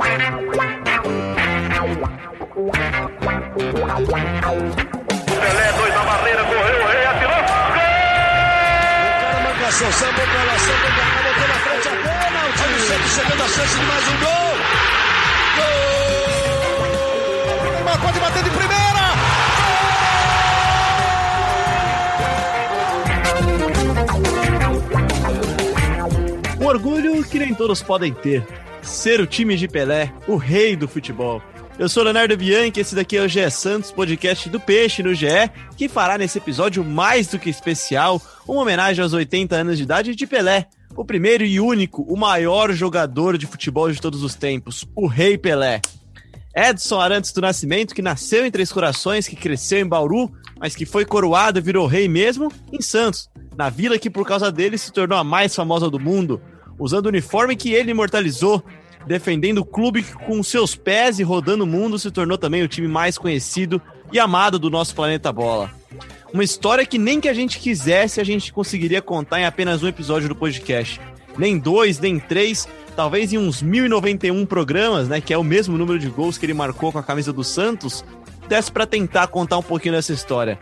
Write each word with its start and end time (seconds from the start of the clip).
Pelé, 0.00 0.32
dois 5.76 5.94
na 5.94 6.02
barreira, 6.04 6.42
correu, 6.44 6.82
o 6.82 6.86
rei 6.86 7.04
atirou. 7.04 7.42
Gol! 7.74 7.84
O 9.04 9.20
cara 9.20 9.40
marcação, 9.40 9.92
sambou 9.92 10.24
pra 10.24 10.44
lá, 10.44 10.58
sambou 10.58 10.90
pra 10.90 11.04
botou 11.22 11.48
na 11.48 11.54
frente 11.54 11.88
a. 11.88 11.92
Olha 12.62 12.76
o 12.76 12.80
Santos 12.80 13.12
chegando 13.12 13.42
a 13.42 13.48
chance 13.48 13.76
de 13.78 13.84
mais 13.84 14.08
um 14.08 14.16
gol. 14.20 14.56
Gol! 15.58 15.70
Neymar 17.74 17.98
pode 18.00 18.18
bater 18.20 18.42
de 18.42 18.50
primeira. 18.50 18.80
Um 26.58 26.64
orgulho 26.66 27.22
que 27.24 27.38
nem 27.38 27.52
todos 27.54 27.82
podem 27.82 28.14
ter. 28.14 28.46
Ser 28.82 29.20
o 29.20 29.26
time 29.26 29.56
de 29.56 29.68
Pelé, 29.68 30.12
o 30.26 30.36
rei 30.36 30.74
do 30.74 30.88
futebol. 30.88 31.42
Eu 31.78 31.88
sou 31.88 32.02
Leonardo 32.02 32.36
Bianchi, 32.36 32.80
esse 32.80 32.94
daqui 32.94 33.16
é 33.16 33.22
o 33.22 33.28
GE 33.28 33.50
Santos, 33.50 33.92
podcast 33.92 34.48
do 34.48 34.58
Peixe 34.58 35.02
no 35.02 35.14
GE, 35.14 35.50
que 35.76 35.88
fará 35.88 36.18
nesse 36.18 36.38
episódio 36.38 36.84
mais 36.84 37.28
do 37.28 37.38
que 37.38 37.48
especial 37.48 38.20
uma 38.46 38.62
homenagem 38.62 39.02
aos 39.02 39.12
80 39.12 39.54
anos 39.56 39.76
de 39.78 39.84
idade 39.84 40.14
de 40.14 40.26
Pelé, 40.26 40.66
o 40.96 41.04
primeiro 41.04 41.44
e 41.44 41.60
único, 41.60 42.02
o 42.02 42.16
maior 42.16 42.72
jogador 42.72 43.38
de 43.38 43.46
futebol 43.46 43.90
de 43.90 44.00
todos 44.00 44.22
os 44.22 44.34
tempos, 44.34 44.86
o 44.94 45.06
Rei 45.06 45.38
Pelé. 45.38 45.80
Edson 46.54 47.00
Arantes 47.00 47.32
do 47.32 47.40
Nascimento, 47.40 47.94
que 47.94 48.02
nasceu 48.02 48.44
em 48.44 48.50
Três 48.50 48.72
Corações, 48.72 49.28
que 49.28 49.36
cresceu 49.36 49.78
em 49.78 49.86
Bauru, 49.86 50.30
mas 50.58 50.74
que 50.74 50.84
foi 50.84 51.04
coroado 51.04 51.58
e 51.58 51.62
virou 51.62 51.86
rei 51.86 52.08
mesmo 52.08 52.52
em 52.72 52.82
Santos, 52.82 53.30
na 53.56 53.70
vila 53.70 53.98
que 53.98 54.10
por 54.10 54.26
causa 54.26 54.50
dele 54.50 54.76
se 54.76 54.92
tornou 54.92 55.16
a 55.16 55.24
mais 55.24 55.54
famosa 55.54 55.88
do 55.88 56.00
mundo, 56.00 56.42
usando 56.80 57.06
o 57.06 57.08
uniforme 57.10 57.54
que 57.54 57.72
ele 57.72 57.92
imortalizou, 57.92 58.64
defendendo 59.06 59.58
o 59.58 59.64
clube 59.64 60.02
que 60.02 60.12
com 60.14 60.42
seus 60.42 60.74
pés 60.74 61.20
e 61.20 61.22
rodando 61.22 61.64
o 61.64 61.66
mundo 61.66 61.98
se 61.98 62.10
tornou 62.10 62.38
também 62.38 62.62
o 62.62 62.68
time 62.68 62.88
mais 62.88 63.16
conhecido 63.16 63.80
e 64.10 64.18
amado 64.18 64.58
do 64.58 64.70
nosso 64.70 64.94
planeta 64.94 65.30
bola. 65.32 65.70
Uma 66.32 66.42
história 66.42 66.86
que 66.86 66.98
nem 66.98 67.20
que 67.20 67.28
a 67.28 67.34
gente 67.34 67.58
quisesse 67.58 68.20
a 68.20 68.24
gente 68.24 68.52
conseguiria 68.52 69.02
contar 69.02 69.40
em 69.40 69.44
apenas 69.44 69.82
um 69.82 69.88
episódio 69.88 70.28
do 70.28 70.34
podcast. 70.34 71.00
Nem 71.36 71.58
dois, 71.58 71.98
nem 71.98 72.18
três, 72.18 72.66
talvez 72.96 73.32
em 73.32 73.38
uns 73.38 73.62
1091 73.62 74.46
programas, 74.46 75.08
né, 75.08 75.20
que 75.20 75.32
é 75.32 75.38
o 75.38 75.44
mesmo 75.44 75.76
número 75.76 75.98
de 75.98 76.08
gols 76.08 76.38
que 76.38 76.46
ele 76.46 76.54
marcou 76.54 76.90
com 76.92 76.98
a 76.98 77.02
camisa 77.02 77.32
do 77.32 77.44
Santos, 77.44 78.04
desse 78.48 78.70
para 78.70 78.86
tentar 78.86 79.28
contar 79.28 79.58
um 79.58 79.62
pouquinho 79.62 79.94
dessa 79.94 80.12
história. 80.12 80.58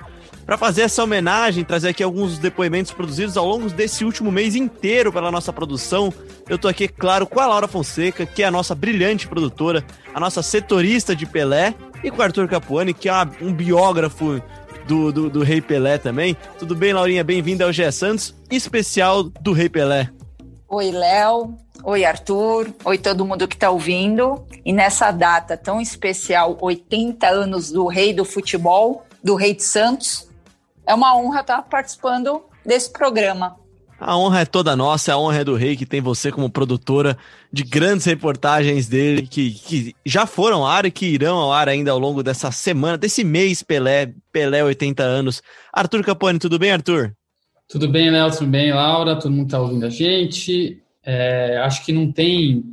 Para 0.48 0.56
fazer 0.56 0.80
essa 0.80 1.04
homenagem, 1.04 1.62
trazer 1.62 1.90
aqui 1.90 2.02
alguns 2.02 2.38
depoimentos 2.38 2.90
produzidos 2.90 3.36
ao 3.36 3.44
longo 3.44 3.68
desse 3.68 4.02
último 4.02 4.32
mês 4.32 4.56
inteiro 4.56 5.12
pela 5.12 5.30
nossa 5.30 5.52
produção, 5.52 6.10
eu 6.48 6.56
tô 6.56 6.68
aqui, 6.68 6.88
claro, 6.88 7.26
com 7.26 7.38
a 7.38 7.46
Laura 7.46 7.68
Fonseca, 7.68 8.24
que 8.24 8.42
é 8.42 8.46
a 8.46 8.50
nossa 8.50 8.74
brilhante 8.74 9.28
produtora, 9.28 9.84
a 10.14 10.18
nossa 10.18 10.42
setorista 10.42 11.14
de 11.14 11.26
Pelé, 11.26 11.74
e 12.02 12.10
com 12.10 12.16
o 12.16 12.22
Arthur 12.22 12.48
Capuani, 12.48 12.94
que 12.94 13.10
é 13.10 13.12
um 13.42 13.52
biógrafo 13.52 14.42
do, 14.86 15.12
do, 15.12 15.28
do 15.28 15.42
Rei 15.42 15.60
Pelé 15.60 15.98
também. 15.98 16.34
Tudo 16.58 16.74
bem, 16.74 16.94
Laurinha? 16.94 17.22
Bem-vinda 17.22 17.66
ao 17.66 17.72
GE 17.72 17.92
Santos, 17.92 18.34
especial 18.50 19.24
do 19.24 19.52
Rei 19.52 19.68
Pelé. 19.68 20.08
Oi, 20.66 20.90
Léo. 20.90 21.58
Oi, 21.84 22.06
Arthur. 22.06 22.72
Oi, 22.86 22.96
todo 22.96 23.26
mundo 23.26 23.46
que 23.46 23.54
está 23.54 23.68
ouvindo. 23.68 24.46
E 24.64 24.72
nessa 24.72 25.10
data 25.10 25.58
tão 25.58 25.78
especial, 25.78 26.56
80 26.58 27.28
anos 27.28 27.70
do 27.70 27.86
Rei 27.86 28.14
do 28.14 28.24
Futebol, 28.24 29.04
do 29.22 29.34
Rei 29.34 29.54
de 29.54 29.62
Santos, 29.62 30.27
é 30.88 30.94
uma 30.94 31.14
honra 31.14 31.40
estar 31.40 31.62
participando 31.62 32.42
desse 32.64 32.90
programa. 32.90 33.56
A 34.00 34.16
honra 34.16 34.40
é 34.40 34.44
toda 34.46 34.76
nossa, 34.76 35.12
a 35.12 35.18
honra 35.18 35.40
é 35.40 35.44
do 35.44 35.56
rei 35.56 35.76
que 35.76 35.84
tem 35.84 36.00
você 36.00 36.30
como 36.30 36.48
produtora 36.48 37.18
de 37.52 37.64
grandes 37.64 38.06
reportagens 38.06 38.88
dele 38.88 39.26
que, 39.26 39.50
que 39.50 39.94
já 40.06 40.24
foram 40.24 40.58
ao 40.58 40.66
ar 40.66 40.86
e 40.86 40.90
que 40.90 41.04
irão 41.04 41.36
ao 41.36 41.52
ar 41.52 41.68
ainda 41.68 41.90
ao 41.90 41.98
longo 41.98 42.22
dessa 42.22 42.50
semana, 42.52 42.96
desse 42.96 43.24
mês 43.24 43.62
Pelé, 43.62 44.12
Pelé 44.32 44.62
80 44.64 45.02
anos. 45.02 45.42
Arthur 45.72 46.04
Capone, 46.04 46.38
tudo 46.38 46.58
bem, 46.58 46.70
Arthur? 46.70 47.12
Tudo 47.68 47.88
bem, 47.88 48.08
Léo, 48.08 48.30
tudo 48.30 48.46
bem, 48.46 48.72
Laura, 48.72 49.16
todo 49.16 49.32
mundo 49.32 49.46
está 49.46 49.60
ouvindo 49.60 49.84
a 49.84 49.90
gente. 49.90 50.80
É, 51.04 51.58
acho 51.64 51.84
que 51.84 51.92
não 51.92 52.10
tem 52.10 52.64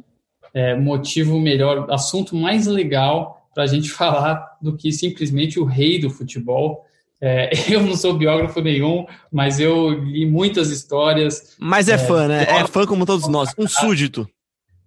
é, 0.53 0.75
motivo 0.75 1.39
melhor, 1.39 1.91
assunto 1.91 2.35
mais 2.35 2.67
legal 2.67 3.49
para 3.53 3.63
a 3.63 3.67
gente 3.67 3.89
falar 3.91 4.57
do 4.61 4.77
que 4.77 4.91
simplesmente 4.91 5.59
o 5.59 5.65
rei 5.65 5.99
do 5.99 6.09
futebol. 6.09 6.84
É, 7.21 7.49
eu 7.71 7.81
não 7.81 7.95
sou 7.95 8.13
biógrafo 8.13 8.61
nenhum, 8.61 9.05
mas 9.31 9.59
eu 9.59 9.89
li 9.89 10.25
muitas 10.25 10.69
histórias. 10.69 11.55
Mas 11.59 11.89
é, 11.89 11.93
é 11.93 11.97
fã, 11.97 12.27
né? 12.27 12.43
É 12.43 12.67
fã 12.67 12.85
como 12.85 13.05
todos 13.05 13.27
nós, 13.27 13.53
um 13.57 13.67
súdito. 13.67 14.27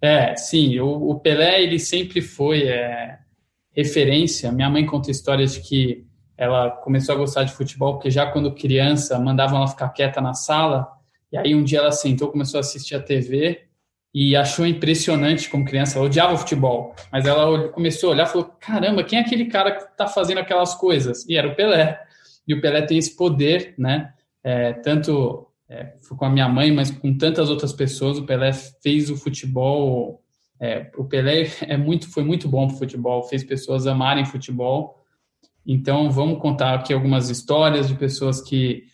É, 0.01 0.35
sim. 0.35 0.79
O, 0.79 1.11
o 1.11 1.19
Pelé, 1.19 1.61
ele 1.61 1.79
sempre 1.79 2.21
foi 2.21 2.63
é, 2.63 3.17
referência. 3.71 4.51
Minha 4.51 4.69
mãe 4.69 4.85
conta 4.85 5.11
histórias 5.11 5.53
de 5.53 5.61
que 5.61 6.05
ela 6.37 6.71
começou 6.71 7.13
a 7.13 7.17
gostar 7.17 7.43
de 7.43 7.51
futebol 7.51 7.93
porque 7.95 8.09
já 8.09 8.25
quando 8.25 8.55
criança 8.55 9.19
mandavam 9.19 9.57
ela 9.57 9.67
ficar 9.67 9.89
quieta 9.89 10.21
na 10.21 10.33
sala. 10.33 10.87
E 11.31 11.37
aí 11.37 11.53
um 11.53 11.63
dia 11.63 11.79
ela 11.79 11.91
sentou, 11.91 12.29
começou 12.29 12.57
a 12.57 12.61
assistir 12.61 12.95
a 12.95 13.01
TV 13.01 13.63
e 14.13 14.35
achou 14.35 14.65
impressionante 14.65 15.49
como 15.49 15.65
criança. 15.65 15.97
Ela 15.97 16.07
odiava 16.07 16.37
futebol, 16.37 16.95
mas 17.11 17.25
ela 17.25 17.67
começou 17.69 18.09
a 18.09 18.13
olhar 18.13 18.27
e 18.27 18.29
falou: 18.29 18.45
caramba, 18.59 19.03
quem 19.03 19.19
é 19.19 19.21
aquele 19.21 19.45
cara 19.45 19.71
que 19.71 19.83
está 19.83 20.07
fazendo 20.07 20.39
aquelas 20.39 20.73
coisas? 20.75 21.27
E 21.27 21.37
era 21.37 21.47
o 21.47 21.55
Pelé. 21.55 22.01
E 22.49 22.53
o 22.55 22.59
Pelé 22.59 22.81
tem 22.81 22.97
esse 22.97 23.15
poder, 23.15 23.75
né? 23.77 24.11
É, 24.43 24.73
tanto 24.73 25.47
é, 25.69 25.93
com 26.17 26.25
a 26.25 26.29
minha 26.31 26.49
mãe, 26.49 26.71
mas 26.71 26.89
com 26.89 27.15
tantas 27.15 27.47
outras 27.47 27.71
pessoas, 27.71 28.17
o 28.17 28.25
Pelé 28.25 28.51
fez 28.51 29.11
o 29.11 29.15
futebol. 29.15 30.23
É, 30.59 30.89
o 30.97 31.05
Pelé 31.05 31.47
é 31.61 31.77
muito, 31.77 32.11
foi 32.11 32.23
muito 32.23 32.49
bom 32.49 32.65
para 32.65 32.75
o 32.75 32.79
futebol, 32.79 33.21
fez 33.21 33.43
pessoas 33.43 33.85
amarem 33.85 34.25
futebol. 34.25 34.97
Então, 35.63 36.09
vamos 36.09 36.41
contar 36.41 36.73
aqui 36.73 36.91
algumas 36.91 37.29
histórias 37.29 37.87
de 37.87 37.93
pessoas 37.93 38.41
que 38.41 38.85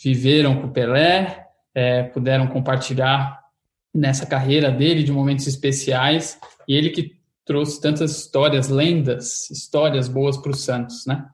viveram 0.00 0.60
com 0.60 0.68
o 0.68 0.72
Pelé, 0.72 1.48
é, 1.74 2.04
puderam 2.04 2.46
compartilhar 2.46 3.40
nessa 3.92 4.24
carreira 4.24 4.70
dele 4.70 5.02
de 5.02 5.10
momentos 5.10 5.48
especiais, 5.48 6.38
e 6.68 6.76
ele 6.76 6.90
que 6.90 7.16
trouxe 7.44 7.80
tantas 7.80 8.16
histórias, 8.16 8.68
lendas, 8.68 9.50
histórias 9.50 10.06
boas 10.06 10.36
para 10.36 10.52
o 10.52 10.56
Santos, 10.56 11.04
né? 11.06 11.28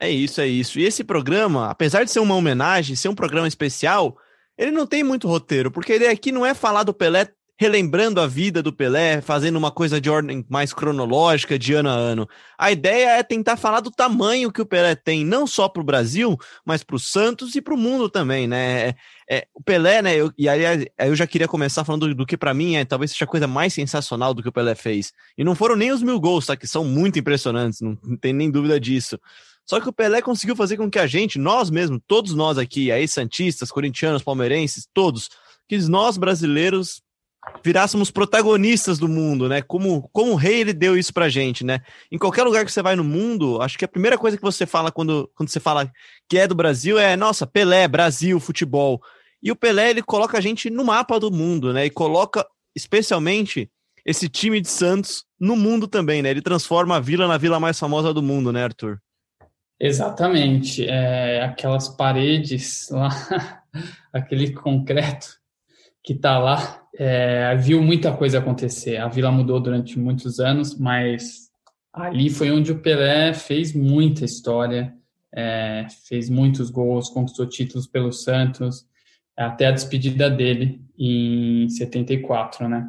É 0.00 0.10
isso, 0.10 0.40
é 0.40 0.46
isso. 0.46 0.80
E 0.80 0.84
esse 0.84 1.04
programa, 1.04 1.70
apesar 1.70 2.04
de 2.04 2.10
ser 2.10 2.20
uma 2.20 2.34
homenagem, 2.34 2.96
ser 2.96 3.08
um 3.08 3.14
programa 3.14 3.46
especial, 3.46 4.16
ele 4.56 4.70
não 4.70 4.86
tem 4.86 5.04
muito 5.04 5.28
roteiro, 5.28 5.70
porque 5.70 5.94
ideia 5.94 6.10
aqui 6.10 6.32
não 6.32 6.44
é 6.44 6.54
falar 6.54 6.84
do 6.84 6.94
Pelé 6.94 7.28
relembrando 7.60 8.22
a 8.22 8.26
vida 8.26 8.62
do 8.62 8.72
Pelé, 8.72 9.20
fazendo 9.20 9.56
uma 9.56 9.70
coisa 9.70 10.00
de 10.00 10.08
ordem 10.08 10.42
mais 10.48 10.72
cronológica, 10.72 11.58
de 11.58 11.74
ano 11.74 11.90
a 11.90 11.92
ano. 11.92 12.26
A 12.58 12.72
ideia 12.72 13.18
é 13.18 13.22
tentar 13.22 13.58
falar 13.58 13.80
do 13.80 13.90
tamanho 13.90 14.50
que 14.50 14.62
o 14.62 14.66
Pelé 14.66 14.94
tem, 14.94 15.26
não 15.26 15.46
só 15.46 15.68
para 15.68 15.82
o 15.82 15.84
Brasil, 15.84 16.38
mas 16.64 16.82
para 16.82 16.96
o 16.96 16.98
Santos 16.98 17.54
e 17.54 17.60
para 17.60 17.74
o 17.74 17.76
mundo 17.76 18.08
também, 18.08 18.48
né? 18.48 18.88
É, 18.88 18.94
é, 19.30 19.46
o 19.54 19.62
Pelé, 19.62 20.00
né? 20.00 20.16
Eu, 20.16 20.32
e 20.38 20.48
aí 20.48 20.88
eu 21.00 21.14
já 21.14 21.26
queria 21.26 21.46
começar 21.46 21.84
falando 21.84 22.08
do, 22.08 22.14
do 22.14 22.26
que 22.26 22.34
para 22.34 22.54
mim 22.54 22.76
é 22.76 22.84
talvez 22.86 23.10
seja 23.10 23.26
a 23.26 23.28
coisa 23.28 23.46
mais 23.46 23.74
sensacional 23.74 24.32
do 24.32 24.42
que 24.42 24.48
o 24.48 24.52
Pelé 24.52 24.74
fez. 24.74 25.12
E 25.36 25.44
não 25.44 25.54
foram 25.54 25.76
nem 25.76 25.92
os 25.92 26.02
mil 26.02 26.18
gols, 26.18 26.46
tá? 26.46 26.56
Que 26.56 26.66
são 26.66 26.82
muito 26.82 27.18
impressionantes, 27.18 27.82
não, 27.82 27.98
não 28.02 28.16
tem 28.16 28.32
nem 28.32 28.50
dúvida 28.50 28.80
disso. 28.80 29.20
Só 29.70 29.80
que 29.80 29.88
o 29.88 29.92
Pelé 29.92 30.20
conseguiu 30.20 30.56
fazer 30.56 30.76
com 30.76 30.90
que 30.90 30.98
a 30.98 31.06
gente, 31.06 31.38
nós 31.38 31.70
mesmos, 31.70 32.00
todos 32.04 32.34
nós 32.34 32.58
aqui, 32.58 32.90
aí 32.90 33.06
santistas, 33.06 33.70
corintianos, 33.70 34.20
palmeirenses, 34.20 34.88
todos, 34.92 35.30
que 35.68 35.78
nós 35.88 36.18
brasileiros 36.18 37.00
virássemos 37.62 38.10
protagonistas 38.10 38.98
do 38.98 39.06
mundo, 39.06 39.48
né? 39.48 39.62
Como, 39.62 40.10
como 40.12 40.34
rei 40.34 40.62
ele 40.62 40.72
deu 40.72 40.98
isso 40.98 41.14
pra 41.14 41.28
gente, 41.28 41.64
né? 41.64 41.82
Em 42.10 42.18
qualquer 42.18 42.42
lugar 42.42 42.64
que 42.64 42.72
você 42.72 42.82
vai 42.82 42.96
no 42.96 43.04
mundo, 43.04 43.62
acho 43.62 43.78
que 43.78 43.84
a 43.84 43.88
primeira 43.88 44.18
coisa 44.18 44.36
que 44.36 44.42
você 44.42 44.66
fala 44.66 44.90
quando, 44.90 45.30
quando 45.36 45.50
você 45.50 45.60
fala 45.60 45.88
que 46.28 46.36
é 46.36 46.48
do 46.48 46.54
Brasil 46.56 46.98
é, 46.98 47.16
nossa, 47.16 47.46
Pelé, 47.46 47.86
Brasil, 47.86 48.40
futebol. 48.40 49.00
E 49.40 49.52
o 49.52 49.56
Pelé, 49.56 49.90
ele 49.90 50.02
coloca 50.02 50.36
a 50.36 50.40
gente 50.40 50.68
no 50.68 50.84
mapa 50.84 51.20
do 51.20 51.30
mundo, 51.30 51.72
né? 51.72 51.86
E 51.86 51.90
coloca, 51.90 52.44
especialmente, 52.74 53.70
esse 54.04 54.28
time 54.28 54.60
de 54.60 54.68
Santos 54.68 55.24
no 55.38 55.54
mundo 55.54 55.86
também, 55.86 56.22
né? 56.22 56.30
Ele 56.30 56.42
transforma 56.42 56.96
a 56.96 57.00
vila 57.00 57.28
na 57.28 57.38
vila 57.38 57.60
mais 57.60 57.78
famosa 57.78 58.12
do 58.12 58.20
mundo, 58.20 58.52
né, 58.52 58.64
Arthur? 58.64 59.00
Exatamente. 59.80 60.86
É, 60.86 61.42
aquelas 61.42 61.88
paredes 61.88 62.88
lá, 62.90 63.08
aquele 64.12 64.52
concreto 64.52 65.40
que 66.04 66.12
está 66.12 66.38
lá, 66.38 66.82
é, 66.98 67.56
viu 67.56 67.82
muita 67.82 68.14
coisa 68.14 68.38
acontecer. 68.38 68.98
A 68.98 69.08
vila 69.08 69.32
mudou 69.32 69.58
durante 69.58 69.98
muitos 69.98 70.38
anos, 70.38 70.78
mas 70.78 71.48
ali 71.92 72.28
foi 72.28 72.50
onde 72.50 72.72
o 72.72 72.80
Pelé 72.80 73.32
fez 73.32 73.72
muita 73.72 74.24
história, 74.24 74.94
é, 75.34 75.86
fez 76.06 76.28
muitos 76.28 76.68
gols, 76.70 77.08
conquistou 77.08 77.46
títulos 77.48 77.86
pelo 77.86 78.12
Santos, 78.12 78.86
até 79.36 79.66
a 79.66 79.70
despedida 79.70 80.28
dele 80.28 80.82
em 80.98 81.68
74, 81.70 82.68
né? 82.68 82.86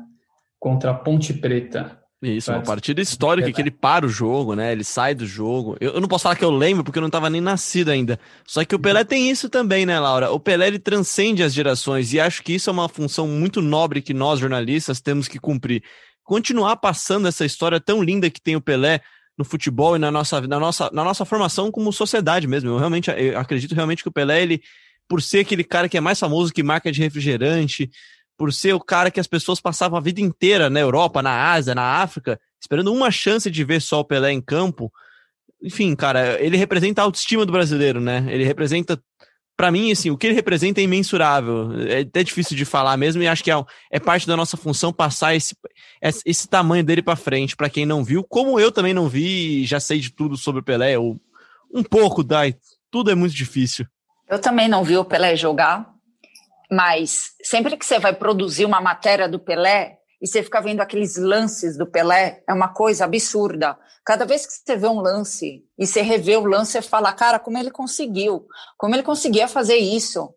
Contra 0.60 0.92
a 0.92 0.94
Ponte 0.94 1.34
Preta. 1.34 2.01
Isso, 2.22 2.52
uma 2.52 2.62
partida 2.62 3.02
histórica 3.02 3.52
que 3.52 3.60
ele 3.60 3.72
para 3.72 4.06
o 4.06 4.10
jogo, 4.10 4.54
né? 4.54 4.72
Ele 4.72 4.84
sai 4.84 5.16
do 5.16 5.26
jogo. 5.26 5.76
Eu, 5.80 5.94
eu, 5.94 6.02
não 6.02 6.08
posso 6.08 6.24
falar 6.24 6.36
que 6.36 6.46
eu 6.46 6.52
lembro, 6.52 6.84
porque 6.84 7.00
eu 7.00 7.02
não 7.02 7.08
estava 7.08 7.32
nem 7.32 7.42
nascido 7.42 7.90
ainda. 7.90 8.20
Só 8.46 8.64
que 8.64 8.76
o 8.76 8.80
Pelé 8.80 9.04
tem 9.04 9.32
isso 9.32 9.50
também, 9.50 9.88
né, 9.88 10.00
Laura? 10.00 10.30
O 10.32 10.40
Pelé 10.40 10.68
ele 10.68 10.78
transcende 10.78 11.42
as 11.42 11.52
gerações 11.52 12.14
e 12.14 12.20
acho 12.20 12.44
que 12.44 12.54
isso 12.54 12.70
é 12.70 12.74
uma 12.74 12.88
função 12.88 13.28
muito 13.28 13.60
nobre 13.60 14.04
que 14.04 14.14
nós, 14.14 14.40
jornalistas, 14.40 15.02
temos 15.02 15.28
que 15.28 15.40
cumprir. 15.40 15.84
continuar 16.24 16.76
passando 16.76 17.28
essa 17.28 17.44
história 17.44 17.80
tão 17.80 18.04
linda 18.04 18.30
que 18.30 18.40
tem 18.40 18.56
o 18.56 18.62
Pelé 18.62 19.02
no 19.36 19.44
futebol 19.44 19.96
e 19.96 20.00
na 20.00 20.12
nossa, 20.12 20.40
na 20.42 20.60
nossa, 20.60 20.92
na 20.94 21.04
nossa 21.04 21.26
formação 21.26 21.72
como 21.72 21.92
sociedade 21.92 22.48
mesmo. 22.48 22.70
Eu 22.70 22.78
realmente 22.78 23.10
eu 23.10 23.40
acredito 23.40 23.74
realmente 23.74 24.04
que 24.04 24.10
o 24.10 24.12
Pelé, 24.12 24.44
ele, 24.44 24.62
por 25.10 25.24
ser 25.24 25.40
aquele 25.40 25.64
cara 25.64 25.90
que 25.90 25.98
é 25.98 26.02
mais 26.02 26.20
famoso 26.20 26.54
que 26.54 26.62
marca 26.62 26.92
de 26.92 27.02
refrigerante, 27.02 27.90
por 28.42 28.52
ser 28.52 28.74
o 28.74 28.80
cara 28.80 29.12
que 29.12 29.20
as 29.20 29.28
pessoas 29.28 29.62
passavam 29.62 30.00
a 30.00 30.02
vida 30.02 30.20
inteira 30.20 30.68
na 30.68 30.80
Europa, 30.80 31.22
na 31.22 31.52
Ásia, 31.52 31.76
na 31.76 32.02
África, 32.02 32.40
esperando 32.60 32.92
uma 32.92 33.12
chance 33.12 33.52
de 33.52 33.64
ver 33.64 33.80
só 33.80 34.00
o 34.00 34.04
Pelé 34.04 34.32
em 34.32 34.42
campo. 34.42 34.92
Enfim, 35.62 35.96
cara, 35.96 36.44
ele 36.44 36.58
representa 36.58 37.02
a 37.02 37.04
autoestima 37.04 37.46
do 37.46 37.52
brasileiro, 37.52 38.02
né? 38.02 38.26
Ele 38.30 38.44
representa 38.44 39.00
para 39.56 39.70
mim, 39.70 39.92
assim, 39.92 40.10
o 40.10 40.18
que 40.18 40.26
ele 40.26 40.34
representa 40.34 40.82
é 40.82 40.84
imensurável. 40.84 41.70
É 41.88 42.00
até 42.00 42.24
difícil 42.24 42.58
de 42.58 42.66
falar 42.66 42.98
mesmo, 42.98 43.22
e 43.22 43.28
acho 43.28 43.44
que 43.44 43.52
é, 43.52 43.64
é 43.92 44.00
parte 44.00 44.26
da 44.26 44.36
nossa 44.36 44.58
função 44.58 44.92
passar 44.92 45.36
esse, 45.36 45.56
esse 46.26 46.50
tamanho 46.50 46.84
dele 46.84 47.04
para 47.04 47.16
frente, 47.16 47.56
para 47.56 47.70
quem 47.70 47.86
não 47.86 48.04
viu, 48.04 48.24
como 48.24 48.60
eu 48.60 48.72
também 48.72 48.92
não 48.92 49.08
vi, 49.08 49.68
já 49.68 49.80
sei 49.80 50.00
de 50.00 50.10
tudo 50.10 50.36
sobre 50.36 50.62
o 50.62 50.64
Pelé, 50.64 50.98
ou 50.98 51.22
um 51.72 51.84
pouco, 51.84 52.24
Dai. 52.24 52.56
Tudo 52.90 53.12
é 53.12 53.14
muito 53.14 53.36
difícil. 53.36 53.86
Eu 54.28 54.40
também 54.40 54.68
não 54.68 54.84
vi 54.84 54.98
o 54.98 55.06
Pelé 55.06 55.36
jogar, 55.36 55.91
mas 56.72 57.34
sempre 57.44 57.76
que 57.76 57.86
você 57.86 58.00
vai 58.00 58.14
produzir 58.14 58.64
uma 58.64 58.80
matéria 58.80 59.28
do 59.28 59.38
Pelé, 59.38 59.98
e 60.22 60.28
você 60.28 60.42
fica 60.42 60.62
vendo 60.62 60.80
aqueles 60.80 61.18
lances 61.18 61.78
do 61.78 61.86
Pelé, 61.86 62.44
é 62.48 62.54
uma 62.54 62.74
coisa 62.74 63.06
absurda. 63.06 63.78
Cada 64.06 64.24
vez 64.24 64.46
que 64.46 64.54
você 64.54 64.78
vê 64.78 64.88
um 64.88 65.02
lance 65.02 65.66
e 65.78 65.86
você 65.86 66.02
revê 66.02 66.38
o 66.38 66.46
lance, 66.46 66.74
você 66.74 66.82
fala, 66.82 67.12
cara, 67.12 67.40
como 67.40 67.58
ele 67.58 67.72
conseguiu? 67.72 68.48
Como 68.78 68.96
ele 68.96 69.04
conseguia 69.04 69.48
fazer 69.48 69.78
isso? 69.78 70.34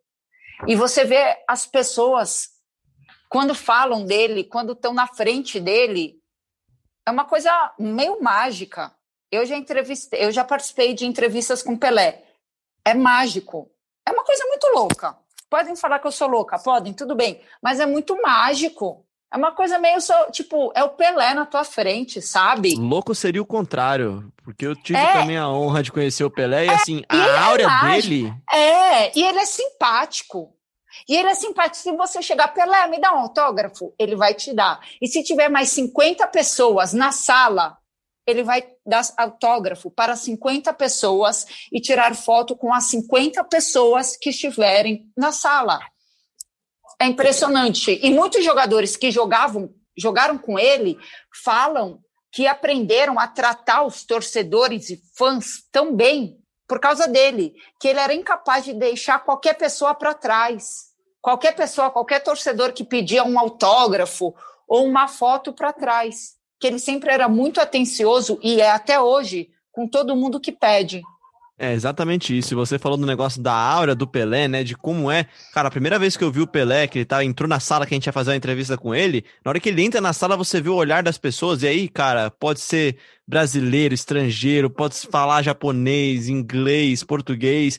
E 0.66 0.74
você 0.74 1.04
vê 1.04 1.36
as 1.46 1.66
pessoas, 1.66 2.48
quando 3.28 3.54
falam 3.54 4.04
dele, 4.04 4.44
quando 4.44 4.72
estão 4.72 4.94
na 4.94 5.06
frente 5.06 5.60
dele, 5.60 6.16
é 7.06 7.10
uma 7.10 7.26
coisa 7.26 7.50
meio 7.78 8.20
mágica. 8.22 8.92
Eu 9.30 9.44
já 9.44 9.56
entrevistei, 9.56 10.24
eu 10.24 10.32
já 10.32 10.44
participei 10.44 10.94
de 10.94 11.06
entrevistas 11.06 11.62
com 11.62 11.76
Pelé. 11.76 12.24
É 12.84 12.94
mágico. 12.94 13.70
É 14.06 14.12
uma 14.12 14.24
coisa 14.24 14.44
muito 14.46 14.66
louca. 14.68 15.23
Podem 15.54 15.76
falar 15.76 16.00
que 16.00 16.06
eu 16.08 16.10
sou 16.10 16.26
louca, 16.26 16.58
podem, 16.58 16.92
tudo 16.92 17.14
bem, 17.14 17.40
mas 17.62 17.78
é 17.78 17.86
muito 17.86 18.20
mágico. 18.20 19.06
É 19.32 19.36
uma 19.36 19.52
coisa 19.52 19.78
meio 19.78 20.00
só, 20.00 20.28
tipo, 20.28 20.72
é 20.74 20.82
o 20.82 20.88
Pelé 20.88 21.32
na 21.32 21.46
tua 21.46 21.62
frente, 21.62 22.20
sabe? 22.20 22.74
Louco 22.74 23.14
seria 23.14 23.40
o 23.40 23.46
contrário, 23.46 24.32
porque 24.42 24.66
eu 24.66 24.74
tive 24.74 24.98
é, 24.98 25.12
também 25.12 25.36
a 25.36 25.48
honra 25.48 25.80
de 25.80 25.92
conhecer 25.92 26.24
o 26.24 26.30
Pelé 26.30 26.66
e 26.66 26.68
é, 26.70 26.74
assim, 26.74 27.04
a 27.08 27.16
é 27.16 27.38
áurea 27.38 27.68
é 27.68 27.86
dele. 27.86 28.34
É, 28.52 29.16
e 29.16 29.22
ele 29.22 29.38
é 29.38 29.46
simpático. 29.46 30.52
E 31.08 31.14
ele 31.14 31.28
é 31.28 31.34
simpático. 31.36 31.76
Se 31.76 31.92
você 31.92 32.20
chegar, 32.20 32.48
Pelé, 32.48 32.88
me 32.88 33.00
dá 33.00 33.14
um 33.14 33.18
autógrafo, 33.18 33.94
ele 33.96 34.16
vai 34.16 34.34
te 34.34 34.52
dar. 34.52 34.80
E 35.00 35.06
se 35.06 35.22
tiver 35.22 35.48
mais 35.48 35.68
50 35.68 36.26
pessoas 36.26 36.92
na 36.92 37.12
sala, 37.12 37.78
ele 38.26 38.42
vai 38.42 38.66
dar 38.86 39.04
autógrafo 39.16 39.90
para 39.90 40.16
50 40.16 40.72
pessoas 40.72 41.46
e 41.70 41.80
tirar 41.80 42.14
foto 42.14 42.56
com 42.56 42.72
as 42.72 42.84
50 42.84 43.44
pessoas 43.44 44.16
que 44.16 44.30
estiverem 44.30 45.10
na 45.16 45.32
sala. 45.32 45.80
É 47.00 47.06
impressionante. 47.06 47.98
E 48.02 48.10
muitos 48.10 48.44
jogadores 48.44 48.96
que 48.96 49.10
jogavam, 49.10 49.72
jogaram 49.96 50.38
com 50.38 50.58
ele 50.58 50.98
falam 51.44 52.00
que 52.32 52.46
aprenderam 52.46 53.18
a 53.18 53.28
tratar 53.28 53.84
os 53.84 54.04
torcedores 54.04 54.90
e 54.90 55.00
fãs 55.16 55.62
tão 55.70 55.94
bem 55.94 56.38
por 56.66 56.80
causa 56.80 57.06
dele, 57.06 57.54
que 57.78 57.88
ele 57.88 58.00
era 58.00 58.14
incapaz 58.14 58.64
de 58.64 58.72
deixar 58.72 59.18
qualquer 59.20 59.54
pessoa 59.54 59.94
para 59.94 60.14
trás. 60.14 60.92
Qualquer 61.20 61.54
pessoa, 61.54 61.90
qualquer 61.90 62.20
torcedor 62.20 62.72
que 62.72 62.84
pedia 62.84 63.24
um 63.24 63.38
autógrafo 63.38 64.34
ou 64.66 64.84
uma 64.84 65.06
foto 65.06 65.52
para 65.52 65.72
trás. 65.72 66.34
Que 66.64 66.68
ele 66.68 66.78
sempre 66.78 67.12
era 67.12 67.28
muito 67.28 67.60
atencioso 67.60 68.38
e 68.42 68.58
é 68.58 68.70
até 68.70 68.98
hoje 68.98 69.50
com 69.70 69.86
todo 69.86 70.16
mundo 70.16 70.40
que 70.40 70.50
pede. 70.50 71.02
É 71.58 71.74
exatamente 71.74 72.34
isso. 72.38 72.56
Você 72.56 72.78
falou 72.78 72.96
do 72.96 73.04
negócio 73.04 73.42
da 73.42 73.52
aura 73.52 73.94
do 73.94 74.06
Pelé, 74.06 74.48
né? 74.48 74.64
De 74.64 74.74
como 74.74 75.10
é. 75.10 75.26
Cara, 75.52 75.68
a 75.68 75.70
primeira 75.70 75.98
vez 75.98 76.16
que 76.16 76.24
eu 76.24 76.32
vi 76.32 76.40
o 76.40 76.46
Pelé, 76.46 76.86
que 76.86 77.00
ele 77.00 77.04
tá, 77.04 77.22
entrou 77.22 77.46
na 77.46 77.60
sala 77.60 77.84
que 77.84 77.92
a 77.92 77.96
gente 77.96 78.06
ia 78.06 78.14
fazer 78.14 78.30
uma 78.30 78.38
entrevista 78.38 78.78
com 78.78 78.94
ele, 78.94 79.26
na 79.44 79.50
hora 79.50 79.60
que 79.60 79.68
ele 79.68 79.82
entra 79.82 80.00
na 80.00 80.14
sala, 80.14 80.38
você 80.38 80.58
vê 80.58 80.70
o 80.70 80.74
olhar 80.74 81.02
das 81.02 81.18
pessoas, 81.18 81.62
e 81.62 81.66
aí, 81.66 81.86
cara, 81.86 82.30
pode 82.30 82.60
ser 82.60 82.96
brasileiro, 83.28 83.92
estrangeiro, 83.92 84.70
pode 84.70 84.96
falar 85.10 85.42
japonês, 85.42 86.30
inglês, 86.30 87.04
português. 87.04 87.78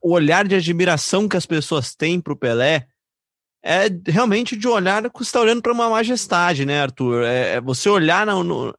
O 0.00 0.12
olhar 0.12 0.46
de 0.46 0.54
admiração 0.54 1.28
que 1.28 1.36
as 1.36 1.46
pessoas 1.46 1.96
têm 1.96 2.20
pro 2.20 2.36
Pelé 2.36 2.86
é 3.62 3.88
realmente 4.06 4.56
de 4.56 4.66
olhar 4.66 5.08
que 5.10 5.22
está 5.22 5.40
olhando 5.40 5.62
para 5.62 5.72
uma 5.72 5.88
majestade, 5.88 6.64
né, 6.64 6.82
Arthur? 6.82 7.24
É, 7.24 7.54
é 7.54 7.60
você 7.60 7.88
olhar 7.88 8.26
no, 8.26 8.42
no, 8.42 8.74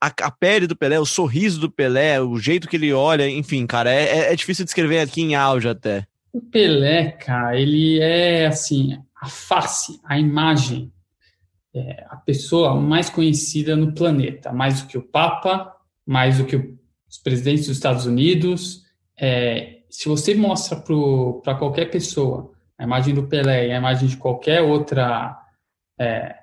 a, 0.00 0.06
a, 0.06 0.30
pele 0.30 0.66
do 0.66 0.76
Pelé, 0.76 0.98
o 0.98 1.06
sorriso 1.06 1.60
do 1.60 1.70
Pelé, 1.70 2.20
o 2.20 2.38
jeito 2.38 2.68
que 2.68 2.76
ele 2.76 2.92
olha, 2.92 3.28
enfim, 3.28 3.66
cara, 3.66 3.92
é, 3.92 4.02
é, 4.02 4.32
é 4.32 4.36
difícil 4.36 4.64
descrever 4.64 5.00
aqui 5.00 5.22
em 5.22 5.34
áudio 5.34 5.70
até. 5.70 6.06
O 6.32 6.40
Pelé, 6.40 7.12
cara, 7.12 7.58
ele 7.60 8.00
é 8.00 8.46
assim, 8.46 8.98
a 9.20 9.28
face, 9.28 10.00
a 10.04 10.18
imagem, 10.18 10.90
é 11.74 12.04
a 12.10 12.16
pessoa 12.16 12.74
mais 12.74 13.08
conhecida 13.08 13.76
no 13.76 13.94
planeta, 13.94 14.52
mais 14.52 14.82
do 14.82 14.88
que 14.88 14.98
o 14.98 15.02
Papa, 15.02 15.72
mais 16.04 16.38
do 16.38 16.44
que 16.44 16.56
os 17.08 17.18
presidentes 17.18 17.66
dos 17.66 17.76
Estados 17.76 18.06
Unidos. 18.06 18.82
É, 19.18 19.80
se 19.88 20.08
você 20.08 20.34
mostra 20.34 20.82
para 21.42 21.54
qualquer 21.54 21.90
pessoa 21.90 22.51
a 22.82 22.84
imagem 22.84 23.14
do 23.14 23.28
Pelé 23.28 23.68
e 23.68 23.72
a 23.72 23.78
imagem 23.78 24.08
de 24.08 24.16
qualquer 24.16 24.60
outra, 24.60 25.38
é, 25.96 26.34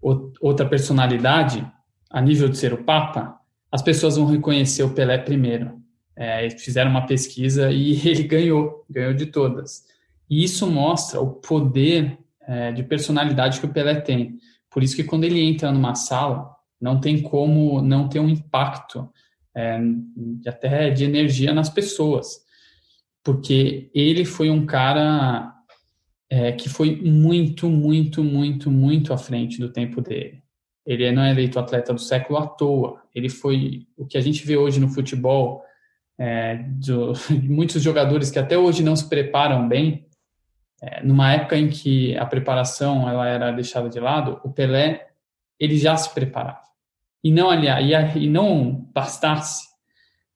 outra 0.00 0.66
personalidade, 0.66 1.70
a 2.10 2.18
nível 2.18 2.48
de 2.48 2.56
ser 2.56 2.72
o 2.72 2.82
Papa, 2.82 3.38
as 3.70 3.82
pessoas 3.82 4.16
vão 4.16 4.24
reconhecer 4.24 4.82
o 4.84 4.94
Pelé 4.94 5.18
primeiro. 5.18 5.82
É, 6.16 6.48
fizeram 6.48 6.90
uma 6.90 7.04
pesquisa 7.04 7.70
e 7.70 7.92
ele 8.08 8.22
ganhou, 8.22 8.86
ganhou 8.88 9.12
de 9.12 9.26
todas. 9.26 9.82
E 10.30 10.42
isso 10.42 10.66
mostra 10.66 11.20
o 11.20 11.30
poder 11.30 12.18
é, 12.40 12.72
de 12.72 12.82
personalidade 12.82 13.60
que 13.60 13.66
o 13.66 13.72
Pelé 13.72 14.00
tem. 14.00 14.38
Por 14.70 14.82
isso 14.82 14.96
que 14.96 15.04
quando 15.04 15.24
ele 15.24 15.42
entra 15.42 15.70
numa 15.70 15.94
sala, 15.94 16.56
não 16.80 16.98
tem 16.98 17.20
como 17.20 17.82
não 17.82 18.08
ter 18.08 18.18
um 18.18 18.30
impacto 18.30 19.10
é, 19.54 19.78
até 20.46 20.88
de 20.88 21.04
energia 21.04 21.52
nas 21.52 21.68
pessoas. 21.68 22.40
Porque 23.22 23.90
ele 23.94 24.24
foi 24.24 24.48
um 24.48 24.64
cara 24.64 25.52
é, 26.32 26.50
que 26.50 26.66
foi 26.66 26.96
muito, 26.96 27.68
muito, 27.68 28.24
muito, 28.24 28.70
muito 28.70 29.12
à 29.12 29.18
frente 29.18 29.60
do 29.60 29.68
tempo 29.68 30.00
dele. 30.00 30.42
Ele 30.86 31.12
não 31.12 31.22
é 31.22 31.30
eleito 31.30 31.58
atleta 31.58 31.92
do 31.92 32.00
século 32.00 32.38
à 32.38 32.46
toa. 32.46 33.02
Ele 33.14 33.28
foi 33.28 33.86
o 33.98 34.06
que 34.06 34.16
a 34.16 34.20
gente 34.22 34.42
vê 34.46 34.56
hoje 34.56 34.80
no 34.80 34.88
futebol, 34.88 35.62
é, 36.18 36.56
de, 36.56 36.90
muitos 37.46 37.82
jogadores 37.82 38.30
que 38.30 38.38
até 38.38 38.56
hoje 38.56 38.82
não 38.82 38.96
se 38.96 39.06
preparam 39.06 39.68
bem. 39.68 40.06
É, 40.82 41.04
numa 41.04 41.30
época 41.34 41.58
em 41.58 41.68
que 41.68 42.16
a 42.16 42.24
preparação 42.24 43.06
ela 43.06 43.28
era 43.28 43.52
deixada 43.52 43.90
de 43.90 44.00
lado, 44.00 44.40
o 44.42 44.50
Pelé 44.50 45.08
ele 45.60 45.76
já 45.76 45.94
se 45.98 46.14
preparava. 46.14 46.62
E 47.22 47.30
não 47.30 47.50
aliás, 47.50 48.16
e 48.16 48.26
não 48.26 48.88
bastasse 48.94 49.68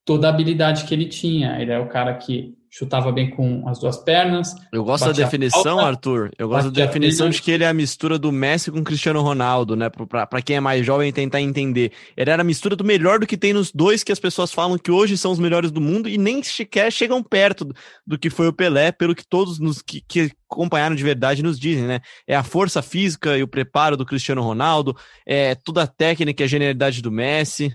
toda 0.05 0.27
a 0.27 0.31
habilidade 0.31 0.85
que 0.85 0.93
ele 0.93 1.07
tinha. 1.07 1.59
Ele 1.59 1.73
é 1.73 1.79
o 1.79 1.89
cara 1.89 2.15
que 2.17 2.55
chutava 2.77 3.11
bem 3.11 3.31
com 3.31 3.67
as 3.67 3.79
duas 3.79 3.97
pernas. 3.97 4.55
Eu 4.71 4.85
gosto 4.85 5.07
da 5.07 5.13
definição, 5.13 5.79
alta, 5.79 5.87
Arthur. 5.87 6.31
Eu 6.39 6.47
gosto 6.47 6.71
da 6.71 6.85
definição 6.85 7.31
de 7.31 7.41
que 7.41 7.51
ele 7.51 7.65
é 7.65 7.69
a 7.69 7.73
mistura 7.73 8.19
do 8.19 8.31
Messi 8.31 8.71
com 8.71 8.81
o 8.81 8.85
Cristiano 8.85 9.23
Ronaldo, 9.23 9.75
né? 9.75 9.89
Para 9.89 10.43
quem 10.43 10.57
é 10.57 10.61
mais 10.61 10.85
jovem 10.85 11.11
tentar 11.11 11.41
entender. 11.41 11.93
Ele 12.15 12.31
era 12.31 12.43
a 12.43 12.45
mistura 12.45 12.77
do 12.77 12.85
melhor 12.85 13.19
do 13.19 13.27
que 13.27 13.39
tem 13.39 13.55
nos 13.55 13.73
dois 13.73 14.05
que 14.05 14.13
as 14.13 14.21
pessoas 14.21 14.53
falam 14.53 14.77
que 14.77 14.91
hoje 14.91 15.17
são 15.17 15.33
os 15.33 15.39
melhores 15.39 15.71
do 15.71 15.81
mundo 15.81 16.07
e 16.07 16.19
nem 16.19 16.43
sequer 16.43 16.93
chegam 16.93 17.23
perto 17.23 17.67
do 18.07 18.19
que 18.19 18.29
foi 18.29 18.47
o 18.47 18.53
Pelé, 18.53 18.93
pelo 18.93 19.15
que 19.15 19.27
todos 19.27 19.59
nos 19.59 19.81
que, 19.81 20.03
que 20.03 20.31
acompanharam 20.51 20.95
de 20.95 21.03
verdade 21.03 21.43
nos 21.43 21.59
dizem, 21.59 21.85
né? 21.85 22.01
É 22.27 22.37
a 22.37 22.43
força 22.43 22.83
física 22.83 23.39
e 23.39 23.43
o 23.43 23.49
preparo 23.49 23.97
do 23.97 24.05
Cristiano 24.05 24.43
Ronaldo, 24.43 24.95
é 25.27 25.55
toda 25.55 25.83
a 25.83 25.87
técnica 25.87 26.43
e 26.43 26.45
a 26.45 26.49
genialidade 26.49 27.01
do 27.01 27.11
Messi 27.11 27.75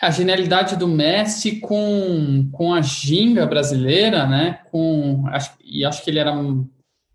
a 0.00 0.10
genialidade 0.10 0.76
do 0.76 0.88
Messi 0.88 1.60
com, 1.60 2.48
com 2.50 2.72
a 2.72 2.80
ginga 2.80 3.46
brasileira, 3.46 4.26
né? 4.26 4.60
Com, 4.70 5.24
acho, 5.28 5.52
e 5.62 5.84
acho 5.84 6.02
que 6.02 6.10
ele 6.10 6.18
era 6.18 6.32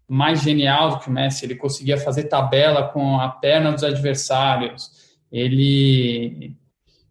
mais 0.08 0.42
genial 0.42 0.92
do 0.92 1.00
que 1.00 1.10
o 1.10 1.12
Messi, 1.12 1.46
ele 1.46 1.56
conseguia 1.56 1.98
fazer 1.98 2.26
tabela 2.26 2.90
com 2.90 3.20
a 3.20 3.30
perna 3.30 3.72
dos 3.72 3.84
adversários. 3.84 4.92
Ele, 5.32 6.56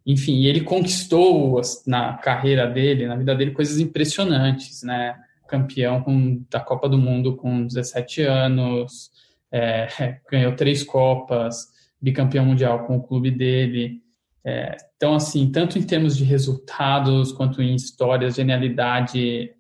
enfim, 0.07 0.45
ele 0.45 0.61
conquistou 0.61 1.61
na 1.87 2.15
carreira 2.15 2.69
dele, 2.69 3.09
na 3.09 3.17
vida 3.17 3.35
dele, 3.35 3.51
coisas 3.51 3.81
impressionantes, 3.81 4.85
né? 4.85 5.17
Campeão 5.49 6.01
com, 6.03 6.45
da 6.49 6.61
Copa 6.61 6.89
do 6.89 6.97
Mundo 6.97 7.37
com 7.37 7.67
17 7.67 8.23
anos, 8.23 9.11
é, 9.51 9.89
ganhou 10.31 10.55
três 10.55 10.85
Copas, 10.85 11.67
bicampeão 12.01 12.47
mundial 12.47 12.87
com 12.87 12.97
o 12.97 13.03
clube 13.03 13.33
dele. 13.33 14.04
É, 14.47 14.77
então, 14.97 15.15
assim, 15.15 15.51
tanto 15.51 15.79
em 15.79 15.83
termos 15.83 16.17
de 16.17 16.25
resultados 16.25 17.33
quanto 17.33 17.63
em 17.63 17.75
histórias, 17.75 18.35
genialidade, 18.35 19.51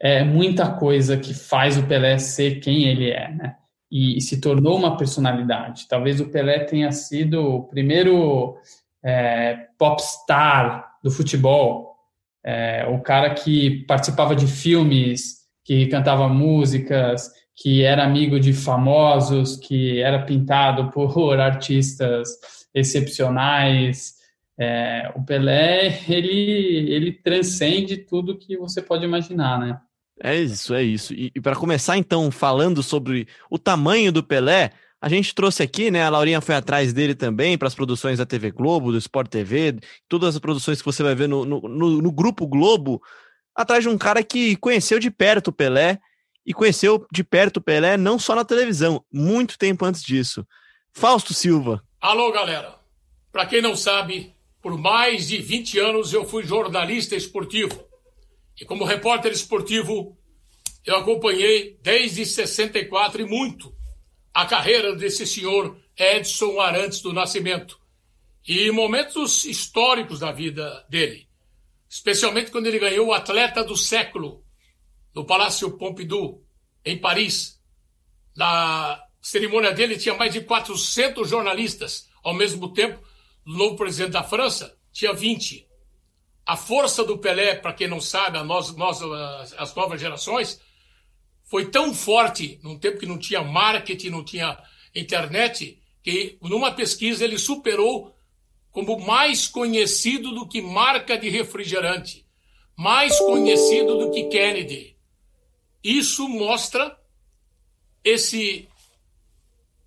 é 0.00 0.24
muita 0.24 0.70
coisa 0.70 1.16
que 1.16 1.34
faz 1.34 1.76
o 1.76 1.86
Pelé 1.86 2.18
ser 2.18 2.60
quem 2.60 2.84
ele 2.84 3.10
é, 3.10 3.30
né? 3.30 3.56
e, 3.90 4.16
e, 4.16 4.20
se 4.20 4.40
tornou 4.40 4.76
uma 4.78 4.96
personalidade. 4.96 5.86
Talvez 5.88 6.20
o 6.20 6.30
Pelé 6.30 6.60
tenha 6.60 6.90
sido 6.92 7.40
o 7.42 7.62
primeiro 7.64 8.56
é, 9.02 9.66
popstar 9.78 10.92
do 11.02 11.10
futebol, 11.10 11.96
é, 12.44 12.86
o 12.86 13.00
cara 13.00 13.34
que 13.34 13.84
participava 13.86 14.34
de 14.34 14.46
filmes, 14.46 15.38
que 15.64 15.86
cantava 15.86 16.28
músicas, 16.28 17.30
que 17.54 17.82
era 17.82 18.04
amigo 18.04 18.38
de 18.38 18.52
famosos, 18.52 19.56
que 19.56 20.00
era 20.00 20.22
pintado 20.22 20.90
por 20.90 21.34
artistas 21.38 22.28
excepcionais. 22.78 24.14
É, 24.58 25.12
o 25.14 25.24
Pelé, 25.24 26.02
ele, 26.08 26.90
ele 26.90 27.12
transcende 27.12 27.96
tudo 27.96 28.38
que 28.38 28.56
você 28.56 28.82
pode 28.82 29.04
imaginar, 29.04 29.58
né? 29.58 29.80
É 30.20 30.36
isso, 30.36 30.74
é 30.74 30.82
isso. 30.82 31.14
E, 31.14 31.30
e 31.34 31.40
para 31.40 31.54
começar, 31.54 31.96
então, 31.96 32.30
falando 32.30 32.82
sobre 32.82 33.28
o 33.48 33.58
tamanho 33.58 34.10
do 34.10 34.22
Pelé, 34.22 34.72
a 35.00 35.08
gente 35.08 35.34
trouxe 35.34 35.62
aqui, 35.62 35.90
né? 35.90 36.02
A 36.02 36.10
Laurinha 36.10 36.40
foi 36.40 36.56
atrás 36.56 36.92
dele 36.92 37.14
também 37.14 37.56
para 37.56 37.68
as 37.68 37.74
produções 37.74 38.18
da 38.18 38.26
TV 38.26 38.50
Globo, 38.50 38.90
do 38.90 38.98
Sport 38.98 39.28
TV, 39.28 39.78
todas 40.08 40.34
as 40.34 40.40
produções 40.40 40.80
que 40.80 40.86
você 40.86 41.02
vai 41.04 41.14
ver 41.14 41.28
no, 41.28 41.44
no, 41.44 41.60
no, 41.60 42.02
no 42.02 42.12
Grupo 42.12 42.46
Globo, 42.46 43.00
atrás 43.54 43.84
de 43.84 43.88
um 43.88 43.96
cara 43.96 44.22
que 44.24 44.56
conheceu 44.56 44.98
de 44.98 45.10
perto 45.10 45.48
o 45.48 45.52
Pelé 45.52 46.00
e 46.44 46.52
conheceu 46.52 47.06
de 47.12 47.22
perto 47.22 47.58
o 47.58 47.60
Pelé 47.60 47.96
não 47.96 48.18
só 48.18 48.34
na 48.34 48.44
televisão, 48.44 49.04
muito 49.12 49.56
tempo 49.56 49.84
antes 49.84 50.02
disso. 50.02 50.44
Fausto 50.92 51.32
Silva. 51.32 51.80
Alô, 52.00 52.30
galera. 52.30 52.78
Para 53.32 53.44
quem 53.44 53.60
não 53.60 53.76
sabe, 53.76 54.32
por 54.62 54.78
mais 54.78 55.26
de 55.26 55.38
20 55.38 55.80
anos 55.80 56.12
eu 56.12 56.24
fui 56.24 56.44
jornalista 56.44 57.16
esportivo. 57.16 57.84
E 58.60 58.64
como 58.64 58.84
repórter 58.84 59.32
esportivo, 59.32 60.16
eu 60.86 60.94
acompanhei 60.94 61.76
desde 61.82 62.24
64 62.24 63.22
e 63.22 63.24
muito 63.24 63.74
a 64.32 64.46
carreira 64.46 64.94
desse 64.94 65.26
senhor 65.26 65.76
Edson 65.96 66.60
Arantes 66.60 67.00
do 67.00 67.12
Nascimento 67.12 67.80
e 68.46 68.70
momentos 68.70 69.44
históricos 69.44 70.20
da 70.20 70.30
vida 70.30 70.86
dele, 70.88 71.28
especialmente 71.90 72.52
quando 72.52 72.68
ele 72.68 72.78
ganhou 72.78 73.08
o 73.08 73.12
atleta 73.12 73.64
do 73.64 73.76
século 73.76 74.44
no 75.12 75.26
Palácio 75.26 75.76
Pompidou, 75.76 76.46
em 76.84 76.96
Paris. 76.96 77.60
Na 78.36 79.04
cerimônia 79.20 79.72
dele 79.72 79.98
tinha 79.98 80.14
mais 80.14 80.32
de 80.32 80.40
400 80.40 81.28
jornalistas 81.28 82.08
ao 82.22 82.34
mesmo 82.34 82.72
tempo. 82.72 83.02
O 83.46 83.52
novo 83.52 83.76
presidente 83.76 84.12
da 84.12 84.22
França 84.22 84.76
tinha 84.92 85.12
20 85.12 85.68
a 86.48 86.56
força 86.56 87.04
do 87.04 87.18
Pelé, 87.18 87.56
para 87.56 87.74
quem 87.74 87.86
não 87.86 88.00
sabe, 88.00 88.38
a 88.38 88.42
nós, 88.42 88.74
nós, 88.74 89.02
as 89.58 89.74
novas 89.74 90.00
gerações, 90.00 90.58
foi 91.44 91.70
tão 91.70 91.94
forte, 91.94 92.58
num 92.62 92.78
tempo 92.78 92.98
que 92.98 93.04
não 93.04 93.18
tinha 93.18 93.42
marketing, 93.42 94.08
não 94.08 94.24
tinha 94.24 94.58
internet, 94.94 95.78
que 96.02 96.38
numa 96.40 96.72
pesquisa 96.72 97.22
ele 97.22 97.38
superou 97.38 98.16
como 98.72 98.98
mais 98.98 99.46
conhecido 99.46 100.34
do 100.34 100.48
que 100.48 100.62
marca 100.62 101.18
de 101.18 101.28
refrigerante, 101.28 102.26
mais 102.74 103.18
conhecido 103.18 103.98
do 103.98 104.10
que 104.10 104.24
Kennedy. 104.24 104.96
Isso 105.84 106.26
mostra 106.26 106.98
esse 108.02 108.67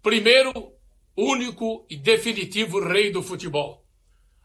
primeiro, 0.02 0.74
único 1.16 1.86
e 1.90 1.96
definitivo 1.96 2.80
rei 2.80 3.12
do 3.12 3.22
futebol. 3.22 3.86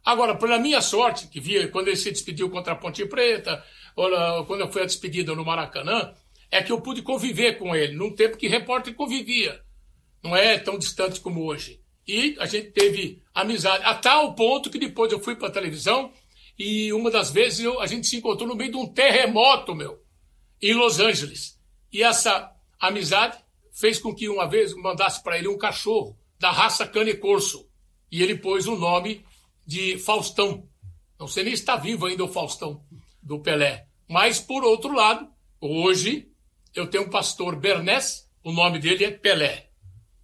Agora, 0.04 0.36
pela 0.36 0.58
minha 0.58 0.80
sorte, 0.80 1.26
que 1.26 1.40
via 1.40 1.66
quando 1.68 1.88
ele 1.88 1.96
se 1.96 2.12
despediu 2.12 2.48
contra 2.48 2.74
a 2.74 2.76
Ponte 2.76 3.04
Preta, 3.06 3.64
ou 3.96 4.44
quando 4.44 4.70
foi 4.70 4.82
a 4.82 4.86
despedida 4.86 5.34
no 5.34 5.44
Maracanã, 5.44 6.14
é 6.50 6.62
que 6.62 6.70
eu 6.70 6.80
pude 6.80 7.02
conviver 7.02 7.58
com 7.58 7.74
ele, 7.74 7.94
num 7.96 8.14
tempo 8.14 8.36
que 8.36 8.46
repórter 8.46 8.94
convivia. 8.94 9.60
Não 10.22 10.36
é 10.36 10.58
tão 10.58 10.78
distante 10.78 11.20
como 11.20 11.44
hoje. 11.44 11.80
E 12.06 12.36
a 12.38 12.46
gente 12.46 12.70
teve 12.70 13.22
amizade, 13.34 13.82
a 13.84 13.94
tal 13.94 14.34
ponto 14.34 14.70
que 14.70 14.78
depois 14.78 15.10
eu 15.10 15.18
fui 15.18 15.34
para 15.34 15.48
a 15.48 15.52
televisão 15.52 16.12
e 16.58 16.92
uma 16.92 17.10
das 17.10 17.30
vezes 17.30 17.60
eu, 17.60 17.80
a 17.80 17.86
gente 17.86 18.06
se 18.06 18.16
encontrou 18.16 18.48
no 18.48 18.54
meio 18.54 18.70
de 18.70 18.76
um 18.76 18.86
terremoto, 18.86 19.74
meu, 19.74 20.00
em 20.62 20.72
Los 20.72 21.00
Angeles. 21.00 21.58
E 21.92 22.02
essa 22.02 22.52
amizade 22.78 23.36
fez 23.76 23.98
com 23.98 24.14
que 24.14 24.28
uma 24.28 24.48
vez 24.48 24.72
mandasse 24.74 25.22
para 25.22 25.38
ele 25.38 25.48
um 25.48 25.58
cachorro 25.58 26.18
da 26.38 26.50
raça 26.50 26.86
cane 26.86 27.14
corso. 27.14 27.68
E 28.10 28.22
ele 28.22 28.36
pôs 28.36 28.66
o 28.66 28.74
nome 28.74 29.24
de 29.66 29.98
Faustão. 29.98 30.66
Não 31.18 31.28
sei 31.28 31.44
nem 31.44 31.54
se 31.54 31.62
está 31.62 31.76
vivo 31.76 32.06
ainda 32.06 32.24
o 32.24 32.28
Faustão 32.28 32.82
do 33.22 33.38
Pelé. 33.40 33.86
Mas, 34.08 34.40
por 34.40 34.64
outro 34.64 34.94
lado, 34.94 35.28
hoje 35.60 36.30
eu 36.74 36.86
tenho 36.86 37.04
um 37.04 37.10
pastor 37.10 37.56
Bernés, 37.56 38.30
o 38.42 38.52
nome 38.52 38.78
dele 38.78 39.04
é 39.04 39.10
Pelé. 39.10 39.70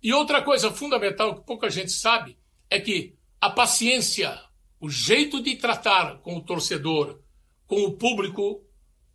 E 0.03 0.13
outra 0.13 0.43
coisa 0.43 0.71
fundamental 0.71 1.35
que 1.35 1.47
pouca 1.47 1.69
gente 1.69 1.93
sabe 1.93 2.39
é 2.71 2.81
que 2.81 3.17
a 3.41 3.51
paciência, 3.51 4.41
o 4.81 4.89
jeito 4.89 5.43
de 5.43 5.57
tratar 5.57 6.19
com 6.19 6.37
o 6.37 6.43
torcedor, 6.43 7.21
com 7.67 7.85
o 7.85 7.93
público, 7.93 8.65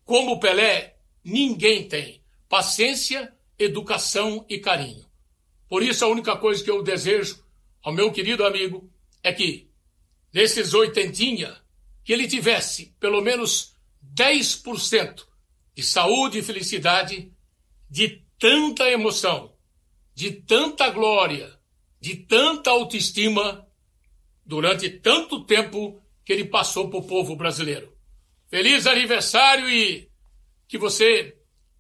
como 0.06 0.34
o 0.34 0.40
Pelé, 0.40 0.98
ninguém 1.24 1.88
tem. 1.88 2.22
Paciência, 2.48 3.34
educação 3.58 4.46
e 4.50 4.60
carinho. 4.60 5.06
Por 5.68 5.84
isso, 5.84 6.06
a 6.06 6.08
única 6.08 6.36
coisa 6.38 6.64
que 6.64 6.72
eu 6.72 6.82
desejo 6.82 7.44
ao 7.82 7.94
meu 7.94 8.12
querido 8.12 8.46
amigo 8.46 8.90
é 9.24 9.34
que 9.34 9.70
desses 10.32 10.74
oitentinha, 10.74 11.56
que 12.04 12.14
ele 12.14 12.28
tivesse 12.28 12.96
pelo 13.00 13.22
menos 13.22 13.76
10% 14.16 15.26
de 15.76 15.84
saúde 15.84 16.40
e 16.40 16.44
felicidade, 16.44 17.32
de 17.90 18.24
tanta 18.40 18.90
emoção, 18.90 19.54
de 20.14 20.32
tanta 20.32 20.90
glória, 20.90 21.58
de 22.00 22.16
tanta 22.16 22.70
autoestima 22.72 23.68
durante 24.46 24.90
tanto 24.90 25.44
tempo 25.44 26.02
que 26.24 26.34
ele 26.34 26.46
passou 26.46 26.90
para 26.90 27.00
o 27.00 27.08
povo 27.08 27.36
brasileiro. 27.36 27.96
Feliz 28.50 28.88
aniversário 28.88 29.70
e 29.70 30.10
que 30.68 30.78
você 30.78 31.37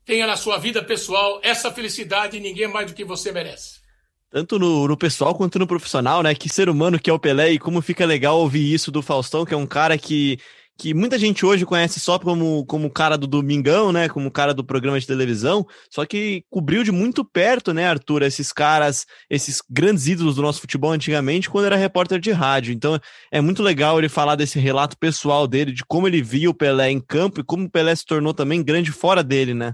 tenha 0.07 0.25
na 0.25 0.37
sua 0.37 0.57
vida 0.57 0.81
pessoal 0.81 1.39
essa 1.43 1.71
felicidade 1.71 2.39
ninguém 2.39 2.67
mais 2.67 2.87
do 2.87 2.95
que 2.95 3.03
você 3.03 3.31
merece 3.31 3.85
tanto 4.29 4.59
no, 4.59 4.87
no, 4.87 4.97
pessoal 4.97 5.33
quanto 5.33 5.57
no 5.57 5.65
profissional, 5.65 6.21
né? 6.21 6.35
Que 6.35 6.49
ser 6.49 6.69
humano 6.69 6.99
que 6.99 7.09
é 7.09 7.13
o 7.13 7.19
Pelé 7.19 7.51
e 7.51 7.59
como 7.59 7.81
fica 7.81 8.05
legal 8.05 8.37
ouvir 8.37 8.73
isso 8.73 8.91
do 8.91 9.01
Faustão, 9.01 9.45
que 9.45 9.53
é 9.53 9.57
um 9.57 9.65
cara 9.65 9.97
que, 9.97 10.37
que 10.77 10.93
muita 10.93 11.17
gente 11.17 11.45
hoje 11.45 11.65
conhece 11.65 11.99
só 11.99 12.19
como, 12.19 12.65
como 12.65 12.91
cara 12.91 13.17
do 13.17 13.25
Domingão, 13.25 13.91
né? 13.93 14.09
Como 14.09 14.29
cara 14.29 14.53
do 14.53 14.65
programa 14.65 14.99
de 14.99 15.07
televisão, 15.07 15.65
só 15.89 16.05
que 16.05 16.43
cobriu 16.49 16.83
de 16.83 16.91
muito 16.91 17.23
perto, 17.23 17.73
né, 17.73 17.87
Arthur, 17.87 18.21
esses 18.21 18.51
caras, 18.51 19.05
esses 19.29 19.61
grandes 19.69 20.07
ídolos 20.07 20.35
do 20.35 20.41
nosso 20.41 20.59
futebol 20.59 20.91
antigamente, 20.91 21.49
quando 21.49 21.65
era 21.65 21.77
repórter 21.77 22.19
de 22.19 22.31
rádio. 22.31 22.73
Então 22.73 22.99
é 23.31 23.39
muito 23.39 23.63
legal 23.63 23.97
ele 23.97 24.09
falar 24.09 24.35
desse 24.35 24.59
relato 24.59 24.97
pessoal 24.97 25.47
dele, 25.47 25.71
de 25.71 25.85
como 25.85 26.05
ele 26.05 26.21
via 26.21 26.49
o 26.49 26.53
Pelé 26.53 26.91
em 26.91 26.99
campo 26.99 27.39
e 27.39 27.45
como 27.45 27.65
o 27.65 27.71
Pelé 27.71 27.95
se 27.95 28.05
tornou 28.05 28.33
também 28.33 28.61
grande 28.61 28.91
fora 28.91 29.23
dele, 29.23 29.53
né? 29.53 29.73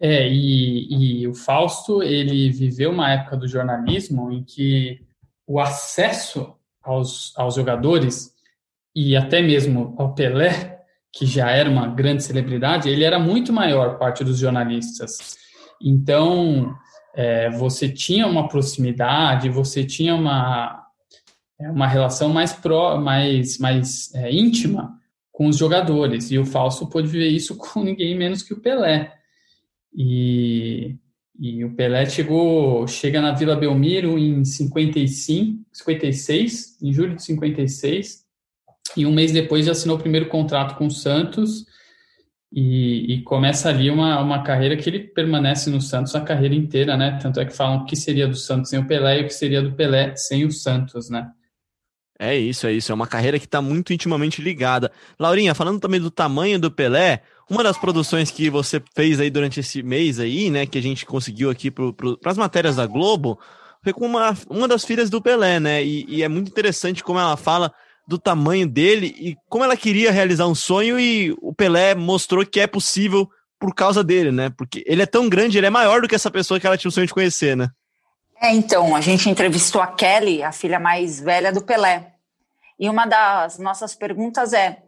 É, 0.00 0.28
e, 0.28 1.22
e 1.22 1.28
o 1.28 1.34
Fausto, 1.34 2.02
ele 2.02 2.50
viveu 2.50 2.90
uma 2.90 3.10
época 3.10 3.36
do 3.36 3.48
jornalismo 3.48 4.30
em 4.30 4.44
que 4.44 5.00
o 5.46 5.58
acesso 5.58 6.54
aos, 6.82 7.32
aos 7.36 7.54
jogadores 7.54 8.32
e 8.94 9.16
até 9.16 9.42
mesmo 9.42 9.94
ao 9.98 10.14
Pelé, 10.14 10.80
que 11.12 11.26
já 11.26 11.50
era 11.50 11.68
uma 11.68 11.88
grande 11.88 12.22
celebridade, 12.22 12.88
ele 12.88 13.04
era 13.04 13.18
muito 13.18 13.52
maior 13.52 13.98
parte 13.98 14.22
dos 14.22 14.38
jornalistas. 14.38 15.36
Então, 15.80 16.74
é, 17.14 17.50
você 17.50 17.88
tinha 17.88 18.26
uma 18.26 18.48
proximidade, 18.48 19.48
você 19.48 19.84
tinha 19.84 20.14
uma, 20.14 20.86
é, 21.60 21.70
uma 21.70 21.86
relação 21.86 22.28
mais, 22.28 22.52
pró, 22.52 22.98
mais, 22.98 23.58
mais 23.58 24.14
é, 24.14 24.32
íntima 24.32 24.96
com 25.32 25.46
os 25.46 25.56
jogadores. 25.56 26.30
E 26.30 26.38
o 26.38 26.44
Fausto 26.44 26.86
pôde 26.86 27.08
viver 27.08 27.28
isso 27.28 27.56
com 27.58 27.82
ninguém 27.82 28.16
menos 28.16 28.42
que 28.42 28.52
o 28.52 28.60
Pelé. 28.60 29.17
E, 29.94 30.96
e 31.38 31.64
o 31.64 31.74
Pelé 31.74 32.06
chegou, 32.06 32.86
chega 32.86 33.20
na 33.20 33.32
Vila 33.32 33.56
Belmiro 33.56 34.18
em 34.18 34.44
55, 34.44 35.64
56, 35.72 36.78
em 36.82 36.92
julho 36.92 37.16
de 37.16 37.22
56, 37.22 38.24
e 38.96 39.06
um 39.06 39.12
mês 39.12 39.32
depois 39.32 39.66
já 39.66 39.72
assinou 39.72 39.96
o 39.96 40.00
primeiro 40.00 40.28
contrato 40.28 40.76
com 40.76 40.86
o 40.86 40.90
Santos 40.90 41.66
e, 42.52 43.14
e, 43.14 43.22
começa 43.22 43.68
ali 43.68 43.90
uma, 43.90 44.20
uma 44.20 44.42
carreira 44.42 44.76
que 44.76 44.88
ele 44.88 45.00
permanece 45.00 45.68
no 45.68 45.80
Santos 45.80 46.14
a 46.14 46.20
carreira 46.22 46.54
inteira, 46.54 46.96
né? 46.96 47.18
Tanto 47.20 47.40
é 47.40 47.44
que 47.44 47.52
falam 47.52 47.82
o 47.82 47.84
que 47.84 47.94
seria 47.94 48.26
do 48.26 48.36
Santos 48.36 48.70
sem 48.70 48.78
o 48.78 48.86
Pelé 48.86 49.20
e 49.20 49.22
o 49.22 49.26
que 49.26 49.34
seria 49.34 49.60
do 49.60 49.72
Pelé 49.72 50.16
sem 50.16 50.46
o 50.46 50.50
Santos, 50.50 51.10
né? 51.10 51.30
É 52.18 52.36
isso, 52.36 52.66
é 52.66 52.72
isso. 52.72 52.90
É 52.90 52.94
uma 52.94 53.06
carreira 53.06 53.38
que 53.38 53.44
está 53.44 53.62
muito 53.62 53.92
intimamente 53.92 54.42
ligada. 54.42 54.90
Laurinha, 55.18 55.54
falando 55.54 55.78
também 55.78 56.00
do 56.00 56.10
tamanho 56.10 56.58
do 56.58 56.70
Pelé, 56.70 57.22
uma 57.48 57.62
das 57.62 57.78
produções 57.78 58.30
que 58.30 58.50
você 58.50 58.82
fez 58.94 59.20
aí 59.20 59.30
durante 59.30 59.60
esse 59.60 59.82
mês 59.82 60.18
aí, 60.18 60.50
né, 60.50 60.66
que 60.66 60.76
a 60.76 60.82
gente 60.82 61.06
conseguiu 61.06 61.48
aqui 61.48 61.70
para 61.70 62.30
as 62.30 62.36
matérias 62.36 62.76
da 62.76 62.86
Globo, 62.86 63.38
foi 63.82 63.92
com 63.92 64.06
uma, 64.06 64.36
uma 64.50 64.66
das 64.66 64.84
filhas 64.84 65.08
do 65.08 65.22
Pelé, 65.22 65.60
né? 65.60 65.84
E, 65.84 66.04
e, 66.08 66.22
é 66.22 66.28
muito 66.28 66.50
interessante 66.50 67.04
como 67.04 67.20
ela 67.20 67.36
fala 67.36 67.72
do 68.06 68.18
tamanho 68.18 68.66
dele 68.66 69.14
e 69.18 69.36
como 69.48 69.62
ela 69.62 69.76
queria 69.76 70.10
realizar 70.10 70.46
um 70.46 70.54
sonho 70.54 70.98
e 70.98 71.34
o 71.40 71.54
Pelé 71.54 71.94
mostrou 71.94 72.44
que 72.44 72.58
é 72.58 72.66
possível 72.66 73.28
por 73.60 73.74
causa 73.74 74.02
dele, 74.02 74.32
né? 74.32 74.50
Porque 74.50 74.82
ele 74.86 75.02
é 75.02 75.06
tão 75.06 75.28
grande, 75.28 75.56
ele 75.56 75.66
é 75.66 75.70
maior 75.70 76.02
do 76.02 76.08
que 76.08 76.14
essa 76.14 76.30
pessoa 76.30 76.58
que 76.58 76.66
ela 76.66 76.76
tinha 76.76 76.88
o 76.88 76.92
sonho 76.92 77.06
de 77.06 77.14
conhecer, 77.14 77.56
né? 77.56 77.68
É, 78.40 78.52
então, 78.52 78.94
a 78.94 79.00
gente 79.00 79.28
entrevistou 79.28 79.80
a 79.80 79.86
Kelly, 79.86 80.42
a 80.42 80.52
filha 80.52 80.78
mais 80.78 81.20
velha 81.20 81.52
do 81.52 81.64
Pelé. 81.64 82.14
E 82.78 82.88
uma 82.88 83.04
das 83.04 83.58
nossas 83.58 83.94
perguntas 83.94 84.52
é 84.52 84.82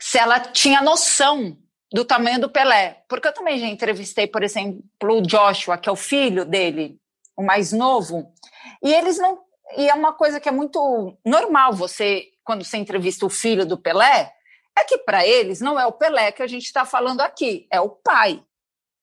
se 0.00 0.18
ela 0.18 0.40
tinha 0.40 0.80
noção 0.80 1.56
do 1.92 2.04
tamanho 2.04 2.40
do 2.40 2.48
Pelé. 2.48 3.04
Porque 3.08 3.28
eu 3.28 3.32
também 3.32 3.58
já 3.58 3.66
entrevistei, 3.66 4.26
por 4.26 4.42
exemplo, 4.42 4.82
o 5.02 5.20
Joshua, 5.20 5.76
que 5.76 5.88
é 5.88 5.92
o 5.92 5.96
filho 5.96 6.44
dele, 6.44 6.98
o 7.36 7.42
mais 7.42 7.72
novo, 7.72 8.32
e 8.82 8.92
eles 8.92 9.18
não. 9.18 9.38
E 9.76 9.88
é 9.88 9.94
uma 9.94 10.12
coisa 10.12 10.40
que 10.40 10.48
é 10.48 10.52
muito 10.52 11.16
normal 11.24 11.72
você, 11.72 12.24
quando 12.44 12.64
você 12.64 12.76
entrevista 12.76 13.26
o 13.26 13.30
filho 13.30 13.66
do 13.66 13.76
Pelé, 13.76 14.32
é 14.78 14.84
que 14.84 14.98
para 14.98 15.26
eles 15.26 15.60
não 15.60 15.78
é 15.78 15.86
o 15.86 15.92
Pelé 15.92 16.32
que 16.32 16.42
a 16.42 16.46
gente 16.46 16.64
está 16.64 16.84
falando 16.84 17.20
aqui, 17.20 17.66
é 17.70 17.80
o 17.80 17.90
pai, 17.90 18.42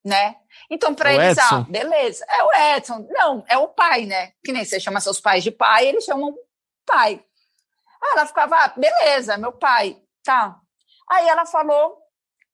né? 0.04 0.38
Então, 0.70 0.94
para 0.94 1.14
eles, 1.14 1.38
ah, 1.38 1.42
Edson. 1.44 1.56
ah, 1.56 1.66
beleza, 1.70 2.26
é 2.30 2.44
o 2.44 2.78
Edson. 2.78 3.08
Não, 3.10 3.44
é 3.48 3.58
o 3.58 3.68
pai, 3.68 4.06
né? 4.06 4.34
Que 4.44 4.52
nem 4.52 4.64
você 4.66 4.80
chama 4.80 5.02
seus 5.02 5.20
pais 5.20 5.44
de 5.44 5.52
pai, 5.52 5.88
eles 5.88 6.04
chamam 6.04 6.36
pai. 6.86 7.24
Aí 8.02 8.12
ela 8.12 8.26
ficava, 8.26 8.56
ah, 8.56 8.74
beleza, 8.76 9.38
meu 9.38 9.52
pai, 9.52 9.98
tá. 10.24 10.60
Aí 11.10 11.28
ela 11.28 11.46
falou, 11.46 11.98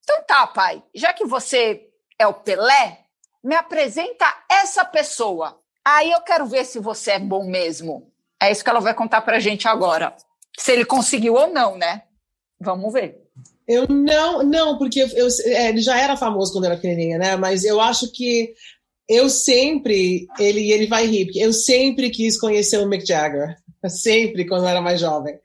então 0.03 0.23
tá, 0.23 0.47
pai, 0.47 0.83
já 0.93 1.13
que 1.13 1.25
você 1.25 1.87
é 2.17 2.27
o 2.27 2.33
Pelé, 2.33 3.05
me 3.43 3.55
apresenta 3.55 4.25
essa 4.49 4.83
pessoa. 4.83 5.59
Aí 5.85 6.11
eu 6.11 6.21
quero 6.21 6.45
ver 6.45 6.65
se 6.65 6.79
você 6.79 7.11
é 7.11 7.19
bom 7.19 7.45
mesmo. 7.45 8.11
É 8.41 8.51
isso 8.51 8.63
que 8.63 8.69
ela 8.69 8.81
vai 8.81 8.93
contar 8.93 9.21
pra 9.21 9.39
gente 9.39 9.67
agora. 9.67 10.15
Se 10.57 10.71
ele 10.71 10.85
conseguiu 10.85 11.33
ou 11.35 11.47
não, 11.47 11.77
né? 11.77 12.03
Vamos 12.59 12.91
ver. 12.91 13.28
Eu 13.69 13.85
não, 13.87 14.41
não, 14.41 14.79
porque 14.79 14.99
eu, 14.99 15.27
é, 15.45 15.69
ele 15.69 15.79
já 15.79 15.95
era 15.95 16.17
famoso 16.17 16.51
quando 16.51 16.65
era 16.65 16.75
pequenininha, 16.75 17.19
né? 17.19 17.35
Mas 17.35 17.63
eu 17.63 17.79
acho 17.79 18.11
que 18.11 18.51
eu 19.07 19.29
sempre, 19.29 20.25
ele, 20.39 20.71
ele 20.71 20.87
vai 20.87 21.05
rir, 21.05 21.25
porque 21.25 21.37
eu 21.37 21.53
sempre 21.53 22.09
quis 22.09 22.39
conhecer 22.39 22.79
o 22.79 22.89
Mick 22.89 23.05
Jagger, 23.05 23.55
sempre 23.87 24.47
quando 24.47 24.63
eu 24.63 24.69
era 24.69 24.81
mais 24.81 24.99
jovem. 24.99 25.35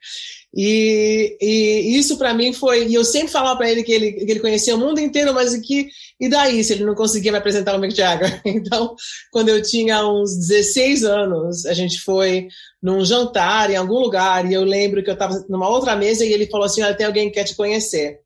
E, 0.56 1.36
e 1.40 1.98
isso 1.98 2.16
para 2.16 2.32
mim 2.32 2.52
foi. 2.52 2.86
E 2.86 2.94
eu 2.94 3.04
sempre 3.04 3.28
falava 3.28 3.56
para 3.56 3.68
ele 3.68 3.82
que, 3.82 3.90
ele 3.90 4.12
que 4.12 4.30
ele 4.30 4.38
conhecia 4.38 4.76
o 4.76 4.78
mundo 4.78 5.00
inteiro, 5.00 5.34
mas 5.34 5.56
que. 5.56 5.88
E 6.20 6.28
daí, 6.28 6.62
se 6.62 6.74
ele 6.74 6.84
não 6.84 6.94
conseguia 6.94 7.32
me 7.32 7.38
apresentar 7.38 7.74
o 7.74 7.80
Mick 7.80 7.94
Jagger? 7.94 8.40
Então, 8.46 8.94
quando 9.32 9.48
eu 9.48 9.60
tinha 9.60 10.06
uns 10.06 10.36
16 10.36 11.04
anos, 11.04 11.66
a 11.66 11.74
gente 11.74 12.00
foi 12.00 12.46
num 12.80 13.04
jantar 13.04 13.68
em 13.68 13.76
algum 13.76 13.98
lugar, 13.98 14.48
e 14.48 14.54
eu 14.54 14.62
lembro 14.62 15.02
que 15.02 15.10
eu 15.10 15.14
estava 15.14 15.44
numa 15.48 15.68
outra 15.68 15.96
mesa 15.96 16.24
e 16.24 16.32
ele 16.32 16.46
falou 16.46 16.66
assim: 16.66 16.82
Olha, 16.82 16.94
tem 16.94 17.06
alguém 17.06 17.28
que 17.28 17.34
quer 17.34 17.44
te 17.44 17.56
conhecer. 17.56 18.20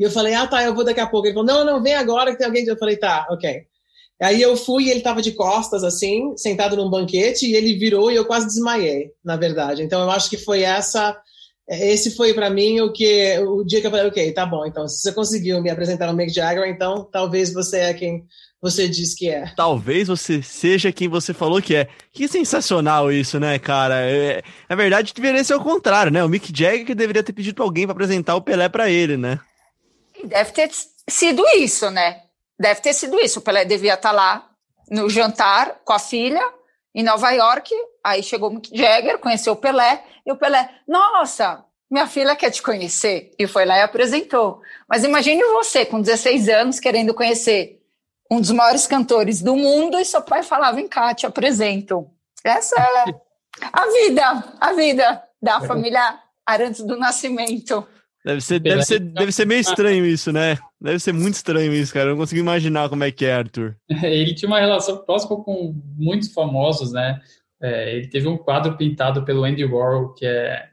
E 0.00 0.02
eu 0.02 0.10
falei: 0.10 0.34
Ah, 0.34 0.48
tá, 0.48 0.64
eu 0.64 0.74
vou 0.74 0.84
daqui 0.84 1.00
a 1.00 1.06
pouco. 1.06 1.28
Ele 1.28 1.34
falou: 1.34 1.46
Não, 1.46 1.64
não, 1.64 1.82
vem 1.82 1.94
agora 1.94 2.32
que 2.32 2.38
tem 2.38 2.46
alguém. 2.46 2.66
Eu 2.66 2.76
falei: 2.76 2.96
Tá, 2.96 3.28
ok. 3.30 3.62
Aí 4.20 4.42
eu 4.42 4.56
fui 4.56 4.84
e 4.84 4.90
ele 4.90 4.98
estava 4.98 5.22
de 5.22 5.32
costas, 5.32 5.84
assim, 5.84 6.36
sentado 6.36 6.76
num 6.76 6.90
banquete, 6.90 7.46
e 7.46 7.54
ele 7.54 7.76
virou 7.76 8.10
e 8.10 8.16
eu 8.16 8.24
quase 8.24 8.46
desmaiei, 8.46 9.10
na 9.24 9.36
verdade. 9.36 9.82
Então 9.82 10.02
eu 10.02 10.10
acho 10.10 10.28
que 10.28 10.36
foi 10.36 10.62
essa 10.62 11.16
esse 11.68 12.16
foi 12.16 12.34
para 12.34 12.50
mim 12.50 12.80
o 12.80 12.92
que 12.92 13.38
o 13.38 13.64
dia 13.64 13.80
que 13.80 13.86
eu 13.86 13.90
falei, 13.90 14.06
ok, 14.06 14.32
tá 14.32 14.44
bom, 14.44 14.66
então 14.66 14.88
se 14.88 15.00
você 15.00 15.12
conseguiu 15.12 15.62
me 15.62 15.70
apresentar 15.70 16.06
no 16.06 16.14
Mick 16.14 16.32
Jagger, 16.32 16.68
então 16.68 17.08
talvez 17.10 17.52
você 17.52 17.78
é 17.78 17.94
quem 17.94 18.24
você 18.60 18.88
diz 18.88 19.14
que 19.14 19.28
é. 19.28 19.52
Talvez 19.56 20.06
você 20.06 20.40
seja 20.40 20.92
quem 20.92 21.08
você 21.08 21.34
falou 21.34 21.60
que 21.60 21.74
é. 21.74 21.88
Que 22.12 22.28
sensacional 22.28 23.10
isso, 23.10 23.40
né, 23.40 23.58
cara? 23.58 24.00
É, 24.02 24.40
na 24.68 24.76
verdade, 24.76 25.12
deveria 25.12 25.42
ser 25.42 25.54
o 25.54 25.60
contrário, 25.60 26.12
né? 26.12 26.22
O 26.22 26.28
Mick 26.28 26.52
Jagger 26.56 26.86
que 26.86 26.94
deveria 26.94 27.24
ter 27.24 27.32
pedido 27.32 27.56
pra 27.56 27.64
alguém 27.64 27.86
para 27.86 27.92
apresentar 27.92 28.36
o 28.36 28.42
Pelé 28.42 28.68
para 28.68 28.88
ele, 28.88 29.16
né? 29.16 29.40
Deve 30.24 30.52
ter 30.52 30.70
sido 31.08 31.42
isso, 31.56 31.90
né? 31.90 32.20
Deve 32.58 32.80
ter 32.80 32.92
sido 32.92 33.18
isso. 33.18 33.40
O 33.40 33.42
Pelé 33.42 33.64
devia 33.64 33.94
estar 33.94 34.10
tá 34.10 34.14
lá 34.14 34.48
no 34.88 35.10
jantar 35.10 35.80
com 35.84 35.92
a 35.92 35.98
filha 35.98 36.42
em 36.94 37.02
Nova 37.02 37.30
York. 37.30 37.70
Aí 38.04 38.22
chegou 38.22 38.50
o 38.50 38.54
Mick 38.54 38.76
Jagger, 38.76 39.18
conheceu 39.18 39.52
o 39.52 39.56
Pelé 39.56 40.04
e 40.26 40.32
o 40.32 40.36
Pelé, 40.36 40.70
nossa, 40.86 41.64
minha 41.90 42.06
filha 42.06 42.34
quer 42.34 42.50
te 42.50 42.62
conhecer. 42.62 43.32
E 43.38 43.46
foi 43.46 43.64
lá 43.64 43.78
e 43.78 43.82
apresentou. 43.82 44.60
Mas 44.88 45.04
imagine 45.04 45.42
você, 45.52 45.84
com 45.84 46.00
16 46.00 46.48
anos, 46.48 46.80
querendo 46.80 47.14
conhecer 47.14 47.80
um 48.30 48.40
dos 48.40 48.50
maiores 48.50 48.86
cantores 48.86 49.42
do 49.42 49.54
mundo 49.54 49.98
e 49.98 50.04
seu 50.04 50.22
pai 50.22 50.42
falava, 50.42 50.76
vem 50.76 50.88
cá, 50.88 51.14
te 51.14 51.26
apresento. 51.26 52.10
Essa 52.42 52.76
é 52.80 53.14
a 53.72 53.86
vida, 53.86 54.44
a 54.58 54.72
vida 54.72 55.22
da 55.40 55.60
família 55.60 56.18
Arantes 56.46 56.80
do 56.80 56.96
Nascimento. 56.96 57.86
Deve 58.24 58.40
ser, 58.40 58.60
deve, 58.60 58.84
ser, 58.84 59.00
deve 59.00 59.32
ser 59.32 59.46
meio 59.46 59.60
estranho 59.60 60.06
isso, 60.06 60.32
né? 60.32 60.56
Deve 60.82 60.98
ser 60.98 61.12
muito 61.12 61.34
estranho 61.34 61.72
isso, 61.72 61.92
cara. 61.92 62.06
Eu 62.06 62.10
não 62.10 62.18
consigo 62.18 62.40
imaginar 62.40 62.88
como 62.88 63.04
é 63.04 63.12
que 63.12 63.24
é, 63.24 63.34
Arthur. 63.34 63.76
Ele 64.02 64.34
tinha 64.34 64.48
uma 64.48 64.58
relação 64.58 64.98
próxima 64.98 65.36
com 65.42 65.80
muitos 65.96 66.32
famosos, 66.32 66.92
né? 66.92 67.20
É, 67.60 67.96
ele 67.96 68.08
teve 68.08 68.26
um 68.26 68.36
quadro 68.36 68.76
pintado 68.76 69.24
pelo 69.24 69.44
Andy 69.44 69.64
Warhol, 69.64 70.12
que 70.14 70.26
é 70.26 70.68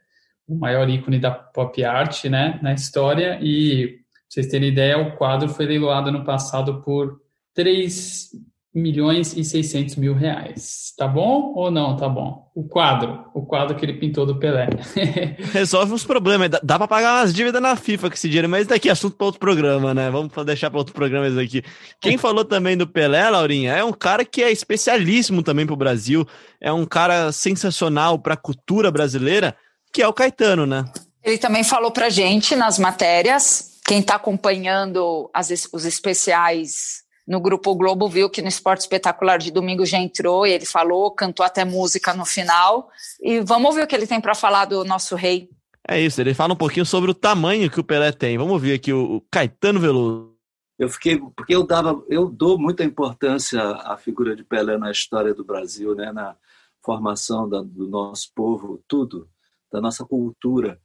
o 0.48 0.56
maior 0.56 0.90
ícone 0.90 1.20
da 1.20 1.30
pop 1.30 1.84
art 1.84 2.26
né, 2.26 2.60
na 2.64 2.74
história, 2.74 3.38
e 3.44 3.90
pra 3.90 3.98
vocês 4.28 4.48
terem 4.48 4.70
ideia, 4.70 4.98
o 4.98 5.16
quadro 5.16 5.48
foi 5.50 5.68
leiloado 5.68 6.12
no 6.12 6.24
passado 6.24 6.82
por 6.82 7.22
3 7.54 8.32
milhões 8.74 9.36
e 9.36 9.44
600 9.44 9.96
mil 9.96 10.14
reais. 10.14 10.94
Tá 10.96 11.08
bom 11.08 11.54
ou 11.56 11.72
não 11.72 11.98
tá 11.98 12.08
bom? 12.08 12.52
O 12.54 12.68
quadro, 12.68 13.26
o 13.34 13.44
quadro 13.44 13.76
que 13.76 13.84
ele 13.84 13.94
pintou 13.94 14.26
do 14.26 14.38
Pelé. 14.38 14.70
Resolve 15.54 15.94
uns 15.94 16.04
problemas. 16.04 16.50
Dá, 16.50 16.60
dá 16.62 16.78
para 16.78 16.88
pagar 16.88 17.20
umas 17.20 17.34
dívidas 17.34 17.62
na 17.62 17.76
FIFA 17.76 18.10
com 18.10 18.14
esse 18.14 18.28
dinheiro, 18.28 18.48
mas 18.48 18.68
daqui 18.68 18.90
é 18.90 18.92
assunto 18.92 19.16
para 19.16 19.26
outro 19.26 19.40
programa, 19.40 19.94
né? 19.94 20.12
Vamos 20.12 20.32
deixar 20.46 20.70
para 20.70 20.78
outros 20.78 20.94
programas 20.94 21.38
aqui. 21.38 21.64
Quem 22.00 22.18
falou 22.18 22.46
também 22.46 22.78
do 22.78 22.88
Pelé, 22.88 23.30
Laurinha, 23.30 23.74
é 23.74 23.84
um 23.84 23.94
cara 23.94 24.24
que 24.24 24.44
é 24.44 24.52
especialíssimo 24.52 25.42
também 25.42 25.66
para 25.66 25.74
o 25.74 25.78
Brasil. 25.78 26.28
É 26.62 26.72
um 26.72 26.86
cara 26.86 27.32
sensacional 27.32 28.20
para 28.20 28.36
a 28.36 28.38
cultura 28.38 28.92
brasileira, 28.92 29.56
que 29.92 30.02
é 30.02 30.08
o 30.08 30.14
Caetano, 30.14 30.66
né? 30.66 30.86
Ele 31.24 31.38
também 31.38 31.64
falou 31.64 31.92
para 31.92 32.10
gente 32.10 32.56
nas 32.56 32.78
matérias. 32.78 33.80
Quem 33.86 34.00
está 34.00 34.16
acompanhando 34.16 35.30
as, 35.34 35.68
os 35.74 35.86
especiais 35.86 37.09
no 37.30 37.40
Grupo 37.40 37.76
Globo 37.76 38.10
viu 38.10 38.28
que 38.28 38.42
no 38.42 38.48
Esporte 38.48 38.80
Espetacular 38.80 39.38
de 39.38 39.52
domingo 39.52 39.86
já 39.86 40.00
entrou 40.00 40.48
e 40.48 40.52
ele 40.52 40.66
falou, 40.66 41.12
cantou 41.12 41.46
até 41.46 41.64
música 41.64 42.12
no 42.12 42.26
final. 42.26 42.90
E 43.22 43.40
vamos 43.42 43.70
ouvir 43.70 43.84
o 43.84 43.88
que 43.88 43.96
ele 43.96 44.08
tem 44.08 44.20
para 44.20 44.34
falar 44.34 44.66
do 44.66 44.84
nosso 44.84 45.16
rei. 45.16 45.48
É 45.88 46.02
isso, 46.02 46.20
ele 46.20 46.34
fala 46.34 46.54
um 46.54 46.58
pouquinho 46.58 46.88
sobre 46.88 47.12
o 47.12 47.14
tamanho 47.14 47.70
que 47.70 47.80
o 47.80 47.84
Pelé 47.84 48.12
tem. 48.12 48.36
Vamos 48.36 48.54
ouvir 48.54 48.74
aqui 48.74 48.92
o 48.92 49.24
Caetano 49.30 49.80
Veloso. 49.80 50.36
Eu 50.80 50.90
fiquei, 50.90 51.20
porque 51.20 51.54
eu 51.54 51.64
dava, 51.64 52.04
eu 52.10 52.28
dou 52.28 52.58
muita 52.58 52.84
importância 52.84 53.62
à 53.62 53.96
figura 53.96 54.36
de 54.36 54.44
Pelé 54.44 54.80
na 54.80 54.90
história 54.90 55.32
do 55.32 55.46
Brasil, 55.46 55.94
né, 55.94 56.12
na 56.12 56.36
formação 56.84 57.48
da, 57.48 57.62
do 57.62 57.88
nosso 57.88 58.32
povo, 58.34 58.84
tudo, 58.88 59.30
da 59.72 59.80
nossa 59.80 60.04
cultura. 60.04 60.80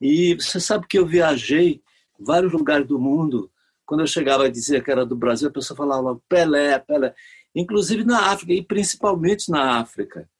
E 0.00 0.36
você 0.36 0.60
sabe 0.60 0.86
que 0.86 1.00
eu 1.00 1.04
viajei 1.04 1.82
vários 2.16 2.52
lugares 2.52 2.86
do 2.86 2.96
mundo 2.96 3.50
quando 3.90 4.02
eu 4.02 4.06
chegava 4.06 4.46
e 4.46 4.52
dizia 4.52 4.80
que 4.80 4.88
era 4.88 5.04
do 5.04 5.16
Brasil, 5.16 5.48
a 5.48 5.52
pessoa 5.52 5.76
falava 5.76 6.16
Pelé, 6.28 6.78
Pelé. 6.78 7.12
Inclusive 7.52 8.04
na 8.04 8.30
África, 8.30 8.52
e 8.52 8.62
principalmente 8.62 9.50
na 9.50 9.80
África. 9.80 10.30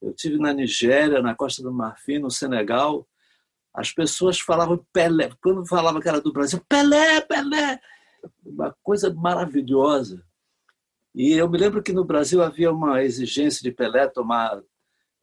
Eu 0.00 0.14
tive 0.14 0.38
na 0.38 0.52
Nigéria, 0.52 1.20
na 1.20 1.34
Costa 1.34 1.60
do 1.60 1.72
Marfim, 1.72 2.20
no 2.20 2.30
Senegal. 2.30 3.04
As 3.74 3.90
pessoas 3.90 4.38
falavam 4.38 4.86
Pelé. 4.92 5.28
Quando 5.42 5.66
falava 5.66 6.00
que 6.00 6.08
era 6.08 6.20
do 6.20 6.32
Brasil, 6.32 6.64
Pelé, 6.68 7.20
Pelé. 7.22 7.80
Uma 8.46 8.72
coisa 8.80 9.12
maravilhosa. 9.12 10.24
E 11.12 11.32
eu 11.32 11.50
me 11.50 11.58
lembro 11.58 11.82
que 11.82 11.92
no 11.92 12.04
Brasil 12.04 12.44
havia 12.44 12.70
uma 12.70 13.02
exigência 13.02 13.60
de 13.60 13.72
Pelé 13.72 14.06
tomar 14.06 14.62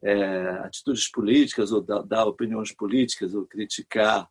é, 0.04 0.50
atitudes 0.66 1.10
políticas, 1.10 1.72
ou 1.72 1.80
dar, 1.80 2.02
dar 2.02 2.26
opiniões 2.26 2.76
políticas, 2.76 3.34
ou 3.34 3.48
criticar 3.48 4.30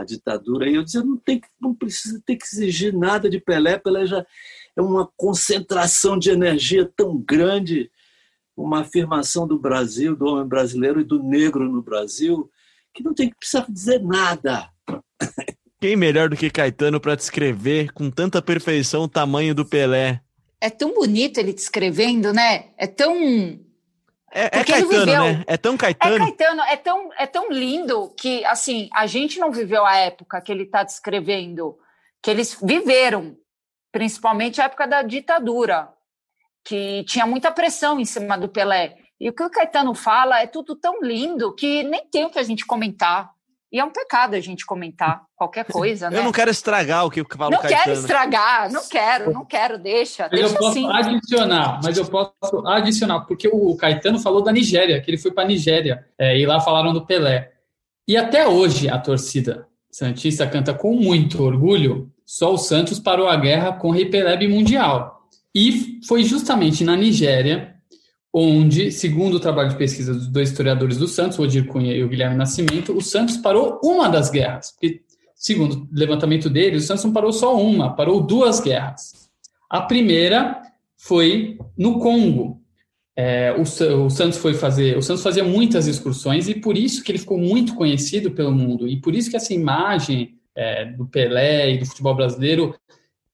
a 0.00 0.04
ditadura. 0.04 0.68
E 0.68 0.74
eu 0.74 0.82
dizia, 0.82 1.02
não, 1.02 1.16
tem, 1.16 1.40
não 1.60 1.74
precisa 1.74 2.20
ter 2.24 2.36
que 2.36 2.44
exigir 2.44 2.92
nada 2.94 3.28
de 3.28 3.40
Pelé, 3.40 3.78
Pelé 3.78 4.06
já 4.06 4.24
é 4.76 4.82
uma 4.82 5.08
concentração 5.16 6.18
de 6.18 6.30
energia 6.30 6.90
tão 6.96 7.16
grande, 7.16 7.90
uma 8.56 8.80
afirmação 8.80 9.46
do 9.46 9.58
Brasil, 9.58 10.16
do 10.16 10.26
homem 10.26 10.46
brasileiro 10.46 11.00
e 11.00 11.04
do 11.04 11.22
negro 11.22 11.70
no 11.70 11.82
Brasil, 11.82 12.50
que 12.92 13.02
não 13.02 13.14
tem 13.14 13.28
que 13.30 13.36
precisar 13.36 13.66
dizer 13.70 14.02
nada. 14.02 14.68
Quem 15.80 15.96
melhor 15.96 16.28
do 16.28 16.36
que 16.36 16.50
Caetano 16.50 17.00
para 17.00 17.14
descrever 17.14 17.92
com 17.92 18.10
tanta 18.10 18.40
perfeição 18.40 19.02
o 19.02 19.08
tamanho 19.08 19.54
do 19.54 19.64
Pelé? 19.64 20.20
É 20.60 20.70
tão 20.70 20.94
bonito 20.94 21.38
ele 21.38 21.52
descrevendo, 21.52 22.32
né? 22.32 22.70
É 22.78 22.86
tão 22.86 23.14
é, 24.34 24.60
é 24.60 24.64
Caetano, 24.64 25.06
né? 25.06 25.44
É 25.46 25.56
tão 25.56 25.76
Caetano. 25.76 26.16
É 26.16 26.18
Caetano, 26.18 26.62
é 26.62 26.76
tão, 26.76 27.10
é 27.16 27.26
tão 27.26 27.50
lindo 27.50 28.12
que, 28.18 28.44
assim, 28.44 28.88
a 28.92 29.06
gente 29.06 29.38
não 29.38 29.52
viveu 29.52 29.86
a 29.86 29.96
época 29.96 30.40
que 30.40 30.50
ele 30.50 30.64
está 30.64 30.82
descrevendo, 30.82 31.78
que 32.20 32.30
eles 32.30 32.58
viveram, 32.60 33.36
principalmente 33.92 34.60
a 34.60 34.64
época 34.64 34.88
da 34.88 35.02
ditadura, 35.02 35.88
que 36.64 37.04
tinha 37.04 37.26
muita 37.26 37.52
pressão 37.52 38.00
em 38.00 38.04
cima 38.04 38.36
do 38.36 38.48
Pelé. 38.48 38.96
E 39.20 39.28
o 39.28 39.32
que 39.32 39.42
o 39.42 39.50
Caetano 39.50 39.94
fala 39.94 40.40
é 40.40 40.46
tudo 40.46 40.74
tão 40.74 41.00
lindo 41.00 41.54
que 41.54 41.84
nem 41.84 42.04
tem 42.06 42.24
o 42.24 42.30
que 42.30 42.38
a 42.38 42.42
gente 42.42 42.66
comentar. 42.66 43.33
E 43.74 43.80
é 43.80 43.84
um 43.84 43.90
pecado 43.90 44.36
a 44.36 44.40
gente 44.40 44.64
comentar 44.64 45.24
qualquer 45.34 45.64
coisa, 45.64 46.08
né? 46.08 46.20
Eu 46.20 46.22
não 46.22 46.30
quero 46.30 46.48
estragar 46.48 47.04
o 47.04 47.10
que 47.10 47.20
o 47.20 47.24
Cavalo 47.24 47.50
Não 47.50 47.58
Caetano. 47.58 47.82
quero 47.82 47.98
estragar, 47.98 48.72
não 48.72 48.88
quero, 48.88 49.32
não 49.32 49.44
quero, 49.44 49.78
deixa. 49.78 50.28
Mas 50.30 50.40
deixa 50.40 50.54
eu 50.54 50.58
posso 50.60 50.78
assim. 50.78 50.88
adicionar, 50.88 51.80
mas 51.82 51.98
eu 51.98 52.06
posso 52.06 52.32
adicionar, 52.68 53.22
porque 53.22 53.48
o 53.52 53.76
Caetano 53.76 54.20
falou 54.20 54.44
da 54.44 54.52
Nigéria, 54.52 55.00
que 55.00 55.10
ele 55.10 55.18
foi 55.18 55.32
para 55.32 55.42
a 55.42 55.48
Nigéria, 55.48 56.06
é, 56.16 56.38
e 56.38 56.46
lá 56.46 56.60
falaram 56.60 56.92
do 56.92 57.04
Pelé. 57.04 57.50
E 58.06 58.16
até 58.16 58.46
hoje 58.46 58.88
a 58.88 58.96
torcida 58.96 59.66
Santista 59.90 60.46
canta 60.46 60.72
com 60.72 60.94
muito 60.94 61.42
orgulho, 61.42 62.12
só 62.24 62.54
o 62.54 62.58
Santos 62.58 63.00
parou 63.00 63.28
a 63.28 63.34
guerra 63.34 63.72
com 63.72 63.88
o 63.88 63.92
Rei 63.92 64.06
Pelé 64.06 64.36
Mundial. 64.46 65.28
E 65.52 65.98
foi 66.06 66.22
justamente 66.22 66.84
na 66.84 66.94
Nigéria 66.94 67.73
onde, 68.36 68.90
segundo 68.90 69.34
o 69.34 69.40
trabalho 69.40 69.68
de 69.68 69.76
pesquisa 69.76 70.12
dos 70.12 70.26
dois 70.26 70.50
historiadores 70.50 70.98
do 70.98 71.06
Santos, 71.06 71.38
o 71.38 71.42
Odir 71.42 71.68
Cunha 71.68 71.94
e 71.94 72.02
o 72.02 72.08
Guilherme 72.08 72.34
Nascimento, 72.34 72.92
o 72.92 73.00
Santos 73.00 73.36
parou 73.36 73.78
uma 73.80 74.08
das 74.08 74.28
guerras. 74.28 74.72
Porque, 74.72 75.02
segundo 75.36 75.84
o 75.84 75.88
levantamento 75.92 76.50
dele, 76.50 76.78
o 76.78 76.80
Santos 76.80 77.04
não 77.04 77.12
parou 77.12 77.32
só 77.32 77.56
uma, 77.56 77.94
parou 77.94 78.20
duas 78.20 78.58
guerras. 78.60 79.30
A 79.70 79.82
primeira 79.82 80.60
foi 80.96 81.56
no 81.78 82.00
Congo. 82.00 82.60
É, 83.16 83.54
o, 83.56 83.62
o, 83.62 84.10
Santos 84.10 84.38
foi 84.38 84.54
fazer, 84.54 84.98
o 84.98 85.02
Santos 85.02 85.22
fazia 85.22 85.44
muitas 85.44 85.86
excursões 85.86 86.48
e 86.48 86.56
por 86.56 86.76
isso 86.76 87.04
que 87.04 87.12
ele 87.12 87.20
ficou 87.20 87.38
muito 87.38 87.76
conhecido 87.76 88.32
pelo 88.32 88.50
mundo 88.50 88.88
e 88.88 89.00
por 89.00 89.14
isso 89.14 89.30
que 89.30 89.36
essa 89.36 89.54
imagem 89.54 90.36
é, 90.52 90.86
do 90.86 91.06
Pelé 91.06 91.74
e 91.74 91.78
do 91.78 91.86
futebol 91.86 92.16
brasileiro 92.16 92.74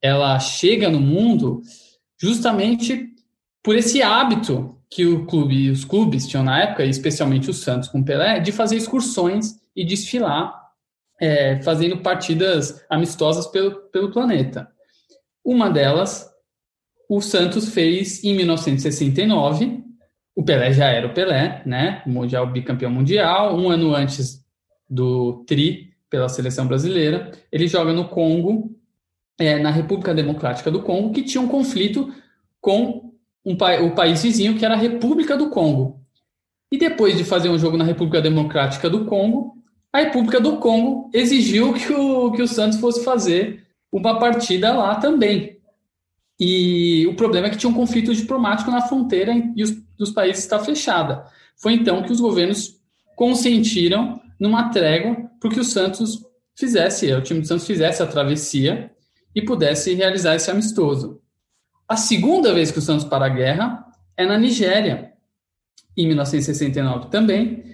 ela 0.02 0.38
chega 0.38 0.90
no 0.90 1.00
mundo 1.00 1.62
justamente 2.20 3.08
por 3.62 3.74
esse 3.74 4.02
hábito 4.02 4.79
que 4.90 5.06
o 5.06 5.24
clube, 5.24 5.70
os 5.70 5.84
clubes 5.84 6.26
tinham 6.26 6.42
na 6.42 6.62
época, 6.62 6.84
especialmente 6.84 7.48
o 7.48 7.54
Santos 7.54 7.88
com 7.88 8.00
o 8.00 8.04
Pelé, 8.04 8.40
de 8.40 8.50
fazer 8.50 8.76
excursões 8.76 9.60
e 9.74 9.84
desfilar, 9.84 10.52
é, 11.20 11.62
fazendo 11.62 11.98
partidas 11.98 12.84
amistosas 12.90 13.46
pelo, 13.46 13.76
pelo 13.90 14.10
planeta. 14.10 14.68
Uma 15.44 15.70
delas, 15.70 16.28
o 17.08 17.20
Santos 17.20 17.68
fez 17.72 18.24
em 18.24 18.34
1969. 18.34 19.84
O 20.34 20.42
Pelé 20.42 20.72
já 20.72 20.88
era 20.88 21.06
o 21.06 21.14
Pelé, 21.14 21.62
né? 21.64 22.02
Mundial 22.04 22.46
bicampeão 22.46 22.90
mundial. 22.90 23.56
Um 23.56 23.70
ano 23.70 23.94
antes 23.94 24.44
do 24.88 25.44
Tri 25.46 25.90
pela 26.08 26.28
seleção 26.28 26.66
brasileira, 26.66 27.30
ele 27.52 27.68
joga 27.68 27.92
no 27.92 28.08
Congo, 28.08 28.76
é, 29.38 29.58
na 29.60 29.70
República 29.70 30.12
Democrática 30.12 30.68
do 30.68 30.82
Congo, 30.82 31.12
que 31.12 31.22
tinha 31.22 31.40
um 31.40 31.46
conflito 31.46 32.12
com 32.60 33.09
um, 33.44 33.56
o 33.86 33.94
país 33.94 34.22
vizinho, 34.22 34.58
que 34.58 34.64
era 34.64 34.74
a 34.74 34.78
República 34.78 35.36
do 35.36 35.50
Congo. 35.50 36.00
E 36.72 36.78
depois 36.78 37.16
de 37.16 37.24
fazer 37.24 37.48
um 37.48 37.58
jogo 37.58 37.76
na 37.76 37.84
República 37.84 38.22
Democrática 38.22 38.88
do 38.88 39.04
Congo, 39.04 39.56
a 39.92 40.00
República 40.00 40.40
do 40.40 40.58
Congo 40.58 41.10
exigiu 41.12 41.72
que 41.74 41.92
o, 41.92 42.30
que 42.32 42.42
o 42.42 42.48
Santos 42.48 42.78
fosse 42.78 43.04
fazer 43.04 43.66
uma 43.92 44.18
partida 44.18 44.72
lá 44.72 44.94
também. 44.94 45.58
E 46.38 47.06
o 47.08 47.14
problema 47.14 47.48
é 47.48 47.50
que 47.50 47.56
tinha 47.56 47.70
um 47.70 47.74
conflito 47.74 48.14
diplomático 48.14 48.70
na 48.70 48.82
fronteira 48.82 49.34
e 49.56 49.62
os, 49.62 49.76
os 49.98 50.10
países 50.10 50.44
está 50.44 50.58
fechada. 50.58 51.24
Foi 51.56 51.74
então 51.74 52.02
que 52.02 52.12
os 52.12 52.20
governos 52.20 52.80
consentiram 53.16 54.20
numa 54.38 54.70
trégua 54.70 55.28
para 55.38 55.50
que 55.50 55.60
o 55.60 55.64
Santos 55.64 56.24
fizesse, 56.56 57.12
o 57.12 57.22
time 57.22 57.40
do 57.40 57.46
Santos 57.46 57.66
fizesse 57.66 58.02
a 58.02 58.06
travessia 58.06 58.90
e 59.34 59.42
pudesse 59.42 59.92
realizar 59.94 60.34
esse 60.34 60.50
amistoso. 60.50 61.20
A 61.90 61.96
segunda 61.96 62.54
vez 62.54 62.70
que 62.70 62.78
o 62.78 62.82
Santos 62.82 63.04
para 63.04 63.26
a 63.26 63.28
guerra 63.28 63.84
é 64.16 64.24
na 64.24 64.38
Nigéria, 64.38 65.12
em 65.96 66.06
1969 66.06 67.10
também, 67.10 67.64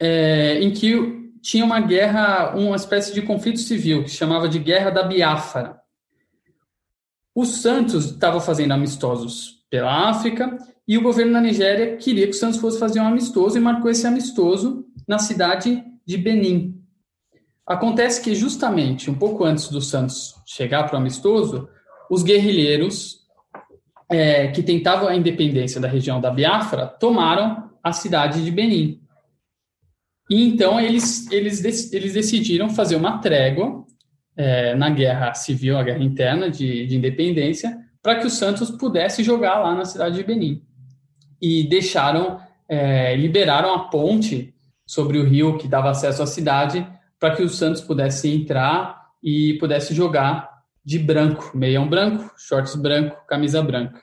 é, 0.00 0.58
em 0.58 0.70
que 0.70 1.34
tinha 1.42 1.62
uma 1.62 1.78
guerra, 1.78 2.56
uma 2.56 2.76
espécie 2.76 3.12
de 3.12 3.20
conflito 3.20 3.60
civil, 3.60 4.04
que 4.04 4.08
chamava 4.08 4.48
de 4.48 4.58
Guerra 4.58 4.88
da 4.88 5.02
Biafra. 5.02 5.78
O 7.34 7.44
Santos 7.44 8.06
estava 8.06 8.40
fazendo 8.40 8.72
amistosos 8.72 9.66
pela 9.68 10.08
África 10.08 10.56
e 10.88 10.96
o 10.96 11.02
governo 11.02 11.34
da 11.34 11.40
Nigéria 11.42 11.98
queria 11.98 12.24
que 12.24 12.32
o 12.32 12.38
Santos 12.38 12.58
fosse 12.58 12.78
fazer 12.78 13.00
um 13.00 13.06
amistoso 13.06 13.58
e 13.58 13.60
marcou 13.60 13.90
esse 13.90 14.06
amistoso 14.06 14.86
na 15.06 15.18
cidade 15.18 15.84
de 16.06 16.16
Benin. 16.16 16.82
Acontece 17.66 18.22
que 18.22 18.34
justamente 18.34 19.10
um 19.10 19.14
pouco 19.14 19.44
antes 19.44 19.68
do 19.68 19.82
Santos 19.82 20.34
chegar 20.46 20.84
para 20.84 20.94
o 20.94 20.98
amistoso, 20.98 21.68
os 22.08 22.22
guerrilheiros 22.22 23.25
é, 24.10 24.48
que 24.48 24.62
tentavam 24.62 25.08
a 25.08 25.16
independência 25.16 25.80
da 25.80 25.88
região 25.88 26.20
da 26.20 26.30
Biafra 26.30 26.86
tomaram 26.86 27.70
a 27.82 27.92
cidade 27.92 28.44
de 28.44 28.50
Benin. 28.50 29.00
E 30.30 30.42
então 30.42 30.80
eles, 30.80 31.30
eles, 31.30 31.92
eles 31.92 32.14
decidiram 32.14 32.68
fazer 32.68 32.96
uma 32.96 33.18
trégua 33.18 33.84
é, 34.36 34.74
na 34.74 34.90
guerra 34.90 35.34
civil, 35.34 35.78
a 35.78 35.82
guerra 35.82 36.02
interna 36.02 36.50
de, 36.50 36.86
de 36.86 36.96
independência, 36.96 37.78
para 38.02 38.16
que 38.20 38.26
o 38.26 38.30
Santos 38.30 38.70
pudesse 38.70 39.22
jogar 39.22 39.58
lá 39.60 39.74
na 39.74 39.84
cidade 39.84 40.16
de 40.16 40.24
Benin. 40.24 40.62
E 41.40 41.68
deixaram, 41.68 42.40
é, 42.68 43.14
liberaram 43.16 43.74
a 43.74 43.88
ponte 43.88 44.54
sobre 44.86 45.18
o 45.18 45.24
rio 45.24 45.58
que 45.58 45.66
dava 45.66 45.90
acesso 45.90 46.22
à 46.22 46.26
cidade 46.26 46.86
para 47.18 47.34
que 47.34 47.42
o 47.42 47.48
Santos 47.48 47.80
pudesse 47.80 48.28
entrar 48.28 49.06
e 49.22 49.54
pudesse 49.54 49.94
jogar 49.94 50.55
de 50.86 51.00
branco, 51.00 51.50
meião 51.52 51.88
branco, 51.88 52.32
shorts 52.38 52.76
branco, 52.76 53.26
camisa 53.26 53.60
branca. 53.60 54.00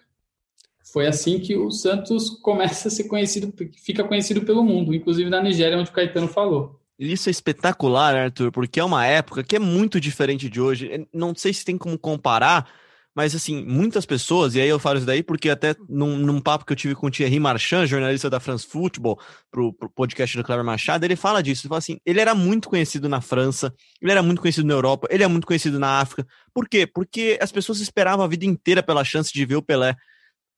Foi 0.92 1.08
assim 1.08 1.40
que 1.40 1.56
o 1.56 1.72
Santos 1.72 2.30
começa 2.30 2.90
a 2.90 2.92
ser 2.92 3.06
conhecido, 3.06 3.54
fica 3.82 4.04
conhecido 4.04 4.42
pelo 4.42 4.66
mundo, 4.66 4.94
inclusive 4.94 5.30
na 5.30 5.42
Nigéria, 5.42 5.78
onde 5.78 5.90
o 5.90 5.94
Caetano 5.94 6.28
falou. 6.28 6.78
Isso 7.00 7.30
é 7.30 7.32
espetacular, 7.32 8.14
Arthur, 8.14 8.52
porque 8.52 8.82
é 8.82 8.84
uma 8.84 9.06
época 9.06 9.44
que 9.44 9.56
é 9.56 9.60
muito 9.60 9.98
diferente 9.98 10.50
de 10.50 10.60
hoje. 10.60 11.08
Não 11.14 11.34
sei 11.34 11.54
se 11.54 11.64
tem 11.64 11.78
como 11.78 11.98
comparar, 11.98 12.70
mas 13.16 13.36
assim, 13.36 13.64
muitas 13.64 14.06
pessoas, 14.06 14.56
e 14.56 14.62
aí 14.62 14.68
eu 14.68 14.80
falo 14.80 14.98
isso 14.98 15.06
daí 15.06 15.22
porque 15.22 15.50
até 15.50 15.76
num, 15.88 16.18
num 16.18 16.42
papo 16.42 16.66
que 16.66 16.74
eu 16.74 16.78
tive 16.78 16.96
com 16.96 17.08
o 17.08 17.12
Thierry 17.12 17.40
Marchand, 17.40 17.86
jornalista 17.86 18.30
da 18.30 18.40
France 18.40 18.66
Football, 18.66 19.20
pro, 19.52 19.72
pro 19.74 19.90
podcast 19.90 20.36
do 20.36 20.44
Cleber 20.44 20.66
Machado, 20.66 21.04
ele 21.04 21.16
fala 21.16 21.44
disso, 21.44 21.62
ele 21.62 21.70
fala 21.70 21.80
assim, 21.80 22.00
ele 22.06 22.20
era 22.20 22.34
muito 22.34 22.70
conhecido 22.70 23.08
na 23.08 23.22
França, 23.22 23.74
ele 24.02 24.12
era 24.12 24.24
muito 24.24 24.42
conhecido 24.42 24.68
na 24.68 24.74
Europa, 24.74 25.08
ele 25.12 25.24
é 25.24 25.28
muito 25.28 25.46
conhecido 25.46 25.80
na 25.80 26.00
África. 26.00 26.28
Por 26.54 26.68
quê? 26.68 26.88
Porque 26.88 27.38
as 27.42 27.52
pessoas 27.52 27.80
esperavam 27.80 28.26
a 28.26 28.28
vida 28.28 28.46
inteira 28.46 28.82
pela 28.82 29.04
chance 29.04 29.32
de 29.32 29.46
ver 29.46 29.56
o 29.56 29.62
Pelé. 29.62 29.96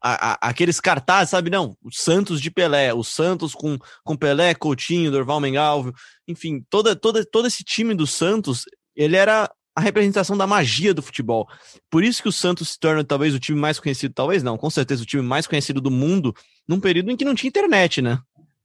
A, 0.01 0.33
a, 0.33 0.49
aqueles 0.49 0.79
cartazes, 0.79 1.31
sabe? 1.31 1.49
Não, 1.49 1.75
o 1.81 1.91
Santos 1.91 2.39
de 2.39 2.51
Pelé, 2.51 2.93
o 2.93 3.03
Santos 3.03 3.55
com, 3.55 3.77
com 4.03 4.15
Pelé, 4.15 4.53
Coutinho, 4.53 5.09
Dorval 5.09 5.39
Mengalvio, 5.39 5.93
enfim, 6.27 6.63
toda, 6.69 6.95
toda, 6.95 7.25
todo 7.25 7.47
esse 7.47 7.63
time 7.63 7.95
do 7.95 8.05
Santos, 8.05 8.65
ele 8.95 9.15
era 9.15 9.49
a 9.75 9.81
representação 9.81 10.37
da 10.37 10.47
magia 10.47 10.93
do 10.93 11.01
futebol. 11.01 11.47
Por 11.89 12.03
isso 12.03 12.23
que 12.23 12.29
o 12.29 12.31
Santos 12.31 12.69
se 12.69 12.79
torna 12.79 13.03
talvez 13.03 13.35
o 13.35 13.39
time 13.39 13.59
mais 13.59 13.79
conhecido, 13.79 14.13
talvez 14.13 14.41
não, 14.41 14.57
com 14.57 14.69
certeza 14.69 15.03
o 15.03 15.05
time 15.05 15.21
mais 15.21 15.45
conhecido 15.45 15.81
do 15.81 15.91
mundo, 15.91 16.33
num 16.67 16.79
período 16.79 17.11
em 17.11 17.17
que 17.17 17.25
não 17.25 17.35
tinha 17.35 17.49
internet, 17.49 18.01
né? 18.01 18.19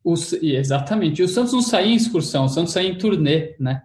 O, 0.05 0.15
exatamente. 0.41 1.21
E 1.21 1.25
o 1.25 1.29
Santos 1.29 1.53
não 1.53 1.63
saía 1.63 1.93
em 1.93 1.97
excursão, 1.97 2.45
o 2.45 2.49
Santos 2.49 2.73
saía 2.73 2.89
em 2.89 2.97
turnê, 2.97 3.57
né? 3.59 3.83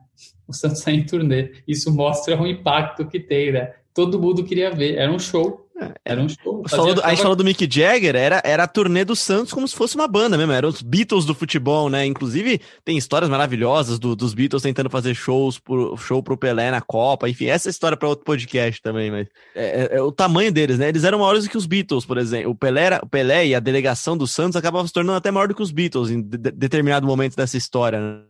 O 0.47 0.53
Santos 0.53 0.79
saía 0.81 0.99
em 0.99 1.05
turnê. 1.05 1.51
Isso 1.67 1.91
mostra 1.93 2.39
o 2.39 2.47
impacto 2.47 3.07
que 3.07 3.19
tem, 3.19 3.51
né? 3.51 3.73
Todo 3.93 4.21
mundo 4.21 4.43
queria 4.43 4.71
ver. 4.71 4.95
Era 4.95 5.11
um 5.11 5.19
show. 5.19 5.64
Era 6.05 6.21
um 6.21 6.29
show. 6.29 6.63
Falou 6.69 6.93
do, 6.93 7.03
a 7.03 7.09
gente 7.09 7.21
falou 7.21 7.35
do 7.35 7.43
Mick 7.43 7.67
Jagger, 7.69 8.15
era, 8.15 8.41
era 8.45 8.63
a 8.63 8.67
turnê 8.67 9.03
do 9.03 9.15
Santos 9.15 9.51
como 9.51 9.67
se 9.67 9.75
fosse 9.75 9.95
uma 9.95 10.07
banda 10.07 10.38
mesmo, 10.38 10.53
eram 10.53 10.69
os 10.69 10.81
Beatles 10.81 11.25
do 11.25 11.35
futebol, 11.35 11.89
né? 11.89 12.05
Inclusive, 12.05 12.61
tem 12.83 12.97
histórias 12.97 13.29
maravilhosas 13.29 13.99
do, 13.99 14.15
dos 14.15 14.33
Beatles 14.33 14.63
tentando 14.63 14.89
fazer 14.89 15.13
shows 15.13 15.59
pro, 15.59 15.97
show 15.97 16.23
pro 16.23 16.38
Pelé 16.38 16.71
na 16.71 16.79
Copa, 16.79 17.27
enfim, 17.27 17.47
essa 17.47 17.67
é 17.67 17.71
história 17.71 17.97
para 17.97 18.07
outro 18.07 18.23
podcast 18.23 18.81
também, 18.81 19.11
mas 19.11 19.27
é, 19.53 19.65
é, 19.65 19.97
é, 19.97 20.01
o 20.01 20.11
tamanho 20.11 20.51
deles, 20.51 20.79
né? 20.79 20.88
Eles 20.88 21.03
eram 21.03 21.19
maiores 21.19 21.43
do 21.43 21.49
que 21.49 21.57
os 21.57 21.65
Beatles, 21.65 22.05
por 22.05 22.17
exemplo. 22.17 22.51
O 22.51 22.55
Pelé, 22.55 22.83
era, 22.83 23.01
o 23.03 23.09
Pelé 23.09 23.47
e 23.47 23.55
a 23.55 23.59
delegação 23.59 24.15
do 24.17 24.25
Santos 24.25 24.55
acabavam 24.55 24.88
se 24.88 24.93
tornando 24.93 25.17
até 25.17 25.29
maior 25.29 25.49
do 25.49 25.55
que 25.55 25.63
os 25.63 25.71
Beatles 25.71 26.09
em 26.09 26.21
de, 26.21 26.38
determinado 26.38 27.05
momento 27.05 27.35
dessa 27.35 27.57
história, 27.57 27.99
né? 27.99 28.21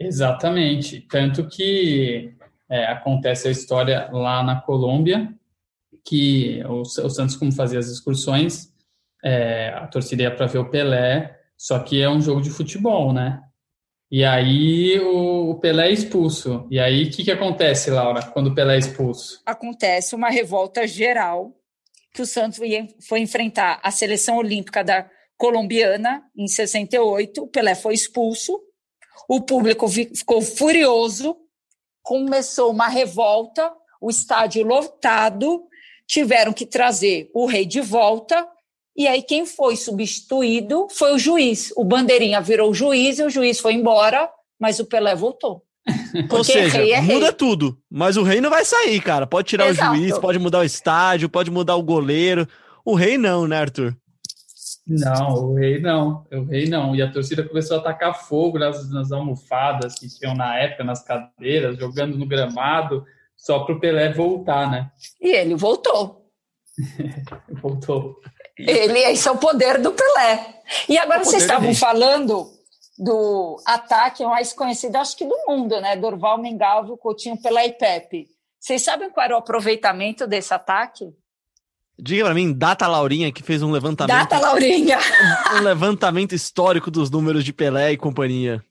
Exatamente. 0.00 1.02
Tanto 1.02 1.46
que 1.48 2.32
é, 2.70 2.86
acontece 2.86 3.48
a 3.48 3.50
história 3.50 4.08
lá 4.10 4.42
na 4.42 4.60
Colômbia, 4.60 5.32
que 6.04 6.62
o, 6.64 6.82
o 6.82 7.10
Santos, 7.10 7.36
como 7.36 7.52
fazia 7.52 7.78
as 7.78 7.88
excursões, 7.88 8.72
é, 9.24 9.70
a 9.70 9.86
torcida 9.86 10.24
ia 10.24 10.34
para 10.34 10.46
ver 10.46 10.58
o 10.58 10.68
Pelé, 10.68 11.40
só 11.56 11.78
que 11.78 12.02
é 12.02 12.08
um 12.08 12.20
jogo 12.20 12.42
de 12.42 12.50
futebol, 12.50 13.12
né? 13.12 13.40
E 14.10 14.22
aí 14.22 15.00
o, 15.00 15.50
o 15.50 15.54
Pelé 15.58 15.88
é 15.88 15.92
expulso. 15.92 16.66
E 16.70 16.78
aí 16.78 17.04
o 17.04 17.10
que, 17.10 17.24
que 17.24 17.30
acontece, 17.32 17.90
Laura, 17.90 18.22
quando 18.22 18.48
o 18.48 18.54
Pelé 18.54 18.76
é 18.76 18.78
expulso? 18.78 19.40
Acontece 19.46 20.14
uma 20.14 20.28
revolta 20.28 20.86
geral 20.86 21.52
que 22.12 22.22
o 22.22 22.26
Santos 22.26 22.60
foi 23.08 23.18
enfrentar 23.20 23.80
a 23.82 23.90
seleção 23.90 24.36
olímpica 24.36 24.84
da 24.84 25.10
colombiana 25.36 26.22
em 26.36 26.46
68. 26.46 27.42
O 27.42 27.48
Pelé 27.48 27.74
foi 27.74 27.94
expulso. 27.94 28.60
O 29.28 29.40
público 29.40 29.88
ficou 29.88 30.40
furioso. 30.40 31.36
Começou 32.02 32.70
uma 32.70 32.88
revolta. 32.88 33.72
O 34.00 34.10
estádio 34.10 34.64
lotado 34.64 35.66
tiveram 36.06 36.52
que 36.52 36.66
trazer 36.66 37.30
o 37.34 37.46
rei 37.46 37.64
de 37.64 37.80
volta, 37.80 38.46
e 38.96 39.08
aí 39.08 39.22
quem 39.22 39.44
foi 39.44 39.76
substituído 39.76 40.86
foi 40.90 41.14
o 41.14 41.18
juiz. 41.18 41.72
O 41.76 41.84
Bandeirinha 41.84 42.40
virou 42.40 42.70
o 42.70 42.74
juiz 42.74 43.18
e 43.18 43.24
o 43.24 43.30
juiz 43.30 43.58
foi 43.58 43.74
embora, 43.74 44.30
mas 44.58 44.78
o 44.78 44.86
Pelé 44.86 45.14
voltou. 45.14 45.62
Ou 46.30 46.44
seja, 46.44 46.86
é 46.86 47.00
muda 47.00 47.32
tudo, 47.32 47.76
mas 47.90 48.16
o 48.16 48.22
rei 48.22 48.40
não 48.40 48.48
vai 48.50 48.64
sair, 48.64 49.00
cara. 49.00 49.26
Pode 49.26 49.48
tirar 49.48 49.68
Exato. 49.68 49.92
o 49.92 49.96
juiz, 49.96 50.18
pode 50.18 50.38
mudar 50.38 50.60
o 50.60 50.64
estádio, 50.64 51.28
pode 51.28 51.50
mudar 51.50 51.76
o 51.76 51.82
goleiro. 51.82 52.48
O 52.84 52.94
rei 52.94 53.18
não, 53.18 53.46
né, 53.46 53.58
Arthur? 53.58 53.96
Não, 54.86 55.34
o 55.34 55.54
rei 55.54 55.80
não. 55.80 56.26
O 56.30 56.44
rei 56.44 56.68
não. 56.68 56.94
E 56.94 57.02
a 57.02 57.10
torcida 57.10 57.42
começou 57.42 57.76
a 57.76 57.80
atacar 57.80 58.14
fogo 58.26 58.58
nas, 58.58 58.90
nas 58.90 59.10
almofadas 59.12 59.98
que 59.98 60.08
tinham 60.08 60.34
na 60.34 60.56
época, 60.58 60.84
nas 60.84 61.02
cadeiras, 61.02 61.78
jogando 61.78 62.16
no 62.16 62.26
gramado, 62.26 63.04
só 63.36 63.60
para 63.60 63.74
o 63.74 63.80
Pelé 63.80 64.12
voltar, 64.12 64.70
né? 64.70 64.90
E 65.20 65.34
ele 65.34 65.54
voltou. 65.54 66.30
voltou. 67.62 68.16
Ele, 68.56 68.98
esse 69.00 69.26
é 69.26 69.30
o 69.30 69.36
poder 69.36 69.80
do 69.80 69.92
Pelé. 69.92 70.62
E 70.88 70.96
agora 70.96 71.24
vocês 71.24 71.42
estavam 71.42 71.74
falando 71.74 72.50
do 72.98 73.60
ataque 73.66 74.24
mais 74.24 74.52
conhecido, 74.52 74.96
acho 74.96 75.16
que 75.16 75.24
do 75.24 75.36
mundo, 75.46 75.80
né? 75.80 75.96
Dorval, 75.96 76.38
Mengalvo, 76.38 76.96
Coutinho, 76.96 77.40
Pelé 77.40 77.66
e 77.66 77.72
Pepe. 77.72 78.28
Vocês 78.60 78.82
sabem 78.82 79.10
qual 79.10 79.24
era 79.24 79.34
o 79.34 79.38
aproveitamento 79.38 80.26
desse 80.26 80.54
ataque? 80.54 81.12
Diga 81.98 82.24
para 82.24 82.34
mim, 82.34 82.52
Data 82.52 82.86
Laurinha, 82.86 83.30
que 83.30 83.42
fez 83.42 83.62
um 83.62 83.70
levantamento. 83.70 84.16
Data 84.16 84.38
Laurinha! 84.38 84.98
um 85.54 85.62
levantamento 85.62 86.34
histórico 86.34 86.90
dos 86.90 87.10
números 87.10 87.44
de 87.44 87.52
Pelé 87.52 87.92
e 87.92 87.96
companhia. 87.96 88.64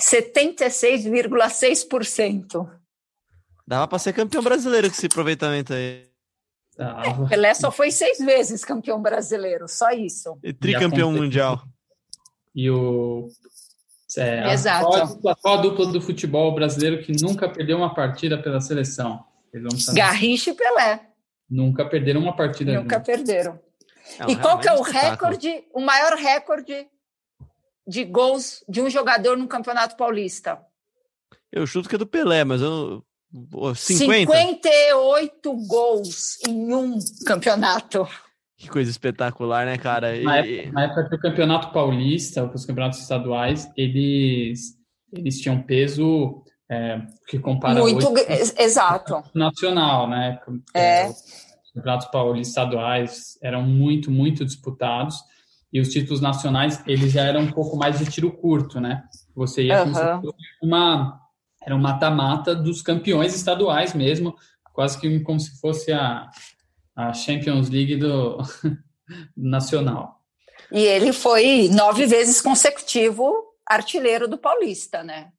76,6%. 0.00 2.68
Dava 3.66 3.86
para 3.86 3.98
ser 3.98 4.12
campeão 4.12 4.42
brasileiro 4.42 4.88
com 4.88 4.96
esse 4.96 5.06
aproveitamento 5.06 5.72
aí. 5.72 6.08
É, 6.78 7.28
Pelé 7.28 7.54
só 7.54 7.70
foi 7.70 7.90
seis 7.90 8.18
vezes 8.18 8.64
campeão 8.64 9.00
brasileiro, 9.00 9.68
só 9.68 9.90
isso. 9.90 10.38
E 10.42 10.52
tricampeão 10.52 11.14
e 11.14 11.20
mundial. 11.20 11.62
E 12.54 12.70
o. 12.70 13.28
É, 14.16 14.52
Exato. 14.52 14.92
A, 14.92 15.04
dupla, 15.04 15.36
qual 15.36 15.58
a 15.58 15.62
dupla 15.62 15.86
do 15.86 16.00
futebol 16.00 16.52
brasileiro 16.54 17.02
que 17.02 17.12
nunca 17.22 17.48
perdeu 17.48 17.76
uma 17.76 17.94
partida 17.94 18.38
pela 18.38 18.60
seleção? 18.60 19.24
Garrincha 19.94 20.50
e 20.50 20.54
Pelé. 20.54 21.00
Nunca 21.48 21.84
perderam 21.84 22.20
uma 22.20 22.34
partida. 22.34 22.72
Nunca 22.72 22.96
junto. 22.96 23.06
perderam. 23.06 23.60
Não, 24.18 24.30
e 24.30 24.36
qual 24.36 24.58
que 24.58 24.68
é 24.68 24.72
o 24.72 24.82
recorde, 24.82 25.64
o 25.72 25.80
maior 25.80 26.14
recorde 26.14 26.88
de 27.86 28.04
gols 28.04 28.64
de 28.68 28.80
um 28.80 28.90
jogador 28.90 29.36
no 29.36 29.48
Campeonato 29.48 29.96
Paulista? 29.96 30.60
Eu 31.52 31.66
chuto 31.66 31.88
que 31.88 31.94
é 31.94 31.98
do 31.98 32.06
Pelé, 32.06 32.44
mas 32.44 32.60
eu. 32.60 33.04
50? 33.74 34.32
58 34.32 35.52
gols 35.68 36.38
em 36.48 36.74
um 36.74 36.98
campeonato. 37.24 38.08
Que 38.56 38.68
coisa 38.68 38.90
espetacular, 38.90 39.64
né, 39.66 39.78
cara? 39.78 40.20
Na, 40.20 40.38
época, 40.38 40.72
na 40.72 40.84
época 40.84 41.08
que 41.08 41.16
o 41.16 41.20
Campeonato 41.20 41.72
Paulista, 41.72 42.44
os 42.44 42.66
campeonatos 42.66 43.00
estaduais, 43.00 43.70
eles, 43.76 44.76
eles 45.12 45.40
tinham 45.40 45.62
peso 45.62 46.44
é, 46.70 47.00
que 47.26 47.38
compara 47.38 47.80
muito 47.80 48.06
hoje, 48.08 48.54
exato 48.58 49.22
nacional, 49.34 50.08
né? 50.08 50.40
É. 50.72 51.02
é. 51.02 51.08
Os 51.08 51.72
campeonatos 51.74 52.06
paulistas 52.08 52.48
estaduais 52.48 53.38
eram 53.42 53.62
muito 53.62 54.10
muito 54.10 54.44
disputados 54.44 55.16
e 55.72 55.80
os 55.80 55.88
títulos 55.88 56.20
nacionais 56.20 56.82
eles 56.86 57.12
já 57.12 57.22
eram 57.22 57.42
um 57.42 57.52
pouco 57.52 57.76
mais 57.76 57.98
de 57.98 58.10
tiro 58.10 58.30
curto, 58.32 58.80
né? 58.80 59.04
Você 59.34 59.64
ia 59.64 59.84
uhum. 59.84 60.32
uma 60.62 61.20
era 61.62 61.76
um 61.76 61.78
mata-mata 61.78 62.54
dos 62.54 62.80
campeões 62.80 63.34
estaduais 63.34 63.92
mesmo, 63.92 64.34
quase 64.72 64.98
que 64.98 65.20
como 65.20 65.38
se 65.38 65.60
fosse 65.60 65.92
a, 65.92 66.30
a 66.96 67.12
Champions 67.12 67.68
League 67.68 67.96
do 67.96 68.38
nacional. 69.36 70.20
E 70.72 70.80
ele 70.80 71.12
foi 71.12 71.68
nove 71.68 72.06
vezes 72.06 72.40
consecutivo 72.40 73.32
artilheiro 73.66 74.26
do 74.26 74.38
Paulista, 74.38 75.02
né? 75.02 75.32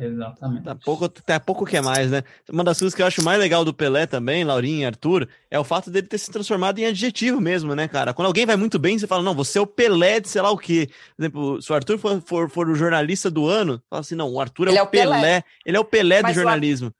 Exatamente. 0.00 0.64
Tá 0.64 0.74
pouco, 0.74 1.08
tá 1.08 1.40
pouco 1.40 1.64
que 1.64 1.76
é 1.76 1.80
mais, 1.80 2.10
né? 2.10 2.22
Uma 2.50 2.64
das 2.64 2.78
coisas 2.78 2.94
que 2.94 3.02
eu 3.02 3.06
acho 3.06 3.22
mais 3.22 3.38
legal 3.38 3.64
do 3.64 3.74
Pelé 3.74 4.06
também, 4.06 4.44
Laurinha 4.44 4.82
e 4.82 4.84
Arthur, 4.86 5.28
é 5.50 5.58
o 5.58 5.64
fato 5.64 5.90
dele 5.90 6.06
ter 6.06 6.18
se 6.18 6.30
transformado 6.30 6.78
em 6.78 6.86
adjetivo 6.86 7.40
mesmo, 7.40 7.74
né, 7.74 7.88
cara? 7.88 8.14
Quando 8.14 8.26
alguém 8.26 8.46
vai 8.46 8.56
muito 8.56 8.78
bem, 8.78 8.98
você 8.98 9.06
fala, 9.06 9.22
não, 9.22 9.34
você 9.34 9.58
é 9.58 9.60
o 9.60 9.66
Pelé 9.66 10.20
de 10.20 10.28
sei 10.28 10.42
lá 10.42 10.50
o 10.50 10.58
quê. 10.58 10.88
Por 11.16 11.22
exemplo, 11.22 11.62
se 11.62 11.72
o 11.72 11.74
Arthur 11.74 11.98
for, 11.98 12.20
for, 12.20 12.50
for 12.50 12.68
o 12.68 12.74
jornalista 12.74 13.30
do 13.30 13.46
ano, 13.46 13.82
fala 13.88 14.00
assim, 14.00 14.14
não, 14.14 14.30
o 14.30 14.40
Arthur 14.40 14.68
é, 14.68 14.72
o, 14.72 14.76
é 14.76 14.82
o 14.82 14.86
Pelé. 14.86 15.20
Pelé. 15.20 15.44
Ele 15.66 15.76
é 15.76 15.80
o 15.80 15.84
Pelé 15.84 16.22
Mas 16.22 16.32
do 16.32 16.40
jornalismo. 16.40 16.94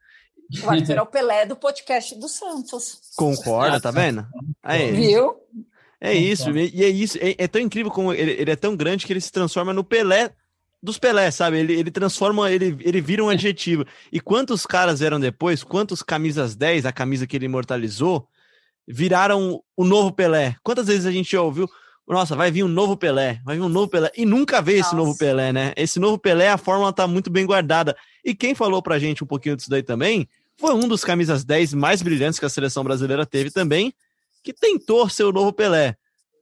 O 0.63 0.69
Arthur 0.69 0.97
é 0.97 1.01
o 1.01 1.05
Pelé 1.05 1.45
do 1.45 1.55
podcast 1.55 2.19
do 2.19 2.27
Santos. 2.27 2.99
Concorda, 3.15 3.79
tá 3.79 3.91
vendo? 3.91 4.27
Aí. 4.61 4.91
Viu? 4.91 5.35
É 5.99 6.13
isso, 6.13 6.51
e 6.51 6.83
é 6.83 6.89
isso. 6.89 7.17
É, 7.21 7.33
é 7.37 7.47
tão 7.47 7.61
incrível 7.61 7.89
como 7.89 8.11
ele, 8.11 8.31
ele 8.31 8.51
é 8.51 8.57
tão 8.57 8.75
grande 8.75 9.05
que 9.05 9.13
ele 9.13 9.21
se 9.21 9.31
transforma 9.31 9.71
no 9.71 9.85
Pelé 9.85 10.31
dos 10.83 10.99
Pelé, 10.99 11.31
sabe? 11.31 11.57
Ele, 11.59 11.73
ele 11.73 11.89
transforma, 11.89 12.51
ele, 12.51 12.77
ele 12.81 12.99
vira 12.99 13.23
um 13.23 13.29
adjetivo. 13.29 13.85
E 14.11 14.19
quantos 14.19 14.65
caras 14.65 15.01
eram 15.01 15.17
depois, 15.17 15.63
quantos 15.63 16.03
camisas 16.03 16.57
10, 16.57 16.85
a 16.85 16.91
camisa 16.91 17.25
que 17.25 17.37
ele 17.37 17.45
imortalizou, 17.45 18.27
viraram 18.85 19.63
o 19.77 19.85
novo 19.85 20.11
Pelé? 20.11 20.57
Quantas 20.61 20.87
vezes 20.87 21.05
a 21.05 21.11
gente 21.11 21.35
ouviu, 21.37 21.69
nossa, 22.05 22.35
vai 22.35 22.51
vir 22.51 22.65
um 22.65 22.67
novo 22.67 22.97
Pelé, 22.97 23.39
vai 23.45 23.55
vir 23.55 23.61
um 23.61 23.69
novo 23.69 23.87
Pelé, 23.87 24.11
e 24.13 24.25
nunca 24.25 24.61
veio 24.61 24.81
esse 24.81 24.93
novo 24.93 25.17
Pelé, 25.17 25.53
né? 25.53 25.71
Esse 25.77 26.01
novo 26.01 26.19
Pelé, 26.19 26.49
a 26.49 26.57
fórmula 26.57 26.91
tá 26.91 27.07
muito 27.07 27.31
bem 27.31 27.45
guardada. 27.45 27.95
E 28.23 28.35
quem 28.35 28.53
falou 28.53 28.83
pra 28.83 28.99
gente 28.99 29.23
um 29.23 29.27
pouquinho 29.27 29.55
disso 29.55 29.69
daí 29.69 29.83
também, 29.83 30.27
foi 30.57 30.73
um 30.73 30.85
dos 30.85 31.05
camisas 31.05 31.45
10 31.45 31.75
mais 31.75 32.01
brilhantes 32.01 32.37
que 32.37 32.45
a 32.45 32.49
seleção 32.49 32.83
brasileira 32.83 33.25
teve 33.25 33.49
também, 33.49 33.93
que 34.43 34.51
tentou 34.51 35.07
ser 35.07 35.23
o 35.23 35.31
novo 35.31 35.53
Pelé. 35.53 35.95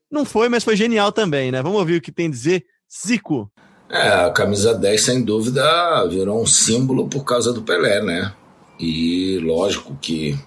Não 0.09 0.25
foi, 0.25 0.49
mas 0.49 0.63
foi 0.63 0.75
genial 0.75 1.11
também, 1.11 1.51
né? 1.51 1.61
Vamos 1.61 1.77
ouvir 1.77 1.97
o 1.97 2.01
que 2.01 2.11
tem 2.11 2.25
a 2.25 2.31
dizer 2.31 2.65
Zico. 2.91 3.51
É, 3.91 4.07
a 4.07 4.29
camisa 4.29 4.73
10, 4.73 5.01
sem 5.01 5.21
dúvida, 5.21 6.07
virou 6.07 6.41
um 6.41 6.45
símbolo 6.45 7.09
por 7.09 7.25
causa 7.25 7.51
do 7.51 7.61
Pelé, 7.61 8.01
né? 8.01 8.33
E 8.79 9.37
lógico 9.39 9.97
que 10.01 10.39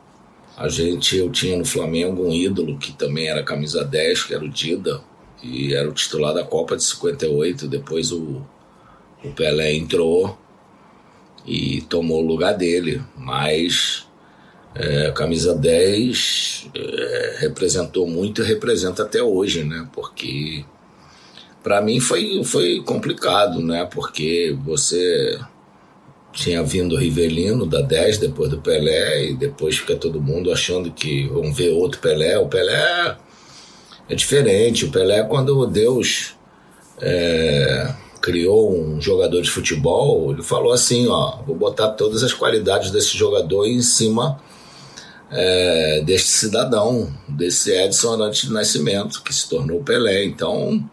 a 0.56 0.66
gente, 0.66 1.18
eu 1.18 1.30
tinha 1.30 1.54
no 1.58 1.64
Flamengo 1.64 2.26
um 2.26 2.32
ídolo 2.32 2.78
que 2.78 2.92
também 2.92 3.28
era 3.28 3.42
camisa 3.42 3.84
10, 3.84 4.24
que 4.24 4.34
era 4.34 4.42
o 4.42 4.48
Dida, 4.48 5.02
e 5.42 5.74
era 5.74 5.86
o 5.86 5.92
titular 5.92 6.32
da 6.32 6.42
Copa 6.42 6.74
de 6.74 6.84
58. 6.84 7.68
Depois 7.68 8.12
o, 8.12 8.40
o 9.22 9.30
Pelé 9.36 9.74
entrou 9.74 10.38
e 11.46 11.82
tomou 11.82 12.24
o 12.24 12.26
lugar 12.26 12.54
dele, 12.54 13.02
mas 13.14 14.08
é, 14.74 15.08
a 15.08 15.12
camisa 15.12 15.54
10 15.54 16.70
é, 16.74 17.36
representou 17.40 18.08
muito 18.08 18.42
e 18.42 18.46
representa 18.46 19.02
até 19.02 19.22
hoje, 19.22 19.64
né? 19.64 19.86
Porque 19.92 20.64
para 21.64 21.80
mim 21.80 21.98
foi, 21.98 22.44
foi 22.44 22.82
complicado, 22.82 23.58
né? 23.60 23.88
Porque 23.90 24.54
você 24.64 25.40
tinha 26.30 26.62
vindo 26.62 26.94
o 26.94 26.98
Rivelino 26.98 27.64
da 27.64 27.80
10 27.80 28.18
depois 28.18 28.50
do 28.50 28.60
Pelé 28.60 29.30
e 29.30 29.34
depois 29.34 29.78
fica 29.78 29.96
todo 29.96 30.20
mundo 30.20 30.52
achando 30.52 30.90
que 30.90 31.26
vão 31.28 31.50
ver 31.50 31.70
outro 31.70 32.00
Pelé. 32.00 32.38
O 32.38 32.48
Pelé 32.48 33.16
é 34.10 34.14
diferente. 34.14 34.84
O 34.84 34.90
Pelé, 34.90 35.22
quando 35.22 35.66
Deus 35.66 36.34
é, 37.00 37.94
criou 38.20 38.78
um 38.78 39.00
jogador 39.00 39.40
de 39.40 39.50
futebol, 39.50 40.32
ele 40.32 40.42
falou 40.42 40.70
assim: 40.70 41.08
ó, 41.08 41.38
vou 41.46 41.56
botar 41.56 41.92
todas 41.92 42.22
as 42.22 42.34
qualidades 42.34 42.90
desse 42.90 43.16
jogador 43.16 43.66
em 43.66 43.80
cima 43.80 44.38
é, 45.30 46.02
deste 46.04 46.28
cidadão, 46.28 47.10
desse 47.26 47.70
Edson 47.72 48.12
Arantes 48.12 48.42
de 48.42 48.52
Nascimento, 48.52 49.22
que 49.22 49.34
se 49.34 49.48
tornou 49.48 49.82
Pelé. 49.82 50.26
Então 50.26 50.84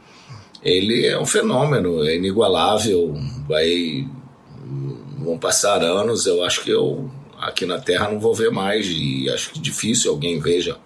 ele 0.63 1.05
é 1.05 1.19
um 1.19 1.25
fenômeno, 1.25 2.03
é 2.03 2.15
inigualável, 2.15 3.15
vai 3.47 4.07
vão 5.17 5.37
passar 5.37 5.83
anos, 5.83 6.25
eu 6.25 6.43
acho 6.43 6.63
que 6.63 6.71
eu 6.71 7.09
aqui 7.37 7.65
na 7.65 7.79
Terra 7.79 8.09
não 8.09 8.19
vou 8.19 8.33
ver 8.33 8.51
mais 8.51 8.87
e 8.87 9.29
acho 9.29 9.51
que 9.51 9.59
difícil 9.59 10.11
alguém 10.11 10.39
veja 10.39 10.77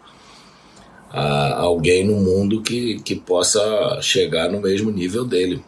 uh, 1.13 1.55
alguém 1.55 2.05
no 2.05 2.15
mundo 2.15 2.61
que, 2.61 2.99
que 2.99 3.15
possa 3.15 3.99
chegar 4.01 4.49
no 4.49 4.61
mesmo 4.61 4.91
nível 4.91 5.25
dele. 5.25 5.63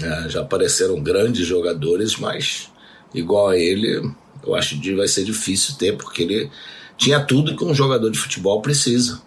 Uh, 0.00 0.28
já 0.28 0.40
apareceram 0.40 1.00
grandes 1.00 1.46
jogadores, 1.46 2.16
mas 2.16 2.70
igual 3.14 3.48
a 3.48 3.58
ele, 3.58 4.10
eu 4.44 4.54
acho 4.54 4.78
que 4.80 4.94
vai 4.94 5.08
ser 5.08 5.24
difícil 5.24 5.76
ter, 5.76 5.96
porque 5.96 6.22
ele 6.22 6.50
tinha 6.96 7.20
tudo 7.20 7.56
que 7.56 7.64
um 7.64 7.74
jogador 7.74 8.10
de 8.10 8.18
futebol 8.18 8.60
precisa. 8.60 9.22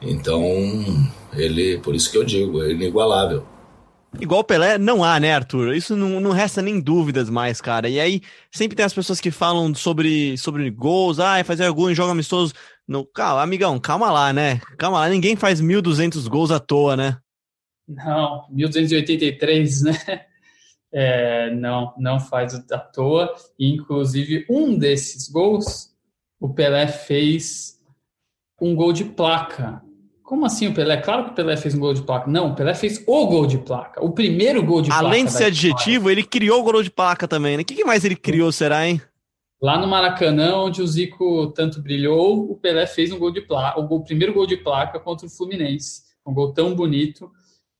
Então, 0.00 0.42
ele, 1.36 1.78
por 1.78 1.94
isso 1.94 2.10
que 2.10 2.18
eu 2.18 2.24
digo, 2.24 2.62
é 2.62 2.72
inigualável. 2.72 3.46
Igual 4.20 4.40
o 4.40 4.44
Pelé, 4.44 4.78
não 4.78 5.02
há, 5.02 5.18
né, 5.18 5.34
Arthur? 5.34 5.74
Isso 5.74 5.96
não, 5.96 6.20
não 6.20 6.30
resta 6.30 6.62
nem 6.62 6.80
dúvidas 6.80 7.28
mais, 7.28 7.60
cara. 7.60 7.88
E 7.88 7.98
aí, 7.98 8.20
sempre 8.50 8.76
tem 8.76 8.84
as 8.84 8.94
pessoas 8.94 9.20
que 9.20 9.30
falam 9.30 9.74
sobre, 9.74 10.38
sobre 10.38 10.70
gols, 10.70 11.18
ah, 11.18 11.42
fazer 11.44 11.70
gol 11.72 11.90
em 11.90 11.94
jogo 11.94 12.12
amistoso. 12.12 12.54
No, 12.86 13.04
calma, 13.04 13.42
amigão, 13.42 13.78
calma 13.80 14.10
lá, 14.10 14.32
né? 14.32 14.60
Calma 14.78 15.00
lá, 15.00 15.08
ninguém 15.08 15.36
faz 15.36 15.60
1.200 15.60 16.28
gols 16.28 16.50
à 16.50 16.60
toa, 16.60 16.96
né? 16.96 17.18
Não, 17.88 18.46
1.283, 18.52 19.82
né? 19.82 20.24
É, 20.96 21.50
não, 21.50 21.92
não 21.98 22.20
faz 22.20 22.54
à 22.54 22.78
toa. 22.78 23.34
Inclusive, 23.58 24.46
um 24.48 24.78
desses 24.78 25.28
gols, 25.28 25.92
o 26.38 26.54
Pelé 26.54 26.86
fez 26.86 27.80
um 28.60 28.76
gol 28.76 28.92
de 28.92 29.02
placa 29.02 29.82
Como 30.24 30.46
assim 30.46 30.66
o 30.66 30.74
Pelé? 30.74 30.96
Claro 30.96 31.26
que 31.26 31.30
o 31.32 31.34
Pelé 31.34 31.54
fez 31.54 31.74
um 31.74 31.78
gol 31.78 31.92
de 31.92 32.02
placa. 32.02 32.30
Não, 32.30 32.48
o 32.48 32.54
Pelé 32.54 32.72
fez 32.72 33.04
o 33.06 33.26
gol 33.26 33.46
de 33.46 33.58
placa. 33.58 34.02
O 34.02 34.10
primeiro 34.10 34.64
gol 34.64 34.80
de 34.80 34.88
placa. 34.88 35.04
Além 35.04 35.26
de 35.26 35.32
ser 35.32 35.44
adjetivo, 35.44 36.10
ele 36.10 36.24
criou 36.24 36.60
o 36.60 36.62
gol 36.62 36.82
de 36.82 36.90
placa 36.90 37.28
também, 37.28 37.58
né? 37.58 37.62
O 37.62 37.66
que 37.66 37.84
mais 37.84 38.06
ele 38.06 38.16
criou, 38.16 38.50
será, 38.50 38.88
hein? 38.88 39.02
Lá 39.60 39.78
no 39.78 39.86
Maracanã, 39.86 40.56
onde 40.56 40.80
o 40.80 40.86
Zico 40.86 41.48
tanto 41.48 41.80
brilhou, 41.80 42.50
o 42.50 42.56
Pelé 42.56 42.86
fez 42.86 43.12
um 43.12 43.18
gol 43.18 43.30
de 43.30 43.42
placa, 43.42 43.78
o, 43.78 43.86
gol, 43.86 43.98
o 43.98 44.04
primeiro 44.04 44.32
gol 44.32 44.46
de 44.46 44.56
placa 44.56 44.98
contra 44.98 45.26
o 45.26 45.30
Fluminense. 45.30 46.02
Um 46.26 46.32
gol 46.32 46.54
tão 46.54 46.74
bonito 46.74 47.30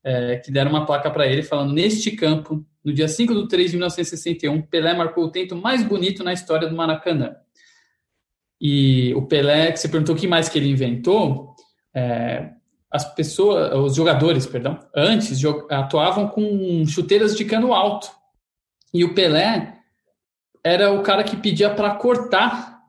é, 0.03 0.35
que 0.37 0.51
deram 0.51 0.69
uma 0.69 0.85
placa 0.85 1.09
para 1.09 1.25
ele 1.25 1.41
falando: 1.41 1.73
neste 1.73 2.11
campo, 2.11 2.63
no 2.83 2.93
dia 2.93 3.07
5 3.07 3.33
de 3.33 3.47
3 3.47 3.71
de 3.71 3.77
1961, 3.77 4.61
Pelé 4.61 4.93
marcou 4.93 5.23
o 5.23 5.31
tento 5.31 5.55
mais 5.55 5.83
bonito 5.83 6.23
na 6.23 6.31
história 6.31 6.67
do 6.67 6.75
Maracanã. 6.75 7.35
E 8.61 9.15
o 9.15 9.23
Pelé, 9.23 9.71
que 9.71 9.79
você 9.79 9.89
perguntou 9.89 10.13
o 10.13 10.17
que 10.17 10.27
mais 10.27 10.47
que 10.47 10.59
ele 10.59 10.69
inventou, 10.69 11.54
é, 11.95 12.49
as 12.91 13.05
pessoas, 13.15 13.73
os 13.73 13.95
jogadores, 13.95 14.45
perdão, 14.45 14.79
antes 14.93 15.39
atuavam 15.69 16.27
com 16.27 16.85
chuteiras 16.85 17.35
de 17.35 17.45
cano 17.45 17.73
alto. 17.73 18.11
E 18.93 19.03
o 19.03 19.13
Pelé 19.13 19.79
era 20.63 20.91
o 20.91 21.01
cara 21.01 21.23
que 21.23 21.37
pedia 21.37 21.69
para 21.69 21.95
cortar 21.95 22.79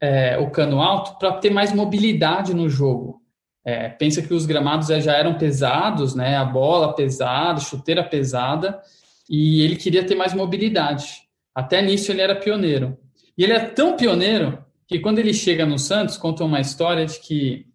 é, 0.00 0.38
o 0.38 0.50
cano 0.50 0.80
alto 0.80 1.18
para 1.18 1.32
ter 1.32 1.50
mais 1.50 1.72
mobilidade 1.72 2.54
no 2.54 2.68
jogo. 2.68 3.22
É, 3.64 3.88
pensa 3.88 4.22
que 4.22 4.32
os 4.32 4.46
gramados 4.46 4.86
já 4.86 5.14
eram 5.14 5.34
pesados, 5.34 6.14
né? 6.14 6.36
A 6.36 6.44
bola 6.44 6.94
pesada, 6.94 7.60
chuteira 7.60 8.04
pesada, 8.04 8.80
e 9.28 9.62
ele 9.62 9.76
queria 9.76 10.04
ter 10.04 10.14
mais 10.14 10.32
mobilidade. 10.32 11.22
Até 11.54 11.82
nisso 11.82 12.12
ele 12.12 12.20
era 12.20 12.36
pioneiro. 12.36 12.96
E 13.36 13.42
ele 13.42 13.52
é 13.52 13.60
tão 13.60 13.96
pioneiro 13.96 14.64
que 14.86 15.00
quando 15.00 15.18
ele 15.18 15.34
chega 15.34 15.66
no 15.66 15.78
Santos, 15.78 16.16
conta 16.16 16.44
uma 16.44 16.60
história 16.60 17.04
de 17.04 17.18
que 17.18 17.66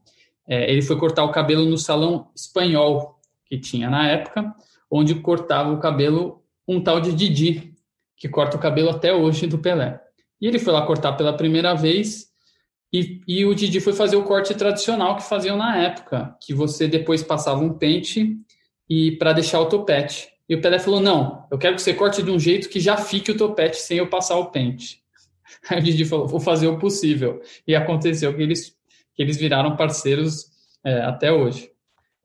é, 0.47 0.71
ele 0.71 0.81
foi 0.81 0.97
cortar 0.97 1.23
o 1.23 1.31
cabelo 1.31 1.65
no 1.65 1.77
salão 1.77 2.29
espanhol 2.35 3.19
que 3.45 3.57
tinha 3.57 3.89
na 3.89 4.07
época, 4.07 4.53
onde 4.89 5.15
cortava 5.15 5.71
o 5.71 5.79
cabelo 5.79 6.43
um 6.67 6.81
tal 6.81 7.01
de 7.01 7.13
Didi, 7.13 7.73
que 8.15 8.29
corta 8.29 8.55
o 8.55 8.59
cabelo 8.59 8.89
até 8.89 9.13
hoje 9.13 9.47
do 9.47 9.57
Pelé. 9.57 9.99
E 10.39 10.47
ele 10.47 10.59
foi 10.59 10.73
lá 10.73 10.85
cortar 10.85 11.13
pela 11.13 11.33
primeira 11.33 11.73
vez 11.73 12.31
e, 12.93 13.21
e 13.27 13.45
o 13.45 13.55
Didi 13.55 13.79
foi 13.79 13.93
fazer 13.93 14.17
o 14.17 14.23
corte 14.23 14.53
tradicional 14.53 15.15
que 15.15 15.23
faziam 15.23 15.55
na 15.55 15.77
época, 15.77 16.35
que 16.41 16.53
você 16.53 16.87
depois 16.87 17.23
passava 17.23 17.61
um 17.61 17.73
pente 17.73 18.37
e 18.89 19.11
para 19.13 19.31
deixar 19.31 19.61
o 19.61 19.67
topete. 19.67 20.29
E 20.49 20.55
o 20.55 20.61
Pelé 20.61 20.77
falou: 20.77 20.99
Não, 20.99 21.47
eu 21.49 21.57
quero 21.57 21.75
que 21.75 21.81
você 21.81 21.93
corte 21.93 22.21
de 22.21 22.29
um 22.29 22.37
jeito 22.37 22.67
que 22.67 22.79
já 22.79 22.97
fique 22.97 23.31
o 23.31 23.37
topete 23.37 23.77
sem 23.77 23.99
eu 23.99 24.09
passar 24.09 24.37
o 24.37 24.51
pente. 24.51 25.01
Aí 25.69 25.79
o 25.79 25.83
Didi 25.83 26.03
falou: 26.03 26.27
Vou 26.27 26.41
fazer 26.41 26.67
o 26.67 26.77
possível. 26.77 27.41
E 27.65 27.73
aconteceu 27.73 28.35
que 28.35 28.41
eles, 28.41 28.75
eles 29.21 29.37
viraram 29.37 29.75
parceiros 29.75 30.47
é, 30.83 31.01
até 31.01 31.31
hoje. 31.31 31.71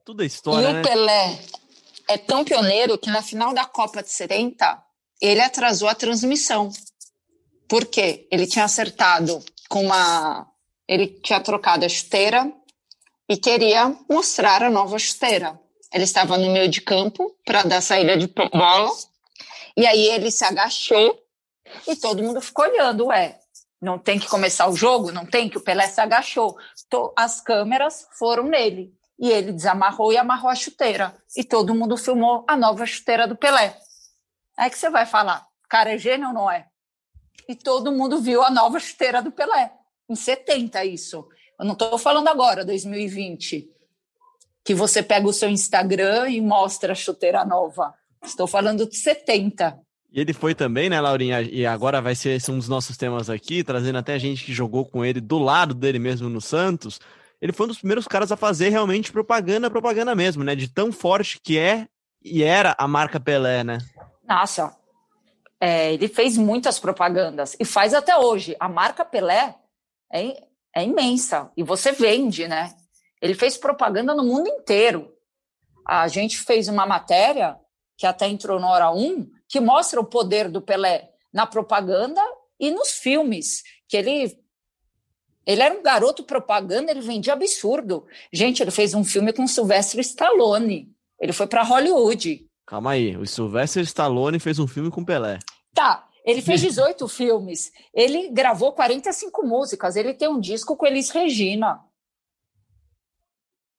Tudo 0.04 0.22
é 0.22 0.26
história. 0.26 0.68
E 0.68 0.72
né? 0.72 0.80
o 0.80 0.82
Pelé 0.82 1.38
é 2.08 2.18
tão 2.18 2.44
pioneiro 2.44 2.98
que 2.98 3.10
na 3.10 3.22
final 3.22 3.52
da 3.52 3.64
Copa 3.64 4.02
de 4.02 4.10
70 4.10 4.82
ele 5.20 5.40
atrasou 5.40 5.88
a 5.88 5.94
transmissão. 5.94 6.70
Por 7.68 7.86
quê? 7.86 8.28
Ele 8.30 8.46
tinha 8.46 8.64
acertado 8.64 9.42
com 9.68 9.84
uma 9.84 10.46
ele 10.88 11.08
tinha 11.08 11.40
trocado 11.40 11.84
a 11.84 11.88
chuteira 11.88 12.50
e 13.28 13.36
queria 13.36 13.94
mostrar 14.08 14.62
a 14.62 14.70
nova 14.70 14.98
chuteira. 14.98 15.58
Ele 15.92 16.04
estava 16.04 16.38
no 16.38 16.52
meio 16.52 16.68
de 16.68 16.80
campo 16.80 17.34
para 17.44 17.62
dar 17.62 17.80
saída 17.80 18.16
de 18.16 18.28
bola, 18.28 18.90
e 19.76 19.86
aí 19.86 20.06
ele 20.08 20.30
se 20.30 20.44
agachou 20.44 21.18
e 21.88 21.96
todo 21.96 22.22
mundo 22.22 22.40
ficou 22.40 22.64
olhando, 22.64 23.06
ué, 23.06 23.38
não 23.80 23.98
tem 23.98 24.18
que 24.18 24.28
começar 24.28 24.68
o 24.68 24.76
jogo? 24.76 25.12
Não 25.12 25.26
tem 25.26 25.48
que 25.48 25.58
o 25.58 25.60
Pelé 25.60 25.86
se 25.86 26.00
agachou. 26.00 26.56
As 27.16 27.40
câmeras 27.40 28.08
foram 28.18 28.44
nele 28.44 28.94
e 29.18 29.30
ele 29.30 29.52
desamarrou 29.52 30.12
e 30.12 30.16
amarrou 30.16 30.50
a 30.50 30.54
chuteira 30.54 31.14
e 31.36 31.44
todo 31.44 31.74
mundo 31.74 31.96
filmou 31.96 32.44
a 32.48 32.56
nova 32.56 32.86
chuteira 32.86 33.26
do 33.26 33.36
Pelé. 33.36 33.76
Aí 34.56 34.70
que 34.70 34.78
você 34.78 34.88
vai 34.88 35.06
falar, 35.06 35.46
cara 35.68 35.94
é 35.94 35.98
gênio 35.98 36.28
ou 36.28 36.34
não 36.34 36.50
é? 36.50 36.66
E 37.48 37.54
todo 37.54 37.92
mundo 37.92 38.20
viu 38.20 38.42
a 38.42 38.50
nova 38.50 38.78
chuteira 38.80 39.22
do 39.22 39.30
Pelé 39.30 39.72
em 40.08 40.14
70 40.14 40.84
isso. 40.84 41.28
Eu 41.58 41.64
não 41.64 41.72
estou 41.72 41.98
falando 41.98 42.28
agora, 42.28 42.64
2020, 42.64 43.70
que 44.64 44.74
você 44.74 45.02
pega 45.02 45.26
o 45.26 45.32
seu 45.32 45.48
Instagram 45.48 46.28
e 46.28 46.40
mostra 46.40 46.92
a 46.92 46.96
chuteira 46.96 47.44
nova. 47.44 47.94
Estou 48.22 48.46
falando 48.46 48.86
de 48.86 48.96
70. 48.96 49.78
E 50.16 50.20
ele 50.20 50.32
foi 50.32 50.54
também, 50.54 50.88
né, 50.88 50.98
Laurinha? 50.98 51.42
E 51.42 51.66
agora 51.66 52.00
vai 52.00 52.14
ser 52.14 52.40
um 52.48 52.56
dos 52.56 52.70
nossos 52.70 52.96
temas 52.96 53.28
aqui, 53.28 53.62
trazendo 53.62 53.98
até 53.98 54.18
gente 54.18 54.46
que 54.46 54.52
jogou 54.54 54.86
com 54.86 55.04
ele 55.04 55.20
do 55.20 55.38
lado 55.38 55.74
dele 55.74 55.98
mesmo 55.98 56.26
no 56.30 56.40
Santos. 56.40 56.98
Ele 57.38 57.52
foi 57.52 57.66
um 57.66 57.68
dos 57.68 57.80
primeiros 57.80 58.08
caras 58.08 58.32
a 58.32 58.36
fazer 58.36 58.70
realmente 58.70 59.12
propaganda, 59.12 59.68
propaganda 59.68 60.14
mesmo, 60.14 60.42
né? 60.42 60.54
De 60.54 60.68
tão 60.68 60.90
forte 60.90 61.38
que 61.38 61.58
é 61.58 61.86
e 62.24 62.42
era 62.42 62.74
a 62.78 62.88
marca 62.88 63.20
Pelé, 63.20 63.62
né? 63.62 63.76
Nossa, 64.26 64.74
é, 65.60 65.92
ele 65.92 66.08
fez 66.08 66.38
muitas 66.38 66.78
propagandas 66.78 67.54
e 67.60 67.64
faz 67.66 67.92
até 67.92 68.16
hoje. 68.16 68.56
A 68.58 68.70
marca 68.70 69.04
Pelé 69.04 69.54
é, 70.10 70.42
é 70.74 70.82
imensa 70.82 71.52
e 71.54 71.62
você 71.62 71.92
vende, 71.92 72.48
né? 72.48 72.74
Ele 73.20 73.34
fez 73.34 73.58
propaganda 73.58 74.14
no 74.14 74.24
mundo 74.24 74.48
inteiro. 74.48 75.12
A 75.86 76.08
gente 76.08 76.38
fez 76.38 76.68
uma 76.68 76.86
matéria 76.86 77.54
que 77.98 78.06
até 78.06 78.26
entrou 78.26 78.58
na 78.58 78.70
hora 78.70 78.90
1, 78.90 79.35
que 79.48 79.60
mostra 79.60 80.00
o 80.00 80.04
poder 80.04 80.50
do 80.50 80.60
Pelé 80.60 81.10
na 81.32 81.46
propaganda 81.46 82.20
e 82.58 82.70
nos 82.70 82.92
filmes, 82.92 83.62
que 83.88 83.96
ele 83.96 84.38
ele 85.46 85.62
era 85.62 85.72
um 85.72 85.82
garoto 85.82 86.24
propaganda, 86.24 86.90
ele 86.90 87.00
vendia 87.00 87.32
absurdo. 87.32 88.04
Gente, 88.32 88.60
ele 88.60 88.72
fez 88.72 88.94
um 88.94 89.04
filme 89.04 89.32
com 89.32 89.46
Sylvester 89.46 90.00
Stallone. 90.00 90.92
Ele 91.20 91.32
foi 91.32 91.46
para 91.46 91.62
Hollywood. 91.62 92.44
Calma 92.66 92.90
aí, 92.92 93.16
o 93.16 93.24
Sylvester 93.24 93.84
Stallone 93.84 94.40
fez 94.40 94.58
um 94.58 94.66
filme 94.66 94.90
com 94.90 95.04
Pelé. 95.04 95.38
Tá, 95.72 96.08
ele 96.24 96.42
fez 96.42 96.60
18 96.60 97.06
filmes. 97.06 97.70
Ele 97.94 98.28
gravou 98.30 98.72
45 98.72 99.46
músicas. 99.46 99.94
Ele 99.94 100.12
tem 100.12 100.28
um 100.28 100.40
disco 100.40 100.76
com 100.76 100.84
Elis 100.84 101.10
Regina. 101.10 101.80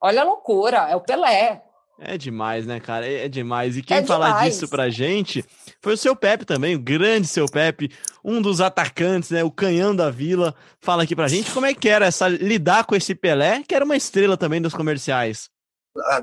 Olha 0.01 0.21
a 0.21 0.25
loucura, 0.25 0.89
é 0.89 0.95
o 0.95 1.01
Pelé. 1.01 1.66
É 2.00 2.18
demais, 2.18 2.66
né, 2.66 2.80
cara? 2.80 3.08
É, 3.08 3.26
é 3.26 3.28
demais. 3.28 3.76
E 3.76 3.82
quem 3.82 3.98
é 3.98 4.06
fala 4.06 4.44
disso 4.44 4.68
pra 4.68 4.90
gente 4.90 5.44
foi 5.82 5.94
o 5.94 5.98
seu 5.98 6.16
Pepe 6.16 6.46
também, 6.46 6.76
o 6.76 6.80
grande 6.80 7.28
seu 7.28 7.48
Pepe, 7.48 7.92
um 8.24 8.42
dos 8.42 8.62
atacantes, 8.62 9.32
né? 9.32 9.44
O 9.44 9.52
canhão 9.52 9.96
da 9.96 10.10
vila. 10.12 10.54
Fala 10.80 11.04
aqui 11.04 11.16
pra 11.16 11.28
gente 11.28 11.52
como 11.52 11.66
é 11.66 11.74
que 11.74 11.90
era 11.90 12.06
essa 12.06 12.28
lidar 12.28 12.86
com 12.86 12.96
esse 12.96 13.16
Pelé, 13.16 13.64
que 13.68 13.74
era 13.74 13.84
uma 13.84 13.96
estrela 13.96 14.38
também 14.38 14.62
dos 14.62 14.74
comerciais. 14.74 15.50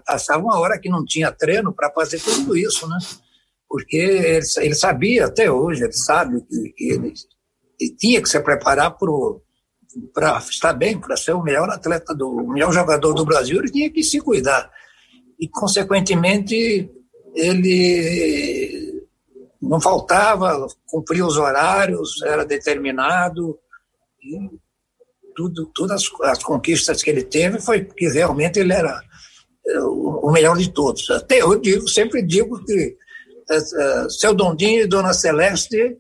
Passava 0.07 0.43
uma 0.43 0.59
hora 0.61 0.79
que 0.79 0.89
não 0.89 1.05
tinha 1.05 1.33
treino 1.33 1.73
para 1.73 1.91
fazer 1.91 2.21
tudo 2.21 2.57
isso, 2.57 2.87
né? 2.89 2.99
porque 3.75 3.97
ele, 3.97 4.47
ele 4.59 4.75
sabia, 4.77 5.27
até 5.27 5.51
hoje, 5.51 5.83
ele 5.83 5.93
sabe 5.93 6.41
que, 6.43 6.73
que 6.77 6.93
ele, 6.93 7.13
ele, 7.81 7.97
tinha 7.97 8.23
que 8.23 8.29
se 8.29 8.39
preparar 8.39 8.97
para 8.97 10.39
estar 10.49 10.73
bem, 10.73 11.01
para 11.01 11.17
ser 11.17 11.33
o 11.33 11.43
melhor 11.43 11.69
atleta, 11.69 12.15
do, 12.15 12.31
o 12.31 12.53
melhor 12.53 12.73
jogador 12.73 13.13
do 13.15 13.25
Brasil, 13.25 13.59
ele 13.59 13.73
tinha 13.73 13.91
que 13.91 14.05
se 14.05 14.21
cuidar. 14.21 14.71
E, 15.39 15.49
consequentemente, 15.49 16.91
ele 17.35 19.03
não 19.61 19.81
faltava, 19.81 20.67
cumpria 20.87 21.27
os 21.27 21.37
horários, 21.37 22.23
era 22.23 22.45
determinado, 22.45 23.59
e 24.23 24.51
tudo, 25.35 25.67
todas 25.75 26.03
as, 26.03 26.31
as 26.31 26.43
conquistas 26.43 27.03
que 27.03 27.11
ele 27.11 27.25
teve 27.25 27.61
foi 27.61 27.83
porque 27.83 28.09
realmente 28.09 28.59
ele 28.59 28.73
era 28.73 29.01
eh, 29.67 29.81
o 29.81 30.31
melhor 30.31 30.57
de 30.57 30.71
todos. 30.71 31.11
Até 31.11 31.43
eu 31.43 31.59
digo, 31.61 31.89
sempre 31.89 32.23
digo 32.23 32.63
que 32.65 32.97
é, 33.51 34.09
seu 34.09 34.35
Dondinho 34.35 34.83
e 34.83 34.87
Dona 34.87 35.13
Celeste 35.13 35.99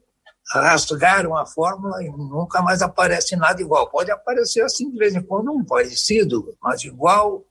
rasgaram 0.52 1.36
a 1.36 1.46
fórmula 1.46 2.02
e 2.02 2.08
nunca 2.08 2.62
mais 2.62 2.80
aparece 2.82 3.36
nada 3.36 3.60
igual. 3.60 3.90
Pode 3.90 4.10
aparecer 4.10 4.62
assim 4.62 4.90
de 4.90 4.98
vez 4.98 5.14
em 5.14 5.22
quando 5.22 5.52
um 5.52 5.64
parecido, 5.64 6.56
mas 6.62 6.84
igual, 6.84 7.44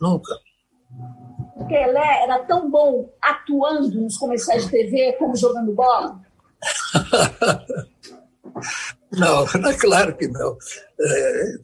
nunca. 0.00 0.34
Pelé 1.68 2.22
era 2.24 2.38
tão 2.44 2.70
bom 2.70 3.12
atuando 3.20 4.00
nos 4.00 4.16
comerciais 4.16 4.64
de 4.64 4.70
TV 4.70 5.12
como 5.18 5.36
jogando 5.36 5.72
bola? 5.74 6.20
não, 9.12 9.44
é 9.44 9.74
claro 9.78 10.16
que 10.16 10.28
não. 10.28 10.56
É, 11.00 11.58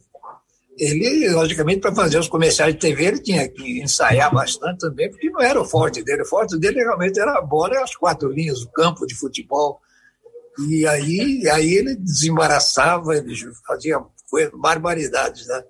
ele, 0.77 1.29
logicamente, 1.29 1.79
para 1.79 1.95
fazer 1.95 2.19
os 2.19 2.27
comerciais 2.27 2.73
de 2.73 2.79
TV, 2.79 3.05
ele 3.05 3.19
tinha 3.21 3.47
que 3.47 3.81
ensaiar 3.81 4.33
bastante 4.33 4.79
também, 4.79 5.09
porque 5.09 5.29
não 5.29 5.41
era 5.41 5.59
o 5.59 5.65
forte 5.65 6.03
dele. 6.03 6.23
O 6.23 6.27
forte 6.27 6.57
dele 6.57 6.83
realmente 6.83 7.19
era 7.19 7.37
a 7.37 7.41
bola 7.41 7.75
e 7.75 7.77
as 7.77 7.95
quatro 7.95 8.29
linhas, 8.29 8.61
o 8.61 8.71
campo 8.71 9.05
de 9.07 9.15
futebol. 9.15 9.79
E 10.67 10.85
aí, 10.85 11.47
aí 11.49 11.73
ele 11.73 11.95
desembaraçava, 11.95 13.15
ele 13.15 13.33
fazia 13.65 14.01
barbaridades. 14.53 15.47
Né? 15.47 15.63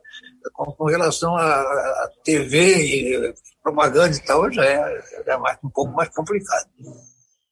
Com, 0.54 0.72
com 0.72 0.86
relação 0.86 1.36
à 1.36 2.10
TV 2.24 2.76
e 2.78 3.34
propaganda 3.64 4.16
e 4.16 4.20
tal, 4.20 4.52
já 4.52 4.64
é, 4.64 5.04
é 5.26 5.38
mais, 5.38 5.58
um 5.64 5.70
pouco 5.70 5.92
mais 5.92 6.10
complicado. 6.10 6.68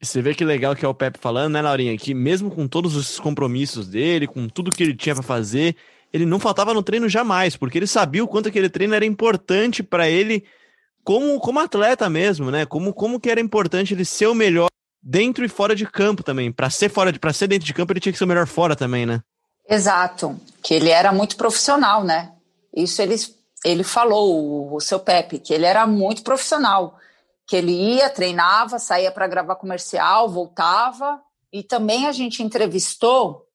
Você 0.01 0.21
vê 0.21 0.35
que 0.35 0.43
legal 0.43 0.75
que 0.75 0.85
é 0.85 0.87
o 0.87 0.93
Pepe 0.93 1.17
falando, 1.17 1.53
né, 1.53 1.61
Laurinha? 1.61 1.97
Que 1.97 2.13
mesmo 2.13 2.51
com 2.51 2.67
todos 2.67 2.95
os 2.95 3.19
compromissos 3.19 3.87
dele, 3.87 4.27
com 4.27 4.47
tudo 4.47 4.71
que 4.71 4.83
ele 4.83 4.95
tinha 4.95 5.15
para 5.15 5.23
fazer, 5.23 5.75
ele 6.11 6.25
não 6.25 6.39
faltava 6.39 6.73
no 6.73 6.83
treino 6.83 7.07
jamais, 7.07 7.55
porque 7.55 7.77
ele 7.77 7.87
sabia 7.87 8.23
o 8.23 8.27
quanto 8.27 8.49
aquele 8.49 8.69
treino 8.69 8.93
era 8.93 9.05
importante 9.05 9.81
para 9.81 10.09
ele 10.09 10.43
como, 11.03 11.39
como 11.39 11.59
atleta 11.59 12.09
mesmo, 12.09 12.51
né? 12.51 12.65
Como, 12.65 12.93
como 12.93 13.19
que 13.19 13.29
era 13.29 13.41
importante 13.41 13.93
ele 13.93 14.05
ser 14.05 14.27
o 14.27 14.35
melhor 14.35 14.67
dentro 15.01 15.43
e 15.43 15.49
fora 15.49 15.75
de 15.75 15.85
campo 15.85 16.23
também. 16.23 16.51
Para 16.51 16.69
ser 16.69 16.89
fora 16.89 17.11
de, 17.11 17.19
para 17.19 17.33
ser 17.33 17.47
dentro 17.47 17.65
de 17.65 17.73
campo, 17.73 17.91
ele 17.91 17.99
tinha 17.99 18.13
que 18.13 18.17
ser 18.17 18.25
o 18.25 18.27
melhor 18.27 18.47
fora 18.47 18.75
também, 18.75 19.05
né? 19.05 19.21
Exato, 19.67 20.39
que 20.61 20.73
ele 20.73 20.89
era 20.89 21.11
muito 21.11 21.35
profissional, 21.35 22.03
né? 22.03 22.31
Isso 22.73 23.01
ele, 23.01 23.15
ele 23.63 23.83
falou, 23.83 24.73
o, 24.73 24.79
seu 24.79 24.99
Pepe, 24.99 25.39
que 25.39 25.53
ele 25.53 25.65
era 25.65 25.85
muito 25.85 26.23
profissional, 26.23 26.97
que 27.47 27.55
ele 27.55 27.71
ia, 27.71 28.09
treinava, 28.09 28.79
saía 28.79 29.11
para 29.11 29.27
gravar 29.27 29.55
comercial, 29.55 30.29
voltava. 30.29 31.21
E 31.51 31.61
também 31.61 32.07
a 32.07 32.11
gente 32.11 32.41
entrevistou 32.41 33.45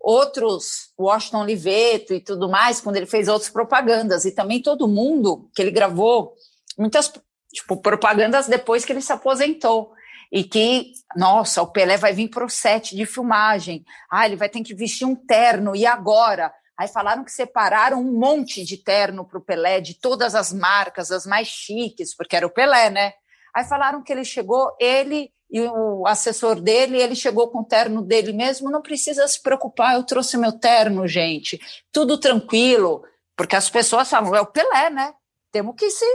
outros, 0.00 0.90
Washington 0.98 1.42
Oliveto 1.42 2.12
e 2.12 2.20
tudo 2.20 2.48
mais, 2.48 2.80
quando 2.80 2.96
ele 2.96 3.06
fez 3.06 3.28
outras 3.28 3.50
propagandas. 3.50 4.24
E 4.24 4.32
também 4.32 4.60
todo 4.60 4.88
mundo 4.88 5.48
que 5.54 5.62
ele 5.62 5.70
gravou, 5.70 6.34
muitas 6.76 7.12
tipo, 7.52 7.76
propagandas 7.76 8.48
depois 8.48 8.84
que 8.84 8.92
ele 8.92 9.00
se 9.00 9.12
aposentou 9.12 9.92
e 10.32 10.42
que, 10.42 10.92
nossa, 11.16 11.62
o 11.62 11.68
Pelé 11.68 11.96
vai 11.96 12.12
vir 12.12 12.28
para 12.28 12.44
o 12.44 12.50
set 12.50 12.96
de 12.96 13.06
filmagem, 13.06 13.84
ah, 14.10 14.26
ele 14.26 14.34
vai 14.34 14.48
ter 14.48 14.60
que 14.62 14.74
vestir 14.74 15.04
um 15.04 15.14
terno, 15.14 15.76
e 15.76 15.86
agora? 15.86 16.52
Aí 16.76 16.88
falaram 16.88 17.24
que 17.24 17.30
separaram 17.30 18.00
um 18.00 18.18
monte 18.18 18.64
de 18.64 18.76
terno 18.76 19.24
para 19.24 19.38
o 19.38 19.44
Pelé, 19.44 19.80
de 19.80 19.94
todas 19.94 20.34
as 20.34 20.52
marcas, 20.52 21.10
as 21.10 21.24
mais 21.24 21.46
chiques, 21.46 22.14
porque 22.14 22.34
era 22.34 22.46
o 22.46 22.50
Pelé, 22.50 22.90
né? 22.90 23.12
Aí 23.54 23.64
falaram 23.64 24.02
que 24.02 24.12
ele 24.12 24.24
chegou, 24.24 24.76
ele 24.80 25.32
e 25.50 25.60
o 25.60 26.04
assessor 26.06 26.60
dele, 26.60 27.00
ele 27.00 27.14
chegou 27.14 27.48
com 27.48 27.60
o 27.60 27.64
terno 27.64 28.02
dele 28.02 28.32
mesmo, 28.32 28.70
não 28.70 28.82
precisa 28.82 29.26
se 29.28 29.40
preocupar, 29.40 29.94
eu 29.94 30.02
trouxe 30.02 30.36
meu 30.36 30.50
terno, 30.50 31.06
gente, 31.06 31.60
tudo 31.92 32.18
tranquilo, 32.18 33.04
porque 33.36 33.54
as 33.54 33.70
pessoas 33.70 34.10
falam, 34.10 34.34
é 34.34 34.40
o 34.40 34.46
Pelé, 34.46 34.90
né? 34.90 35.14
Temos 35.52 35.76
que 35.76 35.90
se 35.90 36.06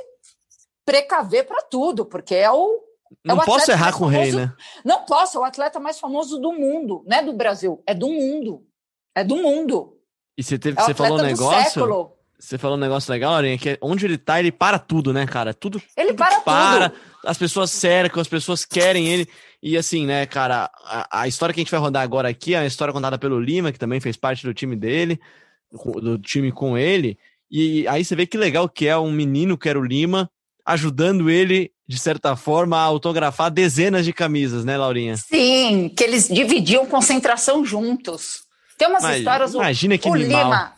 precaver 0.83 1.45
para 1.45 1.61
tudo, 1.61 2.05
porque 2.05 2.35
é 2.35 2.51
o 2.51 2.83
não 3.23 3.41
é 3.41 3.45
posso 3.45 3.71
errar 3.71 3.97
com 3.97 4.05
o 4.05 4.07
rei, 4.07 4.31
né? 4.31 4.53
Não 4.83 5.05
posso, 5.05 5.37
é 5.37 5.41
o 5.41 5.43
atleta 5.43 5.79
mais 5.79 5.99
famoso 5.99 6.37
do 6.39 6.51
mundo, 6.51 7.03
não 7.07 7.17
é 7.17 7.23
do 7.23 7.33
Brasil, 7.33 7.81
é 7.87 7.93
do 7.93 8.09
mundo. 8.09 8.65
É 9.15 9.23
do 9.23 9.37
mundo. 9.37 9.98
E 10.39 10.43
você, 10.43 10.57
teve, 10.57 10.79
é 10.79 10.85
você 10.85 10.93
falou 10.93 11.19
um 11.19 11.21
negócio. 11.21 12.11
Você 12.39 12.57
falou 12.57 12.77
um 12.77 12.79
negócio 12.79 13.11
legal, 13.11 13.33
Aurinha, 13.33 13.57
que 13.57 13.71
é 13.71 13.77
onde 13.81 14.05
ele 14.05 14.17
tá, 14.17 14.39
ele 14.39 14.53
para 14.53 14.79
tudo, 14.79 15.11
né, 15.11 15.27
cara? 15.27 15.53
Tudo. 15.53 15.81
Ele 15.97 16.13
tudo 16.13 16.17
para, 16.17 16.39
para 16.39 16.89
tudo. 16.91 17.01
As 17.25 17.37
pessoas 17.37 17.69
cercam, 17.71 18.21
as 18.21 18.27
pessoas 18.29 18.63
querem 18.63 19.09
ele. 19.09 19.27
E 19.61 19.75
assim, 19.77 20.05
né, 20.05 20.25
cara, 20.25 20.71
a, 20.85 21.23
a, 21.23 21.27
história 21.27 21.53
que 21.53 21.59
a 21.59 21.63
gente 21.63 21.71
vai 21.71 21.79
rodar 21.81 22.03
agora 22.03 22.29
aqui 22.29 22.55
é 22.55 22.59
uma 22.61 22.65
história 22.65 22.93
contada 22.93 23.17
pelo 23.17 23.37
Lima, 23.37 23.73
que 23.73 23.77
também 23.77 23.99
fez 23.99 24.15
parte 24.15 24.45
do 24.45 24.53
time 24.53 24.77
dele, 24.77 25.19
do 26.01 26.17
time 26.17 26.53
com 26.53 26.77
ele. 26.77 27.19
E 27.51 27.85
aí 27.89 28.05
você 28.05 28.15
vê 28.15 28.25
que 28.25 28.37
legal 28.37 28.69
que 28.69 28.87
é 28.87 28.97
um 28.97 29.11
menino 29.11 29.57
que 29.57 29.67
era 29.67 29.77
o 29.77 29.83
Lima, 29.83 30.31
ajudando 30.65 31.29
ele, 31.29 31.73
de 31.85 31.99
certa 31.99 32.37
forma, 32.37 32.77
a 32.77 32.83
autografar 32.83 33.51
dezenas 33.51 34.05
de 34.05 34.13
camisas, 34.13 34.63
né, 34.63 34.77
Laurinha? 34.77 35.17
Sim, 35.17 35.89
que 35.89 36.01
eles 36.01 36.29
dividiam 36.29 36.85
concentração 36.85 37.65
juntos. 37.65 38.47
Tem 38.79 38.87
umas 38.87 39.03
Mas, 39.03 39.17
histórias. 39.19 39.53
Imagina 39.53 39.97
que 39.99 40.09
o 40.09 40.13
animal. 40.13 40.45
Lima 40.45 40.73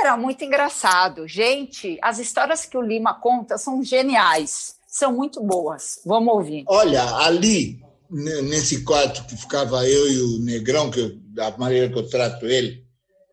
era 0.00 0.16
muito 0.16 0.44
engraçado. 0.44 1.28
Gente, 1.28 1.96
as 2.02 2.18
histórias 2.18 2.66
que 2.66 2.76
o 2.76 2.82
Lima 2.82 3.14
conta 3.20 3.56
são 3.56 3.84
geniais, 3.84 4.74
são 4.88 5.12
muito 5.12 5.40
boas. 5.40 6.00
Vamos 6.04 6.34
ouvir. 6.34 6.64
Olha, 6.66 7.04
ali, 7.18 7.80
nesse 8.10 8.82
quarto 8.82 9.24
que 9.26 9.36
ficava 9.36 9.88
eu 9.88 10.10
e 10.10 10.20
o 10.20 10.38
Negrão, 10.42 10.90
que 10.90 10.98
eu, 10.98 11.12
da 11.32 11.56
maneira 11.56 11.88
que 11.88 11.96
eu 11.96 12.08
trato 12.08 12.44
ele 12.46 12.84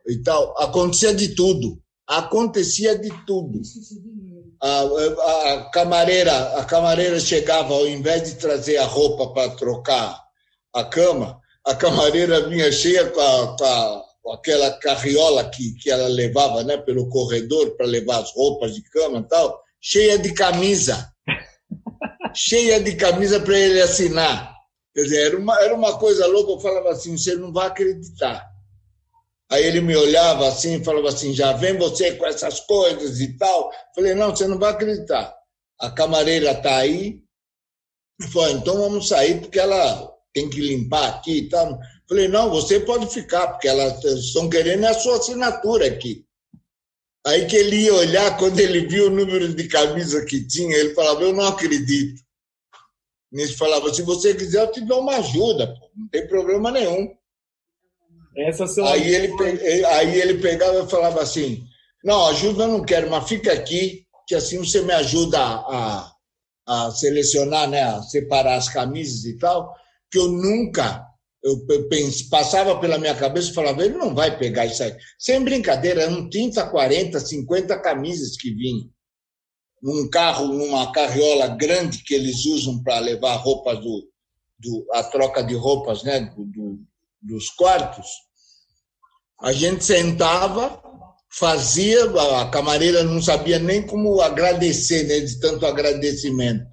e 0.07 0.17
tal, 0.17 0.53
acontecia 0.61 1.15
de 1.15 1.29
tudo. 1.29 1.81
Acontecia 2.05 2.99
de 2.99 3.09
tudo 3.25 3.61
a, 4.63 4.81
a, 5.51 5.69
camareira, 5.71 6.57
a 6.57 6.63
camareira 6.63 7.19
chegava, 7.19 7.73
ao 7.73 7.85
invés 7.85 8.23
de 8.23 8.35
trazer 8.35 8.77
a 8.77 8.85
roupa 8.85 9.33
para 9.33 9.49
trocar 9.55 10.23
a 10.73 10.83
cama, 10.85 11.39
a 11.65 11.75
camareira 11.75 12.47
vinha 12.47 12.71
cheia 12.71 13.09
com, 13.09 13.21
a, 13.21 13.57
com, 13.57 13.65
a, 13.65 14.03
com 14.21 14.33
aquela 14.33 14.71
carriola 14.79 15.49
que, 15.49 15.73
que 15.75 15.89
ela 15.89 16.07
levava 16.07 16.63
né, 16.63 16.77
pelo 16.77 17.07
corredor 17.09 17.75
para 17.77 17.85
levar 17.85 18.19
as 18.19 18.33
roupas 18.33 18.75
de 18.75 18.81
cama 18.89 19.19
e 19.19 19.27
tal, 19.27 19.61
cheia 19.81 20.17
de 20.17 20.33
camisa. 20.33 21.11
cheia 22.35 22.79
de 22.81 22.95
camisa 22.95 23.39
para 23.39 23.57
ele 23.57 23.81
assinar. 23.81 24.53
Quer 24.93 25.03
dizer, 25.03 25.25
era 25.27 25.37
uma, 25.37 25.59
era 25.61 25.73
uma 25.75 25.97
coisa 25.97 26.27
louca, 26.27 26.51
eu 26.51 26.59
falava 26.59 26.91
assim, 26.91 27.17
você 27.17 27.35
não 27.35 27.51
vai 27.51 27.67
acreditar. 27.67 28.53
Aí 29.53 29.63
ele 29.65 29.81
me 29.81 29.95
olhava 29.95 30.47
assim 30.47 30.79
e 30.79 30.83
falava 30.83 31.09
assim: 31.09 31.31
já 31.31 31.53
vem 31.53 31.77
você 31.77 32.15
com 32.15 32.25
essas 32.25 32.61
coisas 32.61 33.19
e 33.19 33.37
tal. 33.37 33.71
Falei: 33.93 34.15
não, 34.15 34.31
você 34.31 34.47
não 34.47 34.57
vai 34.57 34.71
acreditar. 34.71 35.31
A 35.79 35.91
camareira 35.91 36.51
está 36.51 36.77
aí. 36.77 37.21
Falei: 38.31 38.55
então 38.55 38.77
vamos 38.77 39.07
sair 39.07 39.41
porque 39.41 39.59
ela 39.59 40.12
tem 40.33 40.49
que 40.49 40.59
limpar 40.59 41.09
aqui 41.09 41.37
e 41.39 41.49
tal. 41.49 41.79
Falei: 42.07 42.27
não, 42.27 42.49
você 42.49 42.79
pode 42.79 43.07
ficar 43.13 43.47
porque 43.47 43.67
elas 43.67 44.03
estão 44.03 44.49
querendo 44.49 44.85
a 44.85 44.93
sua 44.93 45.17
assinatura 45.17 45.87
aqui. 45.87 46.25
Aí 47.25 47.45
que 47.45 47.55
ele 47.55 47.77
ia 47.83 47.93
olhar, 47.93 48.35
quando 48.39 48.59
ele 48.59 48.87
viu 48.87 49.07
o 49.07 49.11
número 49.11 49.53
de 49.53 49.67
camisa 49.67 50.25
que 50.25 50.45
tinha, 50.45 50.75
ele 50.75 50.93
falava: 50.93 51.21
eu 51.21 51.33
não 51.33 51.47
acredito. 51.47 52.21
Ele 53.31 53.47
falava: 53.53 53.93
se 53.93 54.01
você 54.01 54.33
quiser, 54.33 54.61
eu 54.61 54.71
te 54.71 54.81
dou 54.81 55.01
uma 55.01 55.17
ajuda, 55.17 55.67
pô. 55.67 55.89
não 55.95 56.07
tem 56.09 56.27
problema 56.27 56.71
nenhum. 56.71 57.15
aí, 58.87 59.13
ele, 59.13 59.85
aí 59.85 60.19
ele 60.19 60.39
pegava 60.39 60.83
e 60.83 60.89
falava 60.89 61.21
assim: 61.21 61.63
Não, 62.03 62.27
ajuda 62.27 62.63
eu 62.63 62.67
não 62.69 62.83
quero, 62.83 63.09
mas 63.09 63.27
fica 63.27 63.53
aqui, 63.53 64.05
que 64.27 64.35
assim 64.35 64.57
você 64.57 64.81
me 64.81 64.93
ajuda 64.93 65.39
a, 65.39 66.11
a 66.67 66.91
selecionar, 66.91 67.69
né, 67.69 67.83
a 67.83 68.01
separar 68.01 68.55
as 68.55 68.69
camisas 68.69 69.25
e 69.25 69.37
tal, 69.37 69.75
que 70.13 70.19
eu 70.19 70.27
nunca. 70.27 71.03
Eu 71.43 71.65
pense, 71.89 72.29
passava 72.29 72.79
pela 72.79 72.99
minha 72.99 73.15
cabeça 73.15 73.49
e 73.49 73.53
falava: 73.53 73.83
ele 73.83 73.97
não 73.97 74.13
vai 74.13 74.37
pegar 74.37 74.67
isso 74.67 74.83
aí. 74.83 74.95
Sem 75.17 75.43
brincadeira, 75.43 76.03
eram 76.03 76.29
30, 76.29 76.69
40, 76.69 77.19
50 77.19 77.79
camisas 77.79 78.37
que 78.37 78.53
vinham. 78.53 78.89
Num 79.81 80.09
carro, 80.09 80.47
numa 80.47 80.91
carriola 80.93 81.47
grande 81.49 82.03
que 82.03 82.13
eles 82.13 82.45
usam 82.45 82.81
para 82.81 82.99
levar 82.99 83.35
roupas 83.35 83.79
do, 83.79 84.07
do, 84.59 84.87
a 84.93 85.03
troca 85.03 85.43
de 85.43 85.55
roupas 85.55 86.03
né, 86.03 86.21
do, 86.21 86.45
do 86.45 86.79
dos 87.21 87.49
quartos, 87.49 88.05
a 89.41 89.53
gente 89.53 89.83
sentava, 89.83 90.81
fazia, 91.31 92.03
a 92.41 92.49
camareira 92.49 93.01
não 93.03 93.21
sabia 93.21 93.59
nem 93.59 93.85
como 93.85 94.19
agradecer, 94.19 95.05
né, 95.05 95.21
de 95.21 95.39
tanto 95.39 95.65
agradecimento. 95.65 96.65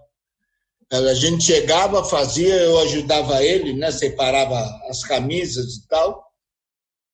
A 0.93 1.15
gente 1.15 1.45
chegava, 1.45 2.05
fazia, 2.05 2.55
eu 2.55 2.81
ajudava 2.81 3.43
ele, 3.45 3.73
né, 3.73 3.93
separava 3.93 4.59
as 4.89 5.05
camisas 5.05 5.77
e 5.77 5.89
tal. 5.89 6.31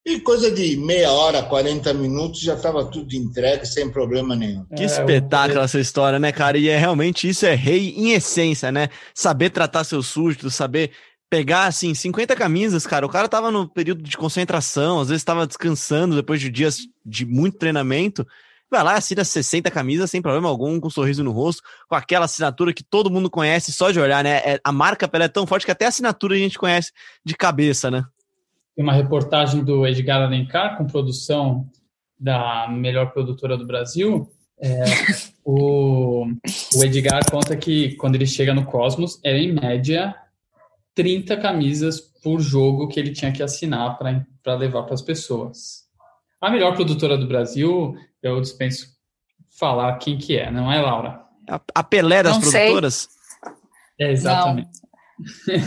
E 0.03 0.21
coisa 0.21 0.49
de 0.49 0.77
meia 0.77 1.11
hora, 1.11 1.43
40 1.43 1.93
minutos, 1.93 2.39
já 2.39 2.53
estava 2.53 2.85
tudo 2.85 3.13
entregue, 3.13 3.65
sem 3.65 3.91
problema 3.91 4.37
nenhum. 4.37 4.65
Que 4.73 4.83
espetáculo 4.83 5.59
essa 5.59 5.79
história, 5.79 6.17
né, 6.17 6.31
cara? 6.31 6.57
E 6.57 6.69
é 6.69 6.77
realmente 6.77 7.27
isso 7.27 7.45
é 7.45 7.53
rei 7.53 7.93
em 7.95 8.13
essência, 8.13 8.71
né? 8.71 8.87
Saber 9.13 9.49
tratar 9.49 9.83
seus 9.83 10.07
súditos, 10.07 10.55
saber 10.55 10.91
pegar, 11.29 11.65
assim, 11.65 11.93
50 11.93 12.37
camisas, 12.37 12.87
cara. 12.87 13.05
O 13.05 13.09
cara 13.09 13.27
tava 13.27 13.51
no 13.51 13.67
período 13.67 14.01
de 14.01 14.15
concentração, 14.15 15.01
às 15.01 15.09
vezes 15.09 15.25
tava 15.25 15.45
descansando 15.45 16.15
depois 16.15 16.39
de 16.39 16.49
dias 16.49 16.77
de 17.05 17.25
muito 17.25 17.57
treinamento. 17.57 18.25
Vai 18.69 18.83
lá, 18.83 18.95
assina 18.95 19.23
60 19.23 19.71
camisas 19.71 20.11
sem 20.11 20.21
problema 20.21 20.49
algum, 20.49 20.79
com 20.79 20.87
um 20.87 20.91
sorriso 20.91 21.23
no 21.23 21.31
rosto, 21.31 21.63
com 21.87 21.95
aquela 21.95 22.25
assinatura 22.25 22.73
que 22.73 22.83
todo 22.83 23.09
mundo 23.09 23.29
conhece 23.29 23.71
só 23.71 23.91
de 23.91 23.99
olhar, 23.99 24.23
né? 24.23 24.37
É, 24.39 24.59
a 24.63 24.71
marca 24.71 25.07
Pelé 25.07 25.25
é 25.25 25.29
tão 25.29 25.47
forte 25.47 25.65
que 25.65 25.71
até 25.71 25.85
a 25.85 25.89
assinatura 25.89 26.35
a 26.35 26.37
gente 26.37 26.57
conhece 26.57 26.91
de 27.25 27.33
cabeça, 27.33 27.89
né? 27.89 28.03
Tem 28.75 28.83
uma 28.83 28.93
reportagem 28.93 29.63
do 29.63 29.87
Edgar 29.87 30.21
Alencar, 30.21 30.77
com 30.77 30.85
produção 30.85 31.69
da 32.19 32.67
melhor 32.69 33.11
produtora 33.11 33.57
do 33.57 33.65
Brasil. 33.65 34.29
É, 34.59 34.83
o, 35.45 36.25
o 36.75 36.83
Edgar 36.83 37.21
conta 37.29 37.55
que 37.55 37.95
quando 37.95 38.15
ele 38.15 38.25
chega 38.25 38.53
no 38.53 38.65
Cosmos, 38.65 39.19
era 39.23 39.37
em 39.37 39.53
média 39.53 40.15
30 40.93 41.37
camisas 41.37 41.99
por 41.99 42.39
jogo 42.39 42.87
que 42.87 42.99
ele 42.99 43.13
tinha 43.13 43.31
que 43.31 43.43
assinar 43.43 43.97
para 43.97 44.55
levar 44.55 44.83
para 44.83 44.95
as 44.95 45.01
pessoas. 45.01 45.85
A 46.41 46.49
melhor 46.49 46.75
produtora 46.75 47.17
do 47.17 47.27
Brasil, 47.27 47.95
eu 48.27 48.41
dispenso 48.41 48.87
falar 49.57 49.97
quem 49.97 50.17
que 50.17 50.37
é, 50.37 50.51
não 50.51 50.71
é, 50.71 50.81
Laura? 50.81 51.21
A, 51.49 51.59
a 51.75 51.83
Pelé 51.83 52.23
das 52.23 52.33
não 52.33 52.41
produtoras? 52.41 53.09
Sei. 53.97 54.07
É, 54.07 54.11
exatamente. 54.11 54.69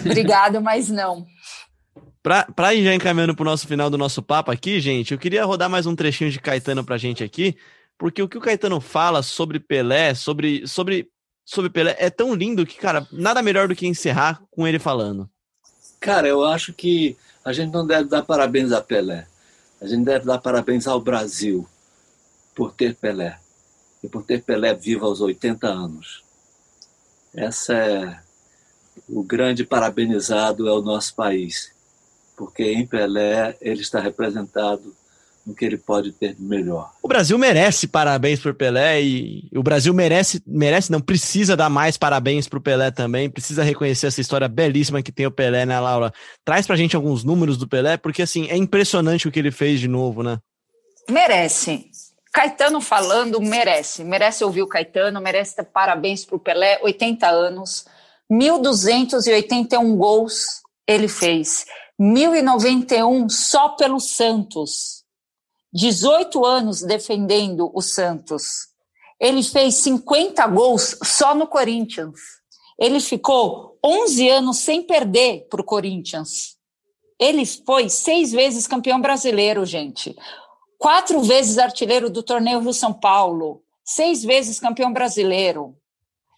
Obrigado, 0.07 0.61
mas 0.61 0.89
não. 0.89 1.27
Para 2.23 2.75
ir 2.75 2.85
já 2.85 2.95
encaminhando 2.95 3.35
para 3.35 3.43
o 3.43 3.47
nosso 3.47 3.67
final 3.67 3.89
do 3.89 3.97
nosso 3.97 4.23
papo 4.23 4.51
aqui, 4.51 4.79
gente, 4.79 5.13
eu 5.13 5.19
queria 5.19 5.43
rodar 5.43 5.71
mais 5.71 5.87
um 5.87 5.97
trechinho 5.97 6.31
de 6.31 6.39
Caetano 6.39 6.85
para 6.85 6.97
a 6.97 6.99
gente 6.99 7.25
aqui, 7.25 7.57
porque 7.97 8.23
o 8.23 8.29
que 8.29 8.37
o 8.37 8.43
Caetano 8.43 8.79
fala 8.79 9.23
sobre 9.23 9.59
Pelé, 9.59 10.13
sobre, 10.13 10.67
sobre 10.67 11.09
sobre 11.51 11.71
Pelé 11.71 11.97
é 11.99 12.11
tão 12.11 12.33
lindo 12.35 12.67
que, 12.67 12.77
cara, 12.77 13.09
nada 13.11 13.43
melhor 13.43 13.67
do 13.67 13.75
que 13.75 13.87
encerrar 13.87 14.43
com 14.51 14.69
ele 14.69 14.79
falando. 14.79 15.29
Cara, 15.99 16.29
eu 16.29 16.45
acho 16.45 16.73
que 16.73 17.17
a 17.45 17.53
gente 17.53 17.73
não 17.73 17.87
deve 17.87 18.09
dar 18.09 18.23
parabéns 18.23 18.71
a 18.71 18.81
Pelé, 18.81 19.27
A 19.81 19.87
gente 19.87 20.05
deve 20.05 20.27
dar 20.27 20.39
parabéns 20.39 20.87
ao 20.87 21.01
Brasil 21.01 21.67
por 22.55 22.73
ter 22.73 22.95
Pelé 22.95 23.39
e 24.03 24.09
por 24.09 24.25
ter 24.25 24.43
Pelé 24.43 24.75
vivo 24.75 25.07
aos 25.07 25.21
80 25.21 25.67
anos. 25.67 26.23
Essa 27.35 27.75
é 27.75 28.19
o 29.09 29.23
grande 29.23 29.65
parabenizado 29.65 30.69
é 30.69 30.73
o 30.73 30.83
nosso 30.83 31.15
país, 31.15 31.73
porque 32.37 32.65
em 32.65 32.87
Pelé 32.87 33.57
ele 33.61 33.81
está 33.81 34.01
representado 34.01 34.95
no 35.47 35.55
que 35.55 35.65
ele 35.65 35.79
pode 35.79 36.13
ter 36.13 36.35
de 36.35 36.43
melhor. 36.43 36.93
O 37.03 37.09
Brasil 37.09 37.39
merece 37.39 37.87
parabéns 37.89 38.41
por 38.41 38.55
Pelé 38.55 39.03
e 39.03 39.49
o 39.55 39.63
Brasil 39.63 39.93
merece, 39.95 40.43
merece 40.47 40.93
não, 40.93 41.01
precisa 41.01 41.57
dar 41.57 41.71
mais 41.71 41.97
parabéns 41.97 42.47
para 42.47 42.59
o 42.59 42.63
Pelé 42.63 42.91
também, 42.91 43.31
precisa 43.31 43.63
reconhecer 43.63 44.07
essa 44.07 44.21
história 44.21 44.49
belíssima 44.49 45.03
que 45.03 45.13
tem 45.13 45.27
o 45.27 45.31
Pelé, 45.31 45.65
né, 45.65 45.79
Laura? 45.81 46.13
Traz 46.45 46.67
pra 46.67 46.77
gente 46.77 46.95
alguns 46.95 47.25
números 47.25 47.57
do 47.57 47.69
Pelé, 47.69 47.97
porque 47.97 48.23
assim, 48.23 48.49
é 48.49 48.57
impressionante 48.57 49.27
o 49.27 49.31
que 49.31 49.39
ele 49.39 49.51
fez 49.51 49.81
de 49.81 49.89
novo, 49.89 50.23
né? 50.23 50.39
Merece. 51.09 51.91
Caetano 52.33 52.81
falando, 52.81 53.41
merece. 53.41 54.05
Merece 54.05 54.45
ouvir 54.45 54.63
o 54.63 54.69
Caetano, 54.69 55.21
merece 55.21 55.63
parabéns 55.65 56.25
para 56.25 56.37
o 56.37 56.41
Pelé, 56.41 56.79
80 56.83 57.29
anos, 57.29 57.85
1.281 58.31 59.97
gols 59.97 60.61
ele 60.87 61.09
fez, 61.09 61.67
1.091 62.01 63.29
só 63.29 63.71
pelo 63.71 64.01
Santos, 64.01 65.05
18 65.73 66.45
anos 66.45 66.83
defendendo 66.83 67.71
o 67.75 67.81
Santos. 67.81 68.69
Ele 69.21 69.43
fez 69.43 69.77
50 69.77 70.47
gols 70.49 70.97
só 71.05 71.35
no 71.35 71.47
Corinthians. 71.47 72.19
Ele 72.79 72.99
ficou 72.99 73.79
11 73.85 74.29
anos 74.31 74.59
sem 74.59 74.83
perder 74.83 75.47
para 75.51 75.61
o 75.61 75.65
Corinthians. 75.65 76.57
Ele 77.21 77.45
foi 77.45 77.89
seis 77.91 78.33
vezes 78.33 78.67
campeão 78.67 79.01
brasileiro, 79.01 79.67
gente 79.67 80.17
quatro 80.81 81.21
vezes 81.23 81.59
artilheiro 81.59 82.09
do 82.09 82.23
torneio 82.23 82.59
Rio 82.59 82.73
São 82.73 82.91
Paulo, 82.91 83.63
seis 83.85 84.25
vezes 84.25 84.59
campeão 84.59 84.91
brasileiro. 84.91 85.77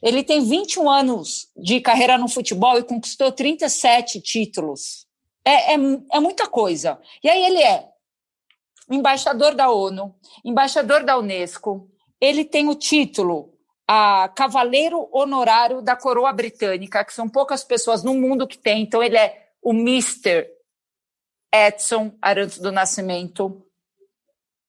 Ele 0.03 0.24
tem 0.24 0.45
21 0.45 0.90
anos 0.90 1.49
de 1.57 1.80
carreira 1.80 2.18
no 2.18 2.28
futebol 2.28 2.76
e 2.76 2.82
conquistou 2.82 3.30
37 3.30 4.20
títulos. 4.20 5.07
É, 5.45 5.74
é, 5.74 5.76
é 6.12 6.20
muita 6.20 6.49
coisa. 6.49 7.01
E 7.22 7.30
aí 7.30 7.40
ele 7.45 7.62
é 7.62 7.88
embaixador 8.90 9.55
da 9.55 9.70
ONU, 9.70 10.12
embaixador 10.45 11.05
da 11.05 11.16
Unesco, 11.16 11.88
ele 12.20 12.45
tem 12.45 12.68
o 12.68 12.74
título 12.74 13.53
a 13.86 14.28
Cavaleiro 14.28 15.09
Honorário 15.12 15.80
da 15.82 15.95
Coroa 15.95 16.32
Britânica, 16.32 17.05
que 17.05 17.12
são 17.12 17.28
poucas 17.28 17.62
pessoas 17.62 18.03
no 18.03 18.14
mundo 18.14 18.47
que 18.47 18.59
tem. 18.59 18.82
Então, 18.82 19.03
ele 19.03 19.16
é 19.16 19.51
o 19.62 19.72
Mr. 19.72 20.49
Edson 21.53 22.12
Arantes 22.20 22.59
do 22.59 22.72
Nascimento. 22.72 23.64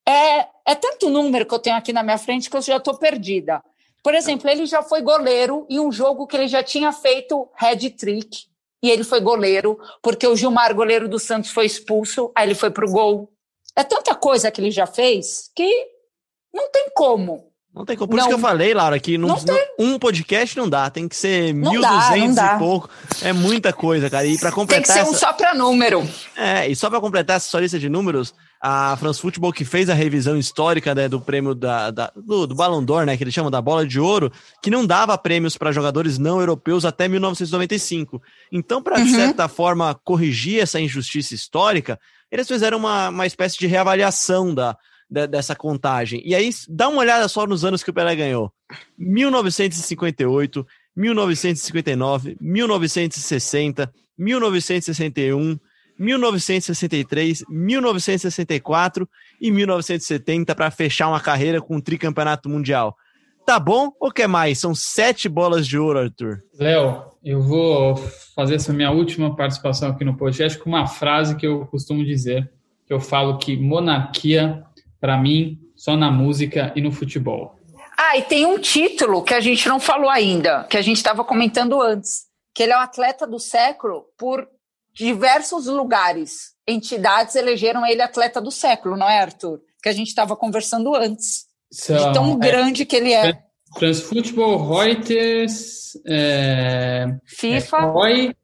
É, 0.08 0.47
é 0.66 0.76
tanto 0.76 1.10
número 1.10 1.45
que 1.45 1.54
eu 1.54 1.60
tenho 1.60 1.76
aqui 1.76 1.93
na 1.93 2.04
minha 2.04 2.18
frente 2.18 2.49
que 2.49 2.58
eu 2.58 2.62
já 2.62 2.78
estou 2.78 2.97
perdida. 2.97 3.64
Por 4.04 4.14
exemplo, 4.14 4.49
ele 4.49 4.66
já 4.66 4.84
foi 4.84 5.01
goleiro 5.01 5.66
em 5.70 5.80
um 5.80 5.91
jogo 5.91 6.28
que 6.28 6.36
ele 6.36 6.47
já 6.47 6.62
tinha 6.62 6.91
feito 6.91 7.49
head 7.56 7.89
trick, 7.91 8.45
e 8.84 8.91
ele 8.91 9.06
foi 9.06 9.22
goleiro, 9.22 9.80
porque 10.01 10.28
o 10.28 10.36
Gilmar, 10.36 10.76
goleiro 10.76 11.08
do 11.08 11.18
Santos, 11.18 11.51
foi 11.51 11.66
expulso, 11.66 12.30
aí 12.36 12.45
ele 12.45 12.54
foi 12.54 12.70
pro 12.70 12.91
gol. 12.91 13.32
É 13.74 13.84
tanta 13.84 14.14
coisa 14.14 14.51
que 14.51 14.60
ele 14.60 14.72
já 14.72 14.86
fez 14.86 15.49
que 15.56 15.88
não 16.54 16.70
tem 16.70 16.89
como. 16.93 17.49
Não 17.74 17.86
tem 17.86 17.97
como. 17.97 18.10
Por 18.10 18.18
não, 18.18 18.24
isso 18.24 18.28
que 18.28 18.36
eu 18.36 18.39
falei, 18.39 18.74
Laura, 18.74 18.99
que 18.99 19.18
não, 19.18 19.30
não 19.30 19.38
um 19.80 19.97
podcast 19.97 20.56
não 20.58 20.70
dá, 20.70 20.89
tem 20.89 21.08
que 21.08 21.16
ser 21.16 21.54
1.200 21.54 22.56
e 22.56 22.60
pouco. 22.60 22.89
É 23.24 23.32
muita 23.32 23.72
coisa, 23.72 24.10
cara. 24.10 24.28
E 24.28 24.38
para 24.38 24.51
completar. 24.51 24.84
Tem 24.84 24.93
que 24.93 24.99
ser 24.99 25.10
um 25.10 25.16
essa... 25.16 25.28
só 25.28 25.34
para 25.34 25.56
número. 25.56 26.08
É, 26.36 26.68
e 26.68 26.76
só 26.76 26.89
para 26.89 26.99
completar 26.99 27.38
essa 27.38 27.47
sua 27.47 27.62
lista 27.62 27.80
de 27.80 27.89
números, 27.89 28.36
a 28.66 28.95
France 28.95 29.20
Football 29.20 29.51
que 29.51 29.66
fez 29.66 29.89
a 29.89 29.93
revisão 29.93 30.38
histórica 30.38 30.95
né, 30.95 31.09
do 31.09 31.20
prêmio 31.20 31.53
da, 31.53 31.91
da 31.91 32.14
do, 32.16 32.47
do 32.47 32.55
Ballon 32.55 32.82
d'Or, 32.82 33.05
né, 33.05 33.18
que 33.18 33.24
eles 33.26 33.34
chamam 33.34 33.51
da 33.51 33.61
bola 33.61 33.86
de 33.86 33.99
ouro, 33.99 34.32
que 34.61 34.72
não 34.72 34.86
dava 34.86 35.18
prêmios 35.18 35.57
para 35.57 35.74
jogadores 35.74 36.18
não 36.18 36.39
europeus 36.39 36.86
até 36.86 37.09
1995. 37.09 38.22
Então, 38.49 38.82
para 38.82 38.99
uhum. 38.99 39.03
de 39.03 39.11
certa 39.11 39.49
forma 39.49 39.93
corrigir 40.05 40.61
essa 40.61 40.80
injustiça 40.80 41.36
histórica, 41.36 41.99
eles 42.32 42.47
fizeram 42.47 42.78
uma, 42.78 43.09
uma 43.09 43.26
espécie 43.28 43.57
de 43.59 43.68
reavaliação 43.68 44.55
da, 44.55 44.78
da, 45.09 45.26
dessa 45.26 45.53
contagem. 45.53 46.22
E 46.24 46.34
aí, 46.34 46.49
dá 46.70 46.88
uma 46.88 47.01
olhada 47.01 47.28
só 47.28 47.45
nos 47.45 47.66
anos 47.66 47.84
que 47.84 47.89
o 47.89 47.93
Pelé 47.93 48.16
ganhou: 48.16 48.49
1958, 48.97 50.66
1959, 50.95 52.38
1960, 52.39 53.93
1961. 54.18 55.59
1963, 55.97 57.43
1964 57.49 59.07
e 59.39 59.51
1970 59.51 60.55
para 60.55 60.71
fechar 60.71 61.09
uma 61.09 61.19
carreira 61.19 61.61
com 61.61 61.77
um 61.77 61.81
tricampeonato 61.81 62.49
mundial. 62.49 62.95
Tá 63.45 63.59
bom 63.59 63.91
ou 63.99 64.11
quer 64.11 64.27
mais? 64.27 64.59
São 64.59 64.73
sete 64.73 65.27
bolas 65.27 65.67
de 65.67 65.77
ouro, 65.77 65.99
Arthur. 65.99 66.41
Léo, 66.57 67.03
eu 67.23 67.41
vou 67.41 67.97
fazer 68.35 68.55
essa 68.55 68.71
minha 68.71 68.89
última 68.89 69.35
participação 69.35 69.89
aqui 69.89 70.05
no 70.05 70.15
podcast 70.15 70.57
com 70.57 70.69
uma 70.69 70.87
frase 70.87 71.35
que 71.35 71.45
eu 71.45 71.65
costumo 71.65 72.05
dizer, 72.05 72.49
que 72.87 72.93
eu 72.93 73.01
falo 73.01 73.37
que 73.37 73.57
monarquia, 73.57 74.63
para 74.99 75.17
mim, 75.17 75.59
só 75.75 75.97
na 75.97 76.09
música 76.09 76.71
e 76.75 76.81
no 76.81 76.91
futebol. 76.91 77.59
Ah, 77.97 78.17
e 78.17 78.21
tem 78.21 78.45
um 78.45 78.57
título 78.57 79.21
que 79.23 79.33
a 79.33 79.41
gente 79.41 79.67
não 79.67 79.79
falou 79.79 80.09
ainda, 80.09 80.63
que 80.63 80.77
a 80.77 80.81
gente 80.81 80.97
estava 80.97 81.23
comentando 81.23 81.81
antes, 81.81 82.23
que 82.55 82.63
ele 82.63 82.71
é 82.71 82.77
o 82.77 82.79
atleta 82.79 83.27
do 83.27 83.39
século 83.39 84.05
por 84.17 84.47
diversos 84.93 85.65
lugares, 85.67 86.53
entidades 86.67 87.35
elegeram 87.35 87.85
ele 87.85 88.01
atleta 88.01 88.39
do 88.41 88.51
século, 88.51 88.95
não 88.95 89.09
é, 89.09 89.19
Arthur? 89.19 89.59
Que 89.81 89.89
a 89.89 89.93
gente 89.93 90.07
estava 90.07 90.35
conversando 90.35 90.95
antes. 90.95 91.45
São, 91.71 91.97
de 91.97 92.13
tão 92.13 92.33
é, 92.33 92.35
grande 92.37 92.85
que 92.85 92.95
ele 92.95 93.11
é. 93.11 93.33
Transfootball, 93.77 94.69
Reuters, 94.69 95.97
é, 96.05 97.07
FIFA. 97.25 97.77
É, 97.77 97.81
Roy, 97.81 98.35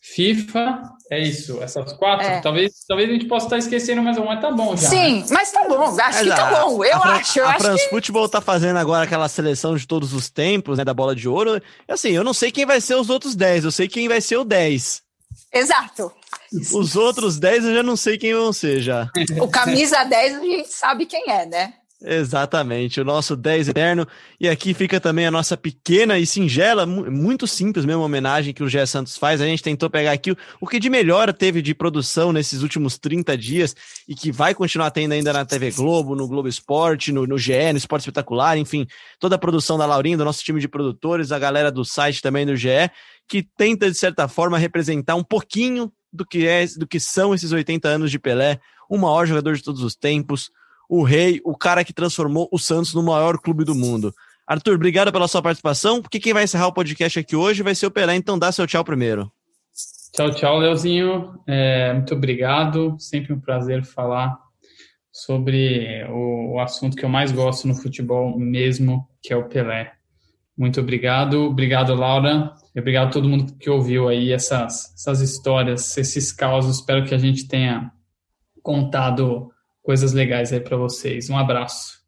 FIFA, 0.00 0.82
é 1.10 1.20
isso, 1.20 1.60
essas 1.60 1.92
quatro. 1.94 2.26
É. 2.26 2.40
Talvez, 2.40 2.72
talvez 2.86 3.10
a 3.10 3.12
gente 3.12 3.26
possa 3.26 3.46
estar 3.46 3.58
esquecendo 3.58 4.02
mais 4.02 4.16
uma, 4.16 4.26
mas 4.26 4.40
tá 4.40 4.52
bom 4.52 4.76
já. 4.76 4.88
Sim, 4.88 5.20
né? 5.20 5.26
mas 5.30 5.50
tá 5.50 5.68
bom, 5.68 5.96
acho 6.00 6.22
que 6.22 6.28
tá 6.28 6.62
bom. 6.62 6.84
Eu 6.84 6.96
a, 6.96 7.16
acho. 7.16 7.38
Eu 7.40 7.46
a 7.46 7.50
acho 7.50 7.60
France 7.64 7.84
que... 7.84 7.90
Football 7.90 8.28
tá 8.28 8.40
fazendo 8.40 8.76
agora 8.76 9.04
aquela 9.04 9.28
seleção 9.28 9.76
de 9.76 9.86
todos 9.86 10.12
os 10.12 10.30
tempos, 10.30 10.78
né, 10.78 10.84
da 10.84 10.94
bola 10.94 11.14
de 11.14 11.28
ouro. 11.28 11.60
Assim, 11.88 12.10
eu 12.10 12.22
não 12.22 12.32
sei 12.32 12.52
quem 12.52 12.64
vai 12.64 12.80
ser 12.80 12.94
os 12.94 13.10
outros 13.10 13.34
10, 13.34 13.64
eu 13.64 13.72
sei 13.72 13.88
quem 13.88 14.06
vai 14.06 14.20
ser 14.20 14.36
o 14.36 14.44
10. 14.44 15.05
Exato. 15.58 16.12
Os 16.72 16.96
outros 16.96 17.38
10 17.38 17.64
eu 17.64 17.74
já 17.74 17.82
não 17.82 17.96
sei 17.96 18.18
quem 18.18 18.34
vão 18.34 18.52
ser 18.52 18.80
já. 18.80 19.10
O 19.40 19.48
camisa 19.48 20.04
10 20.04 20.34
a 20.34 20.40
gente 20.40 20.68
sabe 20.68 21.06
quem 21.06 21.30
é, 21.30 21.46
né? 21.46 21.74
Exatamente, 22.02 23.00
o 23.00 23.04
nosso 23.04 23.34
10 23.34 23.68
eterno. 23.68 24.06
E 24.38 24.48
aqui 24.48 24.74
fica 24.74 25.00
também 25.00 25.26
a 25.26 25.30
nossa 25.30 25.56
pequena 25.56 26.18
e 26.18 26.26
singela, 26.26 26.84
muito 26.84 27.46
simples 27.46 27.86
mesmo, 27.86 28.02
homenagem 28.02 28.52
que 28.52 28.62
o 28.62 28.68
Gé 28.68 28.84
Santos 28.84 29.16
faz. 29.16 29.40
A 29.40 29.46
gente 29.46 29.62
tentou 29.62 29.88
pegar 29.88 30.12
aqui 30.12 30.36
o 30.60 30.66
que 30.66 30.78
de 30.78 30.90
melhor 30.90 31.32
teve 31.32 31.62
de 31.62 31.74
produção 31.74 32.34
nesses 32.34 32.62
últimos 32.62 32.98
30 32.98 33.36
dias 33.38 33.74
e 34.06 34.14
que 34.14 34.30
vai 34.30 34.54
continuar 34.54 34.90
tendo 34.90 35.12
ainda 35.12 35.32
na 35.32 35.46
TV 35.46 35.70
Globo, 35.70 36.14
no 36.14 36.28
Globo 36.28 36.48
Esporte, 36.48 37.12
no, 37.12 37.26
no 37.26 37.38
GE, 37.38 37.72
no 37.72 37.78
Esporte 37.78 38.02
Espetacular, 38.02 38.58
enfim, 38.58 38.86
toda 39.18 39.36
a 39.36 39.38
produção 39.38 39.78
da 39.78 39.86
Laurinha, 39.86 40.18
do 40.18 40.24
nosso 40.24 40.44
time 40.44 40.60
de 40.60 40.68
produtores, 40.68 41.32
a 41.32 41.38
galera 41.38 41.72
do 41.72 41.84
site 41.84 42.20
também 42.20 42.44
do 42.44 42.54
GE, 42.54 42.90
que 43.26 43.42
tenta, 43.56 43.90
de 43.90 43.96
certa 43.96 44.28
forma, 44.28 44.58
representar 44.58 45.14
um 45.14 45.24
pouquinho 45.24 45.90
do 46.12 46.26
que, 46.26 46.46
é, 46.46 46.66
do 46.76 46.86
que 46.86 47.00
são 47.00 47.34
esses 47.34 47.52
80 47.52 47.88
anos 47.88 48.10
de 48.10 48.18
Pelé, 48.18 48.60
o 48.88 48.98
maior 48.98 49.26
jogador 49.26 49.56
de 49.56 49.62
todos 49.62 49.82
os 49.82 49.96
tempos 49.96 50.50
o 50.88 51.02
rei, 51.02 51.40
o 51.44 51.56
cara 51.56 51.84
que 51.84 51.92
transformou 51.92 52.48
o 52.52 52.58
Santos 52.58 52.94
no 52.94 53.02
maior 53.02 53.38
clube 53.38 53.64
do 53.64 53.74
mundo. 53.74 54.14
Arthur, 54.46 54.74
obrigado 54.74 55.10
pela 55.10 55.26
sua 55.26 55.42
participação, 55.42 56.00
porque 56.00 56.20
quem 56.20 56.32
vai 56.32 56.44
encerrar 56.44 56.68
o 56.68 56.72
podcast 56.72 57.18
aqui 57.18 57.34
hoje 57.34 57.62
vai 57.62 57.74
ser 57.74 57.86
o 57.86 57.90
Pelé, 57.90 58.14
então 58.14 58.38
dá 58.38 58.52
seu 58.52 58.66
tchau 58.66 58.84
primeiro. 58.84 59.30
Tchau, 60.12 60.30
tchau, 60.30 60.58
Leozinho. 60.58 61.38
É, 61.46 61.92
muito 61.92 62.14
obrigado. 62.14 62.96
Sempre 62.98 63.32
um 63.34 63.40
prazer 63.40 63.84
falar 63.84 64.38
sobre 65.12 66.04
o, 66.08 66.54
o, 66.54 66.60
assunto 66.60 66.96
que 66.96 67.04
eu 67.04 67.08
mais 67.08 67.32
gosto 67.32 67.66
no 67.66 67.74
futebol 67.74 68.38
mesmo, 68.38 69.06
que 69.22 69.32
é 69.32 69.36
o 69.36 69.48
Pelé. 69.48 69.92
Muito 70.56 70.80
obrigado. 70.80 71.42
Obrigado, 71.42 71.94
Laura. 71.94 72.54
E 72.74 72.80
obrigado 72.80 73.08
a 73.08 73.10
todo 73.10 73.28
mundo 73.28 73.54
que 73.58 73.68
ouviu 73.68 74.08
aí 74.08 74.32
essas, 74.32 74.94
essas 74.94 75.20
histórias, 75.20 75.98
esses 75.98 76.32
causos. 76.32 76.76
Espero 76.78 77.04
que 77.04 77.14
a 77.14 77.18
gente 77.18 77.46
tenha 77.46 77.90
contado 78.62 79.50
coisas 79.86 80.12
legais 80.12 80.52
aí 80.52 80.58
para 80.58 80.76
vocês. 80.76 81.30
Um 81.30 81.38
abraço. 81.38 82.00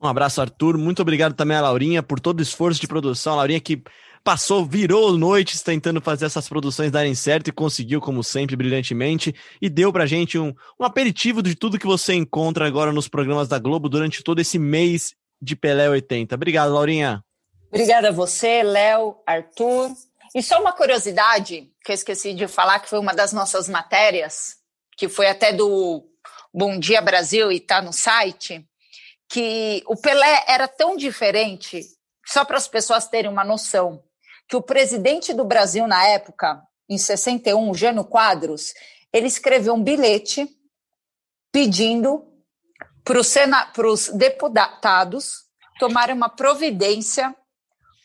Um 0.00 0.08
abraço, 0.08 0.40
Arthur. 0.40 0.78
Muito 0.78 1.02
obrigado 1.02 1.34
também 1.34 1.56
a 1.56 1.60
Laurinha 1.60 2.02
por 2.02 2.18
todo 2.18 2.40
o 2.40 2.42
esforço 2.42 2.80
de 2.80 2.88
produção. 2.88 3.34
A 3.34 3.36
Laurinha 3.36 3.60
que 3.60 3.82
passou, 4.24 4.64
virou 4.64 5.16
noites 5.18 5.62
tentando 5.62 6.00
fazer 6.00 6.24
essas 6.24 6.48
produções 6.48 6.90
darem 6.90 7.14
certo 7.14 7.48
e 7.48 7.52
conseguiu, 7.52 8.00
como 8.00 8.24
sempre, 8.24 8.56
brilhantemente. 8.56 9.34
E 9.60 9.68
deu 9.68 9.92
pra 9.92 10.06
gente 10.06 10.38
um, 10.38 10.54
um 10.80 10.84
aperitivo 10.84 11.42
de 11.42 11.54
tudo 11.54 11.78
que 11.78 11.86
você 11.86 12.14
encontra 12.14 12.66
agora 12.66 12.92
nos 12.92 13.08
programas 13.08 13.46
da 13.46 13.58
Globo 13.58 13.90
durante 13.90 14.22
todo 14.22 14.40
esse 14.40 14.58
mês 14.58 15.14
de 15.40 15.54
Pelé 15.54 15.90
80. 15.90 16.34
Obrigado, 16.34 16.72
Laurinha. 16.72 17.22
Obrigada 17.68 18.08
a 18.08 18.12
você, 18.12 18.62
Léo, 18.62 19.16
Arthur. 19.26 19.90
E 20.34 20.42
só 20.42 20.58
uma 20.60 20.72
curiosidade 20.72 21.70
que 21.84 21.92
eu 21.92 21.94
esqueci 21.94 22.32
de 22.32 22.48
falar, 22.48 22.78
que 22.78 22.88
foi 22.88 22.98
uma 22.98 23.14
das 23.14 23.34
nossas 23.34 23.68
matérias, 23.68 24.56
que 24.96 25.08
foi 25.08 25.26
até 25.26 25.52
do 25.52 26.08
Bom 26.52 26.78
Dia 26.78 27.00
Brasil 27.00 27.52
e 27.52 27.56
está 27.56 27.82
no 27.82 27.92
site, 27.92 28.66
que 29.28 29.82
o 29.86 29.96
Pelé 29.96 30.44
era 30.48 30.66
tão 30.66 30.96
diferente, 30.96 31.82
só 32.26 32.44
para 32.44 32.56
as 32.56 32.66
pessoas 32.66 33.06
terem 33.06 33.30
uma 33.30 33.44
noção, 33.44 34.02
que 34.48 34.56
o 34.56 34.62
presidente 34.62 35.34
do 35.34 35.44
Brasil 35.44 35.86
na 35.86 36.06
época, 36.06 36.62
em 36.88 36.96
61, 36.96 37.74
Jânio 37.74 38.04
Quadros, 38.04 38.72
ele 39.12 39.26
escreveu 39.26 39.74
um 39.74 39.82
bilhete 39.82 40.48
pedindo 41.52 42.24
para 43.04 43.18
os 43.88 44.08
deputados 44.08 45.48
tomarem 45.78 46.14
uma 46.14 46.28
providência 46.28 47.34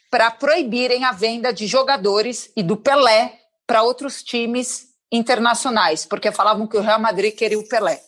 para 0.09 0.29
proibirem 0.31 1.05
a 1.05 1.11
venda 1.11 1.51
de 1.51 1.65
jogadores 1.65 2.51
e 2.55 2.61
do 2.61 2.77
Pelé 2.77 3.39
para 3.65 3.83
outros 3.83 4.21
times 4.21 4.87
internacionais, 5.11 6.05
porque 6.05 6.31
falavam 6.31 6.67
que 6.67 6.77
o 6.77 6.81
Real 6.81 6.99
Madrid 6.99 7.35
queria 7.35 7.57
o 7.57 7.67
Pelé. 7.67 8.01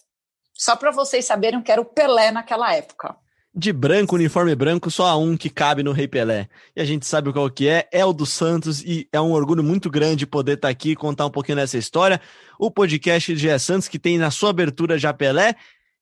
Só 0.56 0.76
para 0.76 0.90
vocês 0.90 1.26
saberem 1.26 1.62
que 1.62 1.72
era 1.72 1.82
o 1.82 1.86
Pelé 1.86 2.32
naquela 2.32 2.74
época. 2.74 3.16
De 3.54 3.72
branco, 3.72 4.16
uniforme 4.16 4.54
branco, 4.56 4.90
só 4.90 5.08
há 5.08 5.18
um 5.18 5.38
que 5.38 5.50
cabe 5.50 5.84
no 5.84 5.92
Rei 5.92 6.08
Pelé. 6.08 6.50
E 6.76 6.82
a 6.82 6.86
gente 6.86 7.06
sabe 7.06 7.32
qual 7.32 7.50
que 7.50 7.70
é, 7.70 7.88
é 7.92 8.04
o 8.06 8.12
do 8.12 8.26
Santos, 8.26 8.82
e 8.82 9.08
é 9.14 9.20
um 9.20 9.32
orgulho 9.32 9.64
muito 9.64 9.90
grande 9.90 10.26
poder 10.26 10.54
estar 10.54 10.68
tá 10.68 10.72
aqui 10.72 10.92
e 10.92 10.96
contar 10.96 11.26
um 11.26 11.30
pouquinho 11.30 11.58
dessa 11.58 11.78
história. 11.78 12.20
O 12.60 12.70
podcast 12.70 13.34
de 13.34 13.40
Gé 13.40 13.58
Santos, 13.58 13.88
que 13.88 14.00
tem 14.00 14.18
na 14.18 14.32
sua 14.32 14.50
abertura 14.50 14.98
já 14.98 15.14
Pelé, 15.14 15.56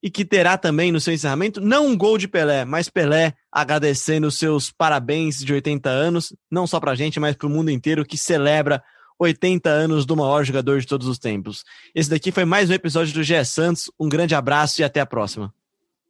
e 0.03 0.11
que 0.11 0.25
terá 0.25 0.57
também 0.57 0.91
no 0.91 0.99
seu 0.99 1.13
encerramento 1.13 1.61
não 1.61 1.87
um 1.87 1.97
gol 1.97 2.17
de 2.17 2.27
Pelé, 2.27 2.65
mas 2.65 2.89
Pelé 2.89 3.33
agradecendo 3.49 4.27
os 4.27 4.37
seus 4.37 4.69
parabéns 4.69 5.39
de 5.39 5.53
80 5.53 5.89
anos, 5.89 6.35
não 6.51 6.67
só 6.67 6.79
para 6.79 6.91
a 6.91 6.95
gente, 6.95 7.19
mas 7.19 7.35
para 7.35 7.47
o 7.47 7.49
mundo 7.49 7.71
inteiro 7.71 8.03
que 8.03 8.17
celebra 8.17 8.83
80 9.19 9.69
anos 9.69 10.05
do 10.05 10.15
maior 10.15 10.43
jogador 10.43 10.79
de 10.79 10.87
todos 10.87 11.07
os 11.07 11.17
tempos. 11.17 11.63
Esse 11.93 12.09
daqui 12.09 12.31
foi 12.31 12.45
mais 12.45 12.69
um 12.69 12.73
episódio 12.73 13.13
do 13.13 13.23
GE 13.23 13.43
Santos. 13.45 13.91
Um 13.99 14.09
grande 14.09 14.35
abraço 14.35 14.81
e 14.81 14.83
até 14.83 14.99
a 14.99 15.05
próxima. 15.05 15.53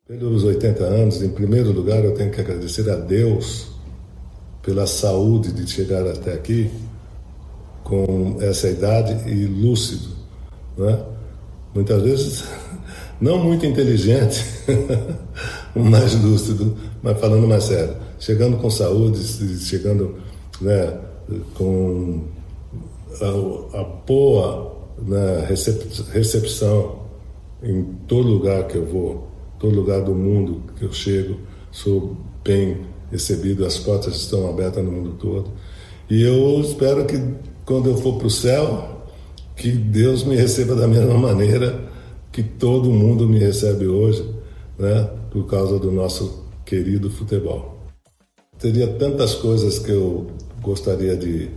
Pelos 0.07 0.43
80 0.43 0.83
anos, 0.83 1.21
em 1.21 1.29
primeiro 1.29 1.71
lugar, 1.71 2.03
eu 2.03 2.13
tenho 2.13 2.31
que 2.31 2.41
agradecer 2.41 2.89
a 2.89 2.95
Deus 2.95 3.71
pela 4.61 4.85
saúde 4.85 5.51
de 5.51 5.69
chegar 5.69 6.05
até 6.07 6.33
aqui 6.33 6.69
com 7.83 8.37
essa 8.41 8.69
idade 8.69 9.29
e 9.29 9.45
lúcido, 9.45 10.09
né? 10.77 11.03
Muitas 11.75 12.01
vezes 12.01 12.43
não 13.19 13.43
muito 13.43 13.65
inteligente, 13.65 14.43
mais 15.75 16.21
lúcido, 16.21 16.77
mas 17.01 17.19
falando 17.19 17.47
mais 17.47 17.65
sério, 17.65 17.95
chegando 18.19 18.57
com 18.57 18.69
saúde, 18.69 19.23
chegando 19.59 20.17
né, 20.61 20.97
com 21.53 22.23
a, 23.21 23.79
a 23.79 23.83
boa 23.83 24.73
né, 24.97 25.47
recepção 26.11 27.03
em 27.61 27.83
todo 28.07 28.27
lugar 28.27 28.67
que 28.67 28.77
eu 28.77 28.85
vou, 28.85 29.27
todo 29.59 29.75
lugar 29.75 30.01
do 30.01 30.13
mundo 30.13 30.63
que 30.77 30.85
eu 30.85 30.91
chego, 30.91 31.37
sou 31.71 32.17
bem 32.43 32.81
recebido, 33.11 33.65
as 33.65 33.77
portas 33.77 34.15
estão 34.15 34.49
abertas 34.49 34.83
no 34.83 34.91
mundo 34.91 35.15
todo. 35.19 35.51
E 36.09 36.21
eu 36.21 36.59
espero 36.61 37.05
que 37.05 37.17
quando 37.65 37.89
eu 37.89 37.97
for 37.97 38.17
para 38.17 38.27
o 38.27 38.29
céu, 38.29 39.03
que 39.55 39.71
Deus 39.71 40.23
me 40.23 40.35
receba 40.35 40.75
da 40.75 40.87
mesma 40.87 41.17
maneira 41.17 41.87
que 42.31 42.43
todo 42.43 42.91
mundo 42.91 43.27
me 43.29 43.37
recebe 43.37 43.87
hoje, 43.87 44.27
né, 44.77 45.09
por 45.31 45.45
causa 45.45 45.79
do 45.79 45.91
nosso 45.91 46.43
querido 46.65 47.09
futebol. 47.09 47.77
Teria 48.59 48.87
tantas 48.87 49.35
coisas 49.35 49.79
que 49.79 49.91
eu 49.91 50.27
gostaria 50.61 51.15
de 51.15 51.49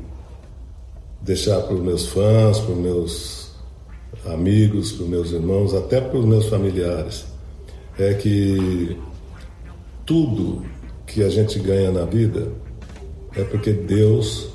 deixar 1.20 1.60
para 1.60 1.74
os 1.74 1.82
meus 1.82 2.06
fãs, 2.06 2.58
para 2.58 2.72
os 2.72 2.78
meus 2.78 3.50
amigos, 4.26 4.92
para 4.92 5.04
os 5.04 5.08
meus 5.08 5.30
irmãos, 5.32 5.74
até 5.74 6.00
para 6.00 6.18
os 6.18 6.24
meus 6.24 6.46
familiares. 6.46 7.24
É 7.98 8.14
que 8.14 8.96
tudo 10.04 10.62
que 11.06 11.22
a 11.22 11.28
gente 11.28 11.58
ganha 11.58 11.90
na 11.90 12.04
vida 12.04 12.48
é 13.34 13.42
porque 13.42 13.72
Deus 13.72 14.48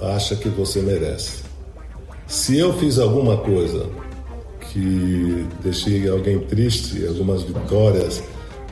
acha 0.00 0.36
que 0.36 0.48
você 0.48 0.80
merece. 0.80 1.44
Se 2.26 2.58
eu 2.58 2.72
fiz 2.74 2.98
alguma 2.98 3.36
coisa 3.38 3.88
que 4.72 5.46
deixei 5.62 6.08
alguém 6.08 6.40
triste, 6.40 7.06
algumas 7.06 7.42
vitórias 7.42 8.22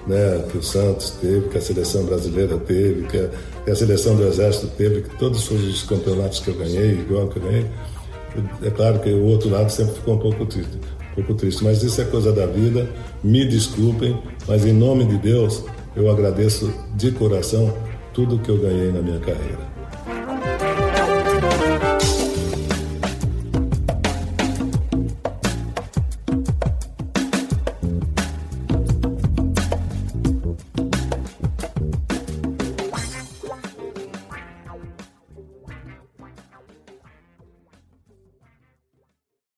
né, 0.06 0.44
que 0.50 0.58
o 0.58 0.62
Santos 0.62 1.10
teve, 1.20 1.48
que 1.48 1.58
a 1.58 1.60
seleção 1.60 2.04
brasileira 2.04 2.58
teve, 2.58 3.06
que 3.06 3.16
a, 3.16 3.30
que 3.64 3.70
a 3.70 3.74
seleção 3.74 4.14
do 4.14 4.26
Exército 4.26 4.68
teve, 4.76 5.02
que 5.02 5.16
todos 5.16 5.50
os 5.50 5.82
campeonatos 5.84 6.40
que 6.40 6.48
eu 6.48 6.54
ganhei, 6.54 6.92
igual 6.92 7.28
que 7.28 7.38
eu 7.38 7.42
ganhei. 7.42 7.66
É 8.62 8.70
claro 8.70 8.98
que 8.98 9.10
o 9.10 9.24
outro 9.24 9.48
lado 9.48 9.70
sempre 9.70 9.94
ficou 9.94 10.14
um 10.14 10.18
pouco 10.18 10.44
triste, 10.46 10.78
um 11.12 11.14
pouco 11.14 11.34
triste, 11.34 11.62
mas 11.62 11.82
isso 11.82 12.00
é 12.00 12.04
coisa 12.04 12.32
da 12.32 12.46
vida. 12.46 12.88
Me 13.22 13.46
desculpem, 13.46 14.20
mas 14.46 14.66
em 14.66 14.72
nome 14.72 15.04
de 15.06 15.16
Deus 15.18 15.64
eu 15.96 16.10
agradeço 16.10 16.72
de 16.94 17.12
coração 17.12 17.72
tudo 18.12 18.38
que 18.38 18.50
eu 18.50 18.58
ganhei 18.58 18.92
na 18.92 19.00
minha 19.00 19.20
carreira. 19.20 19.73